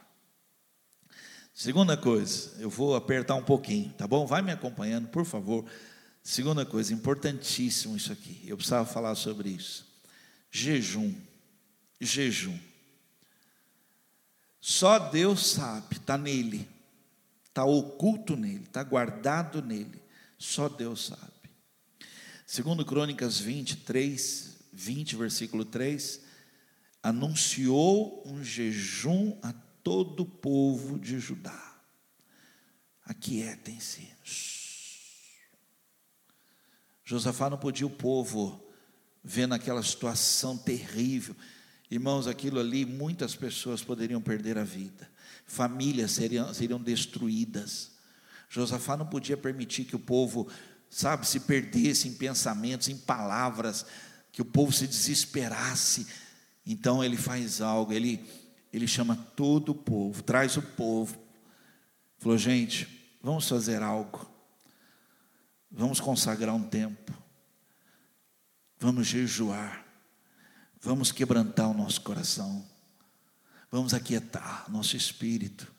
Segunda 1.52 1.96
coisa, 1.96 2.52
eu 2.58 2.68
vou 2.68 2.96
apertar 2.96 3.36
um 3.36 3.44
pouquinho, 3.44 3.92
tá 3.92 4.08
bom? 4.08 4.26
Vai 4.26 4.42
me 4.42 4.50
acompanhando, 4.50 5.08
por 5.08 5.24
favor. 5.24 5.64
Segunda 6.22 6.66
coisa, 6.66 6.92
importantíssimo 6.92 7.96
isso 7.96 8.12
aqui. 8.12 8.42
Eu 8.46 8.56
precisava 8.56 8.84
falar 8.84 9.14
sobre 9.14 9.50
isso. 9.50 9.86
Jejum. 10.50 11.14
Jejum. 12.00 12.58
Só 14.60 14.98
Deus 14.98 15.46
sabe, 15.46 15.96
está 15.96 16.16
nele, 16.16 16.66
está 17.46 17.64
oculto 17.64 18.34
nele, 18.34 18.64
está 18.64 18.82
guardado 18.82 19.60
nele. 19.60 20.02
Só 20.38 20.68
Deus 20.68 21.06
sabe. 21.06 21.32
Segundo 22.46 22.84
Crônicas 22.84 23.38
23, 23.38 24.56
20, 24.72 25.16
versículo 25.16 25.64
3, 25.64 26.23
anunciou 27.04 28.22
um 28.26 28.42
jejum 28.42 29.38
a 29.42 29.52
todo 29.82 30.20
o 30.20 30.26
povo 30.26 30.98
de 30.98 31.20
Judá. 31.20 31.76
Aquietem-se. 33.04 34.08
Josafá 37.04 37.50
não 37.50 37.58
podia 37.58 37.86
o 37.86 37.90
povo 37.90 38.66
ver 39.22 39.46
naquela 39.46 39.82
situação 39.82 40.56
terrível. 40.56 41.36
Irmãos, 41.90 42.26
aquilo 42.26 42.58
ali, 42.58 42.86
muitas 42.86 43.36
pessoas 43.36 43.82
poderiam 43.82 44.22
perder 44.22 44.56
a 44.56 44.64
vida, 44.64 45.06
famílias 45.46 46.12
seriam, 46.12 46.54
seriam 46.54 46.80
destruídas. 46.80 47.92
Josafá 48.48 48.96
não 48.96 49.06
podia 49.06 49.36
permitir 49.36 49.84
que 49.84 49.94
o 49.94 49.98
povo, 49.98 50.48
sabe, 50.88 51.26
se 51.26 51.40
perdesse 51.40 52.08
em 52.08 52.14
pensamentos, 52.14 52.88
em 52.88 52.96
palavras, 52.96 53.84
que 54.32 54.40
o 54.40 54.44
povo 54.44 54.72
se 54.72 54.86
desesperasse. 54.86 56.23
Então 56.66 57.04
ele 57.04 57.16
faz 57.16 57.60
algo, 57.60 57.92
ele 57.92 58.24
ele 58.74 58.88
chama 58.88 59.14
todo 59.36 59.68
o 59.68 59.74
povo, 59.74 60.20
traz 60.20 60.56
o 60.56 60.62
povo. 60.62 61.16
Falou, 62.18 62.36
gente, 62.36 62.88
vamos 63.22 63.48
fazer 63.48 63.80
algo. 63.80 64.28
Vamos 65.70 66.00
consagrar 66.00 66.52
um 66.52 66.62
tempo. 66.62 67.12
Vamos 68.80 69.06
jejuar. 69.06 69.86
Vamos 70.80 71.12
quebrantar 71.12 71.70
o 71.70 71.74
nosso 71.74 72.00
coração. 72.00 72.66
Vamos 73.70 73.94
aquietar 73.94 74.68
nosso 74.68 74.96
espírito. 74.96 75.72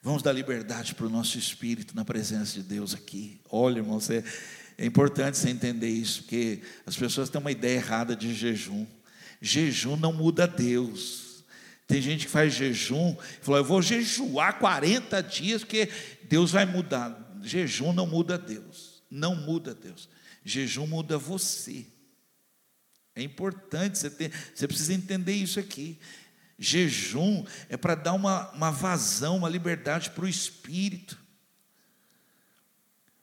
Vamos 0.00 0.22
dar 0.22 0.32
liberdade 0.32 0.94
para 0.94 1.06
o 1.06 1.10
nosso 1.10 1.36
espírito 1.36 1.96
na 1.96 2.04
presença 2.04 2.54
de 2.54 2.62
Deus 2.62 2.94
aqui. 2.94 3.40
Olha, 3.50 3.78
irmãos, 3.78 4.08
é, 4.08 4.22
é 4.78 4.86
importante 4.86 5.36
você 5.36 5.50
entender 5.50 5.88
isso, 5.88 6.22
porque 6.22 6.62
as 6.86 6.96
pessoas 6.96 7.28
têm 7.28 7.40
uma 7.40 7.50
ideia 7.50 7.76
errada 7.76 8.14
de 8.14 8.32
jejum. 8.32 8.86
Jejum 9.40 9.96
não 9.96 10.12
muda 10.12 10.46
Deus. 10.46 11.44
Tem 11.86 12.00
gente 12.00 12.26
que 12.26 12.30
faz 12.30 12.54
jejum, 12.54 13.16
falou, 13.42 13.58
eu 13.58 13.64
vou 13.64 13.82
jejuar 13.82 14.60
40 14.60 15.20
dias, 15.22 15.62
porque 15.62 15.90
Deus 16.22 16.52
vai 16.52 16.64
mudar. 16.64 17.40
Jejum 17.42 17.92
não 17.92 18.06
muda 18.06 18.38
Deus, 18.38 19.02
não 19.10 19.34
muda 19.34 19.74
Deus. 19.74 20.08
Jejum 20.44 20.86
muda 20.86 21.18
você. 21.18 21.84
É 23.14 23.22
importante 23.22 23.98
você 23.98 24.08
ter, 24.08 24.32
você 24.54 24.68
precisa 24.68 24.94
entender 24.94 25.32
isso 25.32 25.58
aqui. 25.58 25.98
Jejum 26.56 27.44
é 27.68 27.76
para 27.76 27.94
dar 27.94 28.12
uma, 28.12 28.50
uma 28.52 28.70
vazão, 28.70 29.38
uma 29.38 29.48
liberdade 29.48 30.10
para 30.10 30.24
o 30.24 30.28
espírito. 30.28 31.18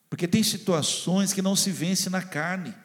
Porque 0.10 0.28
tem 0.28 0.44
situações 0.44 1.32
que 1.32 1.42
não 1.42 1.56
se 1.56 1.72
vence 1.72 2.10
na 2.10 2.22
carne, 2.22 2.76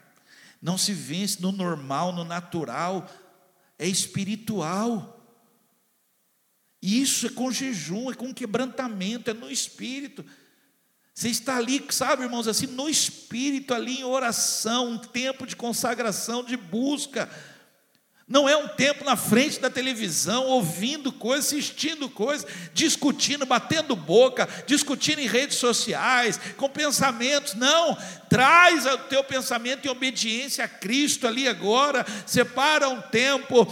não 0.60 0.78
se 0.78 0.92
vence 0.92 1.40
no 1.40 1.50
normal, 1.50 2.12
no 2.12 2.22
natural, 2.22 3.10
é 3.82 3.88
espiritual. 3.88 5.20
Isso 6.80 7.26
é 7.26 7.30
com 7.30 7.50
jejum, 7.50 8.12
é 8.12 8.14
com 8.14 8.32
quebrantamento, 8.32 9.28
é 9.28 9.34
no 9.34 9.50
espírito. 9.50 10.24
Você 11.12 11.28
está 11.28 11.56
ali, 11.56 11.84
sabe, 11.90 12.22
irmãos, 12.22 12.46
assim, 12.46 12.68
no 12.68 12.88
espírito, 12.88 13.74
ali 13.74 13.98
em 13.98 14.04
oração, 14.04 14.92
um 14.92 14.98
tempo 14.98 15.44
de 15.44 15.56
consagração, 15.56 16.44
de 16.44 16.56
busca. 16.56 17.28
Não 18.32 18.48
é 18.48 18.56
um 18.56 18.66
tempo 18.66 19.04
na 19.04 19.14
frente 19.14 19.60
da 19.60 19.68
televisão, 19.68 20.46
ouvindo 20.46 21.12
coisas, 21.12 21.52
assistindo 21.52 22.08
coisas, 22.08 22.50
discutindo, 22.72 23.44
batendo 23.44 23.94
boca, 23.94 24.48
discutindo 24.66 25.18
em 25.18 25.26
redes 25.26 25.58
sociais, 25.58 26.40
com 26.56 26.66
pensamentos. 26.66 27.52
Não, 27.52 27.94
traz 28.30 28.86
o 28.86 28.96
teu 29.00 29.22
pensamento 29.22 29.84
em 29.84 29.90
obediência 29.90 30.64
a 30.64 30.68
Cristo 30.68 31.26
ali 31.26 31.46
agora. 31.46 32.06
Separa 32.24 32.88
um 32.88 33.02
tempo, 33.02 33.66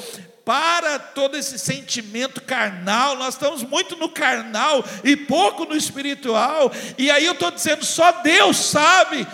para 0.44 0.98
todo 0.98 1.38
esse 1.38 1.58
sentimento 1.58 2.42
carnal, 2.42 3.16
nós 3.16 3.36
estamos 3.36 3.62
muito 3.62 3.96
no 3.96 4.10
carnal 4.10 4.84
e 5.02 5.16
pouco 5.16 5.64
no 5.64 5.74
espiritual, 5.74 6.70
e 6.98 7.10
aí 7.10 7.24
eu 7.24 7.32
estou 7.32 7.50
dizendo, 7.50 7.82
só 7.82 8.12
Deus 8.20 8.58
sabe, 8.58 9.26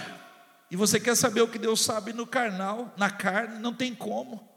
e 0.70 0.77
você 0.77 1.01
quer 1.01 1.16
saber 1.16 1.41
o 1.41 1.49
que 1.49 1.59
Deus 1.59 1.81
sabe 1.81 2.12
no 2.12 2.29
carnal, 2.29 2.95
na 2.97 3.11
carne, 3.11 3.59
não 3.59 3.72
tem 3.72 3.93
como. 3.93 4.56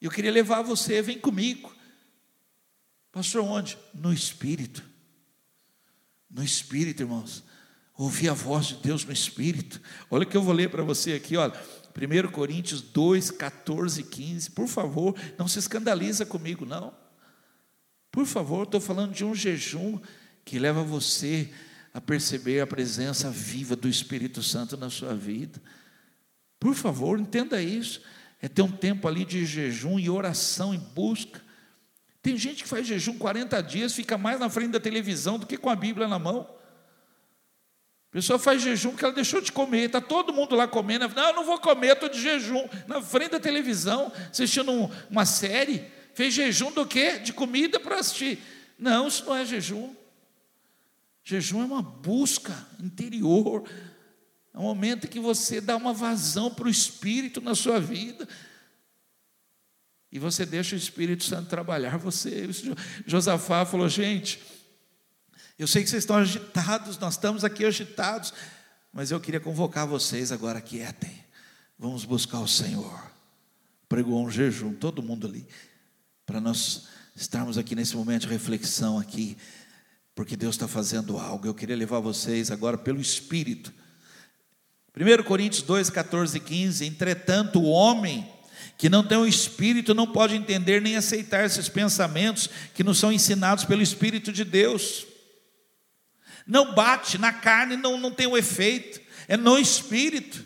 Eu 0.00 0.10
queria 0.10 0.30
levar 0.30 0.62
você, 0.62 1.02
vem 1.02 1.18
comigo. 1.18 1.74
Pastor, 3.10 3.42
onde? 3.42 3.78
No 3.92 4.12
espírito. 4.12 4.82
No 6.30 6.42
espírito, 6.42 7.02
irmãos. 7.02 7.42
Ouvir 7.96 8.28
a 8.28 8.34
voz 8.34 8.66
de 8.66 8.74
Deus 8.76 9.04
no 9.04 9.12
espírito. 9.12 9.80
Olha 10.08 10.22
o 10.22 10.26
que 10.26 10.36
eu 10.36 10.42
vou 10.42 10.54
ler 10.54 10.70
para 10.70 10.82
você 10.82 11.14
aqui, 11.14 11.36
olha. 11.36 11.54
1 11.96 12.30
Coríntios 12.30 12.80
2, 12.80 13.32
14 13.32 14.00
e 14.00 14.04
15. 14.04 14.50
Por 14.52 14.68
favor, 14.68 15.16
não 15.36 15.48
se 15.48 15.58
escandaliza 15.58 16.24
comigo, 16.24 16.64
não. 16.64 16.94
Por 18.12 18.24
favor, 18.24 18.64
estou 18.64 18.80
falando 18.80 19.12
de 19.12 19.24
um 19.24 19.34
jejum 19.34 19.98
que 20.44 20.58
leva 20.58 20.82
você 20.82 21.52
a 21.92 22.00
perceber 22.00 22.60
a 22.60 22.66
presença 22.66 23.30
viva 23.30 23.74
do 23.74 23.88
Espírito 23.88 24.42
Santo 24.42 24.76
na 24.76 24.90
sua 24.90 25.14
vida. 25.14 25.60
Por 26.60 26.74
favor, 26.74 27.18
entenda 27.18 27.60
isso. 27.60 28.00
É 28.40 28.48
ter 28.48 28.62
um 28.62 28.70
tempo 28.70 29.08
ali 29.08 29.24
de 29.24 29.44
jejum 29.44 29.98
e 29.98 30.08
oração 30.08 30.74
e 30.74 30.78
busca. 30.78 31.40
Tem 32.22 32.36
gente 32.36 32.62
que 32.62 32.68
faz 32.68 32.86
jejum 32.86 33.18
40 33.18 33.60
dias, 33.62 33.94
fica 33.94 34.18
mais 34.18 34.38
na 34.38 34.48
frente 34.50 34.72
da 34.72 34.80
televisão 34.80 35.38
do 35.38 35.46
que 35.46 35.56
com 35.56 35.70
a 35.70 35.76
Bíblia 35.76 36.06
na 36.06 36.18
mão. 36.18 36.48
A 38.10 38.12
pessoa 38.12 38.38
faz 38.38 38.62
jejum 38.62 38.90
porque 38.90 39.04
ela 39.04 39.14
deixou 39.14 39.40
de 39.40 39.52
comer, 39.52 39.86
está 39.86 40.00
todo 40.00 40.32
mundo 40.32 40.56
lá 40.56 40.66
comendo. 40.66 41.08
Não, 41.08 41.28
eu 41.28 41.34
não 41.34 41.44
vou 41.44 41.58
comer, 41.58 41.92
estou 41.92 42.08
de 42.08 42.20
jejum. 42.20 42.66
Na 42.86 43.02
frente 43.02 43.32
da 43.32 43.40
televisão, 43.40 44.10
assistindo 44.30 44.90
uma 45.10 45.26
série. 45.26 45.84
Fez 46.14 46.34
jejum 46.34 46.72
do 46.72 46.86
quê? 46.86 47.18
De 47.18 47.32
comida 47.32 47.78
para 47.78 47.98
assistir. 47.98 48.38
Não, 48.78 49.08
isso 49.08 49.24
não 49.26 49.36
é 49.36 49.44
jejum. 49.44 49.94
Jejum 51.22 51.60
é 51.62 51.64
uma 51.66 51.82
busca 51.82 52.66
interior. 52.80 53.64
É 54.58 54.60
um 54.60 54.64
momento 54.64 55.06
em 55.06 55.08
que 55.08 55.20
você 55.20 55.60
dá 55.60 55.76
uma 55.76 55.92
vazão 55.92 56.52
para 56.52 56.66
o 56.66 56.68
Espírito 56.68 57.40
na 57.40 57.54
sua 57.54 57.78
vida. 57.78 58.28
E 60.10 60.18
você 60.18 60.44
deixa 60.44 60.74
o 60.74 60.78
Espírito 60.78 61.22
Santo 61.22 61.48
trabalhar 61.48 61.96
você. 61.96 62.48
Josafá 63.06 63.64
falou, 63.64 63.88
gente, 63.88 64.42
eu 65.56 65.68
sei 65.68 65.84
que 65.84 65.88
vocês 65.88 66.02
estão 66.02 66.16
agitados, 66.16 66.98
nós 66.98 67.14
estamos 67.14 67.44
aqui 67.44 67.64
agitados, 67.64 68.34
mas 68.92 69.12
eu 69.12 69.20
queria 69.20 69.38
convocar 69.38 69.86
vocês 69.86 70.32
agora, 70.32 70.60
quietem. 70.60 71.24
Vamos 71.78 72.04
buscar 72.04 72.40
o 72.40 72.48
Senhor. 72.48 73.00
Pregou 73.88 74.20
um 74.26 74.28
jejum, 74.28 74.74
todo 74.74 75.04
mundo 75.04 75.28
ali, 75.28 75.46
para 76.26 76.40
nós 76.40 76.88
estarmos 77.14 77.58
aqui 77.58 77.76
nesse 77.76 77.94
momento 77.96 78.22
de 78.22 78.28
reflexão 78.32 78.98
aqui, 78.98 79.38
porque 80.16 80.36
Deus 80.36 80.56
está 80.56 80.66
fazendo 80.66 81.16
algo. 81.16 81.46
Eu 81.46 81.54
queria 81.54 81.76
levar 81.76 82.00
vocês 82.00 82.50
agora 82.50 82.76
pelo 82.76 83.00
Espírito. 83.00 83.72
1 84.98 85.22
Coríntios 85.22 85.62
2, 85.62 85.90
14 85.90 86.36
e 86.36 86.40
15. 86.40 86.86
Entretanto, 86.86 87.60
o 87.60 87.68
homem 87.68 88.28
que 88.76 88.88
não 88.88 89.02
tem 89.02 89.18
o 89.18 89.26
Espírito 89.26 89.94
não 89.94 90.06
pode 90.06 90.34
entender 90.34 90.80
nem 90.80 90.96
aceitar 90.96 91.44
esses 91.44 91.68
pensamentos 91.68 92.48
que 92.74 92.84
nos 92.84 92.98
são 92.98 93.12
ensinados 93.12 93.64
pelo 93.64 93.82
Espírito 93.82 94.32
de 94.32 94.44
Deus 94.44 95.06
não 96.48 96.74
bate 96.74 97.18
na 97.18 97.30
carne, 97.30 97.76
não, 97.76 97.98
não 97.98 98.10
tem 98.10 98.26
o 98.26 98.36
efeito, 98.36 98.98
é 99.28 99.36
no 99.36 99.58
espírito. 99.58 100.42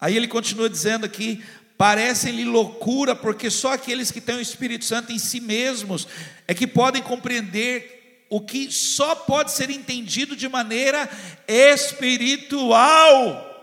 Aí 0.00 0.16
ele 0.16 0.26
continua 0.26 0.70
dizendo 0.70 1.04
aqui: 1.04 1.44
parecem-lhe 1.76 2.44
loucura, 2.46 3.14
porque 3.14 3.50
só 3.50 3.74
aqueles 3.74 4.10
que 4.10 4.20
têm 4.20 4.36
o 4.36 4.40
Espírito 4.40 4.86
Santo 4.86 5.12
em 5.12 5.18
si 5.18 5.40
mesmos 5.40 6.08
é 6.48 6.54
que 6.54 6.66
podem 6.66 7.02
compreender 7.02 7.95
o 8.28 8.40
que 8.40 8.70
só 8.70 9.14
pode 9.14 9.52
ser 9.52 9.70
entendido 9.70 10.34
de 10.34 10.48
maneira 10.48 11.08
espiritual, 11.46 12.90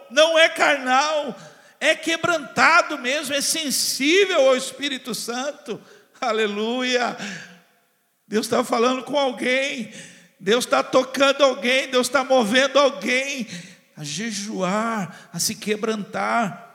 não 0.09 0.37
é 0.37 0.47
carnal, 0.49 1.35
é 1.79 1.95
quebrantado 1.95 2.97
mesmo, 2.97 3.33
é 3.33 3.41
sensível 3.41 4.47
ao 4.47 4.55
Espírito 4.57 5.13
Santo. 5.13 5.81
Aleluia! 6.19 7.17
Deus 8.27 8.45
está 8.45 8.63
falando 8.63 9.03
com 9.03 9.17
alguém 9.19 9.91
Deus 10.43 10.65
está 10.65 10.83
tocando 10.83 11.41
alguém, 11.41 11.87
Deus 11.87 12.07
está 12.07 12.21
movendo 12.21 12.77
alguém 12.77 13.47
a 13.95 14.03
jejuar, 14.03 15.29
a 15.31 15.39
se 15.39 15.55
quebrantar. 15.55 16.69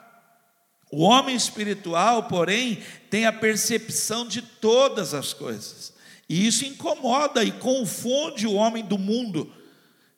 O 0.91 1.03
homem 1.03 1.36
espiritual, 1.36 2.22
porém, 2.22 2.82
tem 3.11 3.26
a 3.26 3.32
percepção 3.32 4.26
de 4.26 4.41
todas 4.41 5.12
as 5.12 5.34
coisas, 5.34 5.93
e 6.29 6.47
isso 6.47 6.64
incomoda 6.64 7.43
e 7.43 7.51
confunde 7.51 8.47
o 8.47 8.55
homem 8.55 8.85
do 8.85 8.99
mundo, 8.99 9.51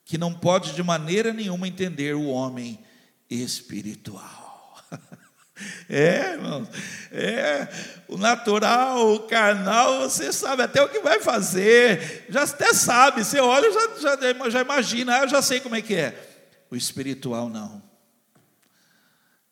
que 0.04 0.18
não 0.18 0.34
pode 0.34 0.72
de 0.72 0.82
maneira 0.82 1.32
nenhuma 1.32 1.68
entender 1.68 2.14
o 2.14 2.26
homem 2.26 2.78
espiritual. 3.28 4.76
É, 5.90 6.32
irmãos, 6.32 6.68
é, 7.12 7.68
o 8.08 8.16
natural, 8.16 9.12
o 9.12 9.20
carnal, 9.20 10.08
você 10.08 10.32
sabe 10.32 10.62
até 10.62 10.80
o 10.82 10.88
que 10.88 11.00
vai 11.00 11.20
fazer, 11.20 12.24
já 12.30 12.44
até 12.44 12.72
sabe, 12.72 13.22
você 13.22 13.40
olha, 13.40 13.70
já, 13.70 14.16
já, 14.16 14.50
já 14.50 14.60
imagina, 14.62 15.16
ah, 15.16 15.22
eu 15.24 15.28
já 15.28 15.42
sei 15.42 15.60
como 15.60 15.74
é 15.74 15.82
que 15.82 15.94
é. 15.94 16.30
O 16.70 16.76
espiritual 16.76 17.50
não. 17.50 17.82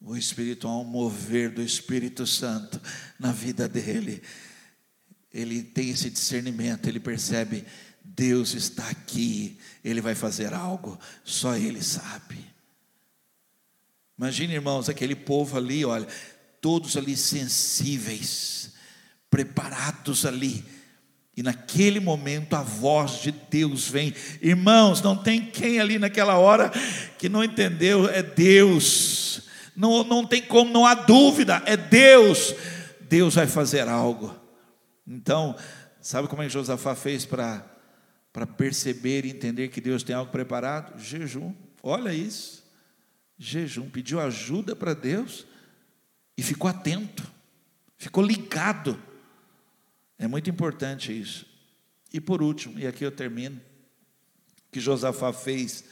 O 0.01 0.17
espiritual, 0.17 0.81
o 0.81 0.85
mover 0.85 1.51
do 1.51 1.61
Espírito 1.61 2.27
Santo 2.27 2.81
na 3.19 3.33
vida 3.33 3.69
dele, 3.69 4.23
ele 5.39 5.63
tem 5.63 5.91
esse 5.91 6.11
discernimento, 6.11 6.89
ele 6.89 6.99
percebe, 6.99 7.65
Deus 8.03 8.55
está 8.55 8.89
aqui, 8.89 9.57
ele 9.85 10.01
vai 10.01 10.15
fazer 10.15 10.53
algo, 10.53 10.99
só 11.25 11.55
ele 11.55 11.81
sabe. 11.81 12.45
Imagine, 14.19 14.55
irmãos, 14.55 14.89
aquele 14.89 15.15
povo 15.15 15.57
ali, 15.57 15.85
olha, 15.85 16.09
todos 16.61 16.97
ali 16.97 17.17
sensíveis, 17.17 18.73
preparados 19.31 20.27
ali. 20.27 20.65
E 21.37 21.43
naquele 21.43 22.01
momento 22.01 22.55
a 22.55 22.63
voz 22.63 23.23
de 23.23 23.31
Deus 23.31 23.87
vem. 23.87 24.13
Irmãos, 24.43 25.01
não 25.01 25.17
tem 25.17 25.41
quem 25.41 25.79
ali 25.79 26.01
naquela 26.01 26.37
hora 26.37 26.73
que 27.17 27.29
não 27.29 27.45
entendeu, 27.45 28.09
é 28.09 28.25
Deus. 28.25 29.43
Não, 29.77 30.03
não 30.03 30.27
tem 30.27 30.43
como, 30.43 30.73
não 30.73 30.85
há 30.85 30.95
dúvida, 30.95 31.63
é 31.65 31.77
Deus. 31.77 32.53
Deus 33.03 33.37
vai 33.37 33.47
fazer 33.47 33.87
algo. 33.87 34.38
Então, 35.09 35.57
sabe 36.01 36.29
como 36.29 36.43
é 36.43 36.47
que 36.47 36.53
Josafá 36.53 36.95
fez 36.95 37.25
para 37.25 37.65
perceber 38.57 39.25
e 39.25 39.31
entender 39.31 39.69
que 39.69 39.81
Deus 39.81 40.03
tem 40.03 40.15
algo 40.15 40.31
preparado? 40.31 41.01
Jejum. 41.01 41.55
Olha 41.83 42.13
isso 42.13 42.69
jejum, 43.39 43.89
pediu 43.89 44.19
ajuda 44.21 44.75
para 44.75 44.93
Deus 44.93 45.47
e 46.37 46.43
ficou 46.43 46.69
atento, 46.69 47.25
ficou 47.97 48.25
ligado. 48.25 49.01
É 50.19 50.27
muito 50.27 50.51
importante 50.51 51.19
isso. 51.19 51.47
E 52.13 52.21
por 52.21 52.43
último, 52.43 52.79
e 52.79 52.87
aqui 52.87 53.05
eu 53.05 53.13
termino, 53.13 53.61
que 54.73 54.81
Josafá 54.81 55.33
fez 55.33 55.85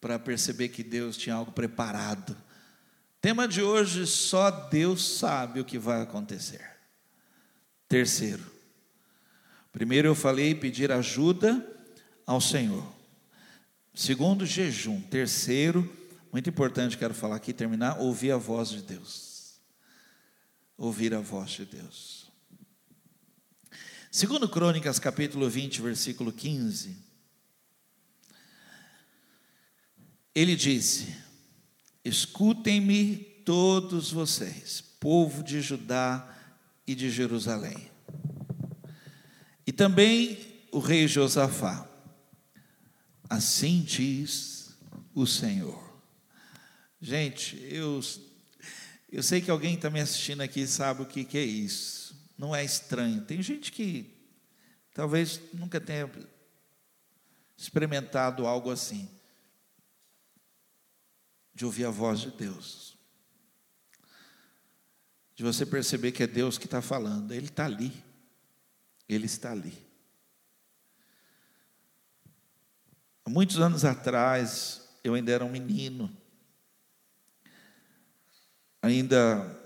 para 0.00 0.18
perceber 0.18 0.68
que 0.68 0.82
Deus 0.82 1.16
tinha 1.16 1.34
algo 1.34 1.52
preparado. 1.52 2.36
Tema 3.20 3.46
de 3.46 3.62
hoje, 3.62 4.06
só 4.06 4.50
Deus 4.50 5.18
sabe 5.18 5.60
o 5.60 5.64
que 5.64 5.78
vai 5.78 6.00
acontecer. 6.02 6.77
Terceiro, 7.88 8.44
primeiro 9.72 10.08
eu 10.08 10.14
falei 10.14 10.54
pedir 10.54 10.92
ajuda 10.92 11.66
ao 12.26 12.38
Senhor. 12.40 12.86
Segundo, 13.94 14.44
jejum. 14.44 15.00
Terceiro, 15.00 15.90
muito 16.30 16.50
importante, 16.50 16.98
quero 16.98 17.14
falar 17.14 17.36
aqui, 17.36 17.52
terminar, 17.54 17.98
ouvir 17.98 18.30
a 18.32 18.36
voz 18.36 18.68
de 18.68 18.82
Deus. 18.82 19.58
Ouvir 20.76 21.14
a 21.14 21.20
voz 21.20 21.52
de 21.52 21.64
Deus. 21.64 22.30
Segundo 24.10 24.48
Crônicas, 24.48 24.98
capítulo 24.98 25.48
20, 25.48 25.80
versículo 25.80 26.30
15. 26.30 26.96
Ele 30.34 30.54
disse: 30.54 31.16
Escutem-me 32.04 33.16
todos 33.44 34.12
vocês, 34.12 34.80
povo 35.00 35.42
de 35.42 35.60
Judá 35.60 36.37
e 36.88 36.94
de 36.94 37.10
Jerusalém. 37.10 37.90
E 39.66 39.70
também 39.72 40.38
o 40.72 40.78
rei 40.78 41.06
Josafá. 41.06 41.86
Assim 43.28 43.82
diz 43.82 44.74
o 45.14 45.26
Senhor 45.26 45.88
Gente, 47.00 47.56
eu, 47.70 48.00
eu 49.12 49.22
sei 49.22 49.40
que 49.40 49.50
alguém 49.50 49.74
está 49.74 49.88
me 49.88 50.00
assistindo 50.00 50.40
aqui 50.40 50.66
sabe 50.66 51.02
o 51.02 51.06
que, 51.06 51.24
que 51.24 51.38
é 51.38 51.44
isso. 51.44 52.16
Não 52.36 52.56
é 52.56 52.64
estranho. 52.64 53.24
Tem 53.24 53.40
gente 53.40 53.70
que 53.70 54.18
talvez 54.92 55.40
nunca 55.52 55.80
tenha 55.80 56.10
experimentado 57.56 58.46
algo 58.46 58.70
assim. 58.70 59.08
De 61.54 61.64
ouvir 61.64 61.84
a 61.84 61.90
voz 61.90 62.20
de 62.20 62.30
Deus. 62.32 62.97
De 65.38 65.44
você 65.44 65.64
perceber 65.64 66.10
que 66.10 66.24
é 66.24 66.26
Deus 66.26 66.58
que 66.58 66.64
está 66.64 66.82
falando. 66.82 67.30
Ele 67.30 67.46
está 67.46 67.64
ali. 67.64 67.92
Ele 69.08 69.26
está 69.26 69.52
ali. 69.52 69.72
Há 73.24 73.30
muitos 73.30 73.60
anos 73.60 73.84
atrás, 73.84 74.98
eu 75.04 75.14
ainda 75.14 75.30
era 75.30 75.44
um 75.44 75.48
menino 75.48 76.12
ainda 78.82 79.56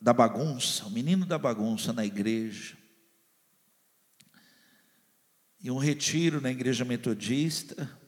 da 0.00 0.12
bagunça, 0.12 0.86
o 0.86 0.90
menino 0.90 1.26
da 1.26 1.36
bagunça 1.38 1.92
na 1.92 2.06
igreja. 2.06 2.78
E 5.60 5.72
um 5.72 5.78
retiro 5.78 6.40
na 6.40 6.52
igreja 6.52 6.84
metodista. 6.84 7.98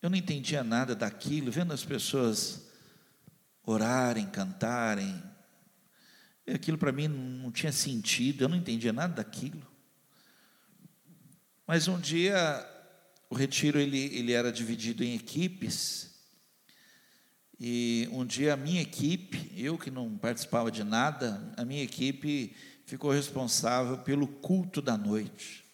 Eu 0.00 0.08
não 0.08 0.16
entendia 0.16 0.64
nada 0.64 0.96
daquilo, 0.96 1.52
vendo 1.52 1.74
as 1.74 1.84
pessoas 1.84 2.66
orarem, 3.62 4.26
cantarem. 4.26 5.22
Aquilo 6.46 6.78
para 6.78 6.92
mim 6.92 7.08
não 7.08 7.50
tinha 7.50 7.72
sentido, 7.72 8.44
eu 8.44 8.48
não 8.48 8.56
entendia 8.56 8.92
nada 8.92 9.14
daquilo. 9.14 9.66
Mas 11.66 11.86
um 11.86 12.00
dia 12.00 12.66
o 13.30 13.34
retiro 13.34 13.78
ele, 13.78 13.98
ele 14.16 14.32
era 14.32 14.50
dividido 14.50 15.04
em 15.04 15.14
equipes. 15.14 16.10
E 17.60 18.08
um 18.10 18.26
dia 18.26 18.54
a 18.54 18.56
minha 18.56 18.82
equipe, 18.82 19.52
eu 19.56 19.78
que 19.78 19.90
não 19.90 20.18
participava 20.18 20.70
de 20.70 20.82
nada, 20.82 21.54
a 21.56 21.64
minha 21.64 21.82
equipe 21.82 22.56
ficou 22.86 23.12
responsável 23.12 23.98
pelo 23.98 24.26
culto 24.26 24.82
da 24.82 24.96
noite. 24.96 25.64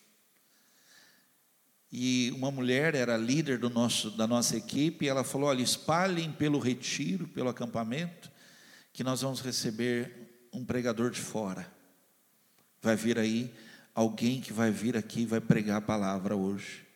E 1.90 2.30
uma 2.36 2.50
mulher 2.50 2.94
era 2.94 3.16
líder 3.16 3.58
do 3.58 3.70
nosso, 3.70 4.10
da 4.10 4.26
nossa 4.26 4.54
equipe, 4.54 5.06
e 5.06 5.08
ela 5.08 5.24
falou: 5.24 5.48
olha, 5.48 5.62
espalhem 5.62 6.30
pelo 6.32 6.58
retiro, 6.58 7.26
pelo 7.28 7.48
acampamento, 7.48 8.30
que 8.92 9.02
nós 9.02 9.22
vamos 9.22 9.40
receber 9.40 10.25
um 10.56 10.64
pregador 10.64 11.10
de 11.10 11.20
fora. 11.20 11.70
Vai 12.80 12.96
vir 12.96 13.18
aí 13.18 13.54
alguém 13.94 14.40
que 14.40 14.52
vai 14.52 14.70
vir 14.70 14.96
aqui 14.96 15.22
e 15.22 15.26
vai 15.26 15.40
pregar 15.40 15.78
a 15.78 15.82
palavra 15.82 16.34
hoje. 16.34 16.86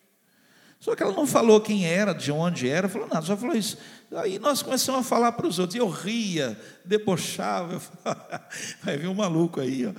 Só 0.79 0.95
que 0.95 1.03
ela 1.03 1.13
não 1.13 1.27
falou 1.27 1.61
quem 1.61 1.85
era, 1.85 2.11
de 2.11 2.31
onde 2.31 2.67
era, 2.67 2.89
falou 2.89 3.07
nada, 3.07 3.23
só 3.23 3.37
falou 3.37 3.55
isso. 3.55 3.77
Aí 4.15 4.39
nós 4.39 4.63
começamos 4.63 5.01
a 5.01 5.03
falar 5.03 5.33
para 5.33 5.45
os 5.45 5.59
outros, 5.59 5.75
e 5.75 5.77
eu 5.77 5.87
ria, 5.87 6.59
debochava, 6.83 7.73
eu 7.73 7.79
falava, 7.79 8.47
vai 8.81 8.97
vir 8.97 9.07
um 9.07 9.13
maluco 9.13 9.61
aí, 9.61 9.85
ó. 9.85 9.93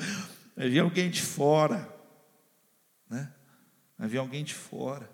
vai 0.56 0.68
vir 0.68 0.80
alguém 0.80 1.08
de 1.08 1.22
fora, 1.22 1.88
né? 3.08 3.32
vai 3.96 4.08
vir 4.08 4.18
alguém 4.18 4.42
de 4.42 4.54
fora. 4.54 5.08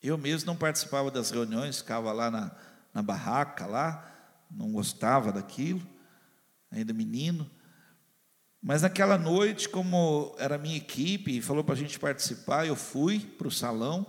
Eu 0.00 0.16
mesmo 0.16 0.46
não 0.46 0.56
participava 0.56 1.10
das 1.10 1.32
reuniões, 1.32 1.78
ficava 1.78 2.12
lá 2.12 2.30
na, 2.30 2.52
na 2.92 3.02
barraca, 3.02 3.66
lá, 3.66 4.08
não 4.48 4.70
gostava 4.70 5.32
daquilo, 5.32 5.84
ainda 6.70 6.92
menino. 6.92 7.50
Mas 8.66 8.80
naquela 8.80 9.18
noite, 9.18 9.68
como 9.68 10.34
era 10.38 10.56
minha 10.56 10.78
equipe, 10.78 11.42
falou 11.42 11.62
para 11.62 11.74
a 11.74 11.76
gente 11.76 11.98
participar, 11.98 12.66
eu 12.66 12.74
fui 12.74 13.20
para 13.20 13.46
o 13.46 13.50
salão, 13.50 14.06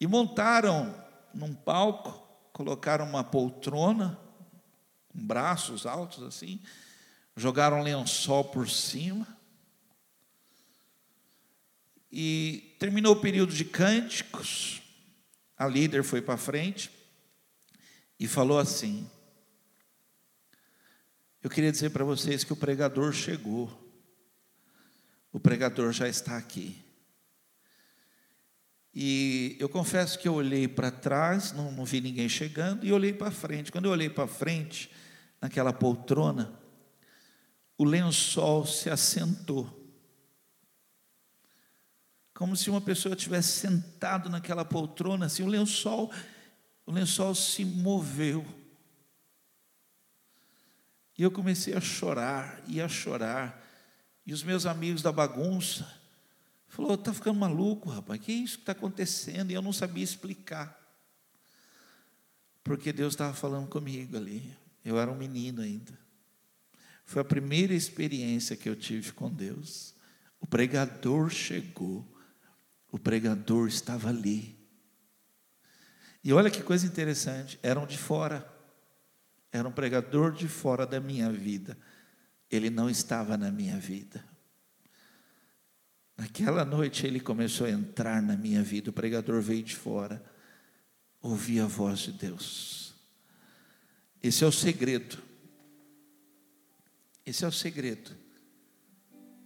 e 0.00 0.06
montaram 0.06 0.94
num 1.34 1.52
palco, 1.52 2.12
colocaram 2.52 3.04
uma 3.04 3.24
poltrona, 3.24 4.16
com 5.08 5.26
braços 5.26 5.84
altos 5.84 6.22
assim, 6.22 6.60
jogaram 7.36 7.80
um 7.80 7.82
lençol 7.82 8.44
por 8.44 8.70
cima. 8.70 9.26
E 12.12 12.76
terminou 12.78 13.14
o 13.14 13.20
período 13.20 13.52
de 13.52 13.64
cânticos, 13.64 14.80
a 15.56 15.66
líder 15.66 16.04
foi 16.04 16.22
para 16.22 16.36
frente 16.36 16.88
e 18.16 18.28
falou 18.28 18.60
assim: 18.60 19.10
Eu 21.42 21.48
queria 21.48 21.72
dizer 21.72 21.90
para 21.90 22.04
vocês 22.04 22.44
que 22.44 22.52
o 22.52 22.56
pregador 22.56 23.12
chegou, 23.12 23.70
o 25.32 25.40
pregador 25.40 25.90
já 25.90 26.06
está 26.06 26.36
aqui. 26.36 26.84
E 28.92 29.56
eu 29.58 29.68
confesso 29.68 30.18
que 30.18 30.28
eu 30.28 30.34
olhei 30.34 30.68
para 30.68 30.90
trás, 30.90 31.52
não, 31.52 31.72
não, 31.72 31.84
vi 31.84 32.00
ninguém 32.00 32.28
chegando, 32.28 32.84
e 32.84 32.92
olhei 32.92 33.12
para 33.12 33.30
frente. 33.30 33.72
Quando 33.72 33.86
eu 33.86 33.90
olhei 33.90 34.10
para 34.10 34.26
frente, 34.26 34.90
naquela 35.40 35.72
poltrona, 35.72 36.52
o 37.78 37.84
lençol 37.84 38.66
se 38.66 38.90
assentou. 38.90 39.78
Como 42.34 42.54
se 42.54 42.68
uma 42.68 42.80
pessoa 42.80 43.16
tivesse 43.16 43.60
sentado 43.60 44.28
naquela 44.28 44.64
poltrona, 44.64 45.26
assim, 45.26 45.42
o 45.42 45.46
lençol, 45.46 46.12
o 46.84 46.92
lençol 46.92 47.34
se 47.34 47.64
moveu. 47.64 48.44
E 51.20 51.22
eu 51.22 51.30
comecei 51.30 51.74
a 51.74 51.82
chorar, 51.82 52.62
e 52.66 52.80
a 52.80 52.88
chorar. 52.88 53.62
E 54.24 54.32
os 54.32 54.42
meus 54.42 54.64
amigos 54.64 55.02
da 55.02 55.12
bagunça, 55.12 55.86
Falou, 56.66 56.94
está 56.94 57.12
ficando 57.12 57.38
maluco, 57.38 57.90
rapaz, 57.90 58.18
que 58.18 58.32
é 58.32 58.34
isso 58.36 58.56
que 58.56 58.62
está 58.62 58.72
acontecendo? 58.72 59.50
E 59.50 59.54
eu 59.54 59.60
não 59.60 59.70
sabia 59.70 60.02
explicar. 60.02 60.74
Porque 62.64 62.90
Deus 62.90 63.12
estava 63.12 63.34
falando 63.34 63.68
comigo 63.68 64.16
ali. 64.16 64.56
Eu 64.82 64.98
era 64.98 65.10
um 65.10 65.14
menino 65.14 65.60
ainda. 65.60 65.92
Foi 67.04 67.20
a 67.20 67.24
primeira 67.24 67.74
experiência 67.74 68.56
que 68.56 68.66
eu 68.66 68.74
tive 68.74 69.12
com 69.12 69.28
Deus. 69.28 69.94
O 70.40 70.46
pregador 70.46 71.28
chegou, 71.28 72.02
o 72.90 72.98
pregador 72.98 73.68
estava 73.68 74.08
ali. 74.08 74.56
E 76.24 76.32
olha 76.32 76.50
que 76.50 76.62
coisa 76.62 76.86
interessante, 76.86 77.60
eram 77.62 77.84
de 77.84 77.98
fora, 77.98 78.50
era 79.52 79.68
um 79.68 79.72
pregador 79.72 80.32
de 80.32 80.46
fora 80.46 80.86
da 80.86 81.00
minha 81.00 81.30
vida, 81.30 81.76
ele 82.50 82.70
não 82.70 82.88
estava 82.88 83.36
na 83.36 83.50
minha 83.50 83.78
vida. 83.78 84.24
Naquela 86.16 86.64
noite 86.64 87.06
ele 87.06 87.18
começou 87.18 87.66
a 87.66 87.70
entrar 87.70 88.20
na 88.20 88.36
minha 88.36 88.62
vida, 88.62 88.90
o 88.90 88.92
pregador 88.92 89.40
veio 89.40 89.62
de 89.62 89.74
fora, 89.74 90.22
ouvi 91.20 91.58
a 91.58 91.66
voz 91.66 92.00
de 92.00 92.12
Deus. 92.12 92.94
Esse 94.22 94.44
é 94.44 94.46
o 94.46 94.52
segredo. 94.52 95.18
Esse 97.24 97.44
é 97.44 97.48
o 97.48 97.52
segredo. 97.52 98.10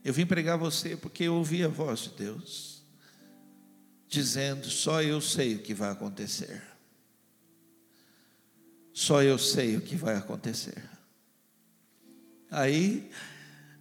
Eu 0.05 0.13
vim 0.13 0.27
pregar 0.27 0.59
você 0.59 0.97
porque 0.97 1.25
eu 1.25 1.35
ouvi 1.35 1.65
a 1.65 1.69
voz 1.69 2.01
de 2.01 2.11
Deus, 2.11 2.85
dizendo: 4.09 4.69
só 4.69 5.03
eu 5.03 5.21
sei 5.21 5.55
o 5.55 5.63
que 5.63 5.73
vai 5.73 5.91
acontecer. 5.91 6.74
Só 8.95 9.23
eu 9.23 9.37
sei 9.37 9.77
o 9.77 9.83
que 9.83 9.97
vai 9.97 10.17
acontecer. 10.17 10.83
Aí 12.51 13.11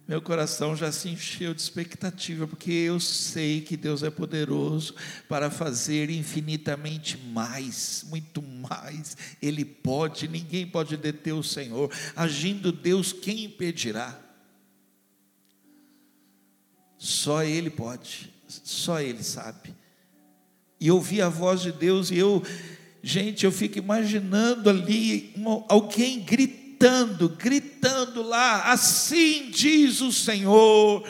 meu 0.06 0.20
coração 0.20 0.76
já 0.76 0.92
se 0.92 1.08
encheu 1.08 1.54
de 1.54 1.62
expectativa, 1.62 2.46
porque 2.46 2.70
eu 2.70 3.00
sei 3.00 3.62
que 3.62 3.74
Deus 3.74 4.02
é 4.02 4.10
poderoso 4.10 4.94
para 5.26 5.50
fazer 5.50 6.10
infinitamente 6.10 7.16
mais, 7.16 8.04
muito 8.08 8.42
mais. 8.42 9.16
Ele 9.40 9.64
pode, 9.64 10.28
ninguém 10.28 10.66
pode 10.66 10.98
deter 10.98 11.32
o 11.32 11.42
Senhor. 11.42 11.90
Agindo 12.14 12.70
Deus, 12.70 13.14
quem 13.14 13.44
impedirá? 13.44 14.20
Só 16.98 17.42
Ele 17.42 17.70
pode, 17.70 18.30
só 18.46 19.00
Ele 19.00 19.22
sabe. 19.22 19.74
E 20.78 20.90
ouvi 20.90 21.22
a 21.22 21.30
voz 21.30 21.62
de 21.62 21.72
Deus 21.72 22.10
e 22.10 22.18
eu, 22.18 22.42
gente, 23.04 23.44
eu 23.44 23.52
fico 23.52 23.78
imaginando 23.78 24.70
ali 24.70 25.32
uma, 25.36 25.64
alguém 25.68 26.20
gritando 26.20 26.64
gritando, 27.28 28.22
lá, 28.22 28.72
assim 28.72 29.50
diz 29.50 30.00
o 30.00 30.12
Senhor. 30.12 31.06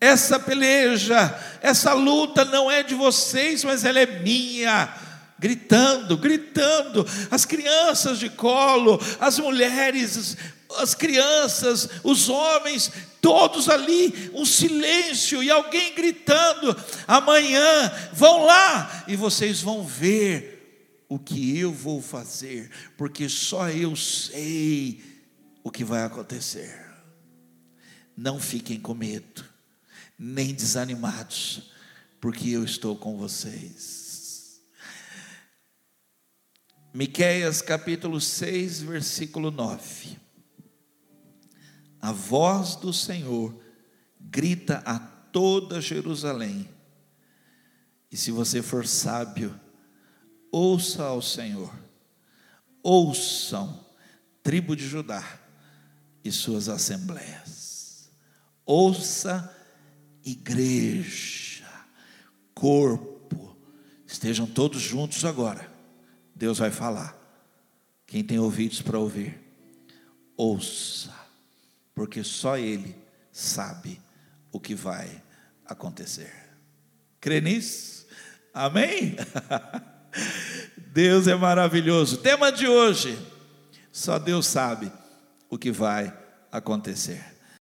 Essa 0.00 0.38
peleja, 0.38 1.38
essa 1.62 1.92
luta 1.92 2.44
não 2.44 2.70
é 2.70 2.82
de 2.82 2.94
vocês, 2.94 3.64
mas 3.64 3.84
ela 3.84 4.00
é 4.00 4.20
minha. 4.20 4.92
Gritando, 5.38 6.16
gritando, 6.16 7.06
as 7.30 7.44
crianças 7.44 8.18
de 8.18 8.30
colo, 8.30 8.98
as 9.20 9.38
mulheres, 9.38 10.36
as 10.78 10.94
crianças, 10.94 11.88
os 12.02 12.30
homens, 12.30 12.90
todos 13.26 13.68
ali, 13.68 14.30
um 14.32 14.44
silêncio 14.44 15.42
e 15.42 15.50
alguém 15.50 15.92
gritando: 15.96 16.76
amanhã 17.08 17.92
vão 18.12 18.44
lá 18.44 19.04
e 19.08 19.16
vocês 19.16 19.60
vão 19.60 19.84
ver 19.84 21.02
o 21.08 21.18
que 21.18 21.58
eu 21.58 21.72
vou 21.72 22.00
fazer, 22.00 22.70
porque 22.96 23.28
só 23.28 23.68
eu 23.68 23.96
sei 23.96 25.02
o 25.64 25.72
que 25.72 25.82
vai 25.82 26.04
acontecer. 26.04 26.86
Não 28.16 28.38
fiquem 28.38 28.78
com 28.78 28.94
medo, 28.94 29.44
nem 30.16 30.54
desanimados, 30.54 31.72
porque 32.20 32.50
eu 32.50 32.62
estou 32.62 32.94
com 32.94 33.16
vocês. 33.16 34.60
Miqueias 36.94 37.60
capítulo 37.60 38.20
6, 38.20 38.82
versículo 38.82 39.50
9. 39.50 40.25
A 42.00 42.12
voz 42.12 42.76
do 42.76 42.92
Senhor 42.92 43.54
grita 44.20 44.82
a 44.84 44.98
toda 44.98 45.80
Jerusalém. 45.80 46.68
E 48.10 48.16
se 48.16 48.30
você 48.30 48.62
for 48.62 48.86
sábio, 48.86 49.58
ouça 50.50 51.04
ao 51.04 51.20
Senhor, 51.20 51.72
ouçam, 52.82 53.84
tribo 54.42 54.76
de 54.76 54.86
Judá 54.86 55.22
e 56.24 56.30
suas 56.30 56.68
assembleias, 56.68 58.10
ouça, 58.64 59.54
igreja, 60.24 61.66
corpo, 62.54 63.56
estejam 64.06 64.46
todos 64.46 64.80
juntos 64.80 65.24
agora, 65.24 65.70
Deus 66.34 66.58
vai 66.58 66.70
falar, 66.70 67.16
quem 68.06 68.22
tem 68.22 68.38
ouvidos 68.38 68.80
para 68.80 68.98
ouvir, 68.98 69.38
ouça, 70.36 71.25
porque 71.96 72.22
só 72.22 72.58
Ele 72.58 72.94
sabe 73.32 73.98
o 74.52 74.60
que 74.60 74.74
vai 74.74 75.22
acontecer. 75.64 76.32
Crê 77.18 77.40
nisso? 77.40 78.06
Amém? 78.52 79.16
Deus 80.92 81.26
é 81.26 81.34
maravilhoso. 81.34 82.18
Tema 82.18 82.52
de 82.52 82.68
hoje: 82.68 83.18
só 83.90 84.18
Deus 84.18 84.46
sabe 84.46 84.92
o 85.48 85.58
que 85.58 85.72
vai 85.72 86.14
acontecer. 86.52 87.35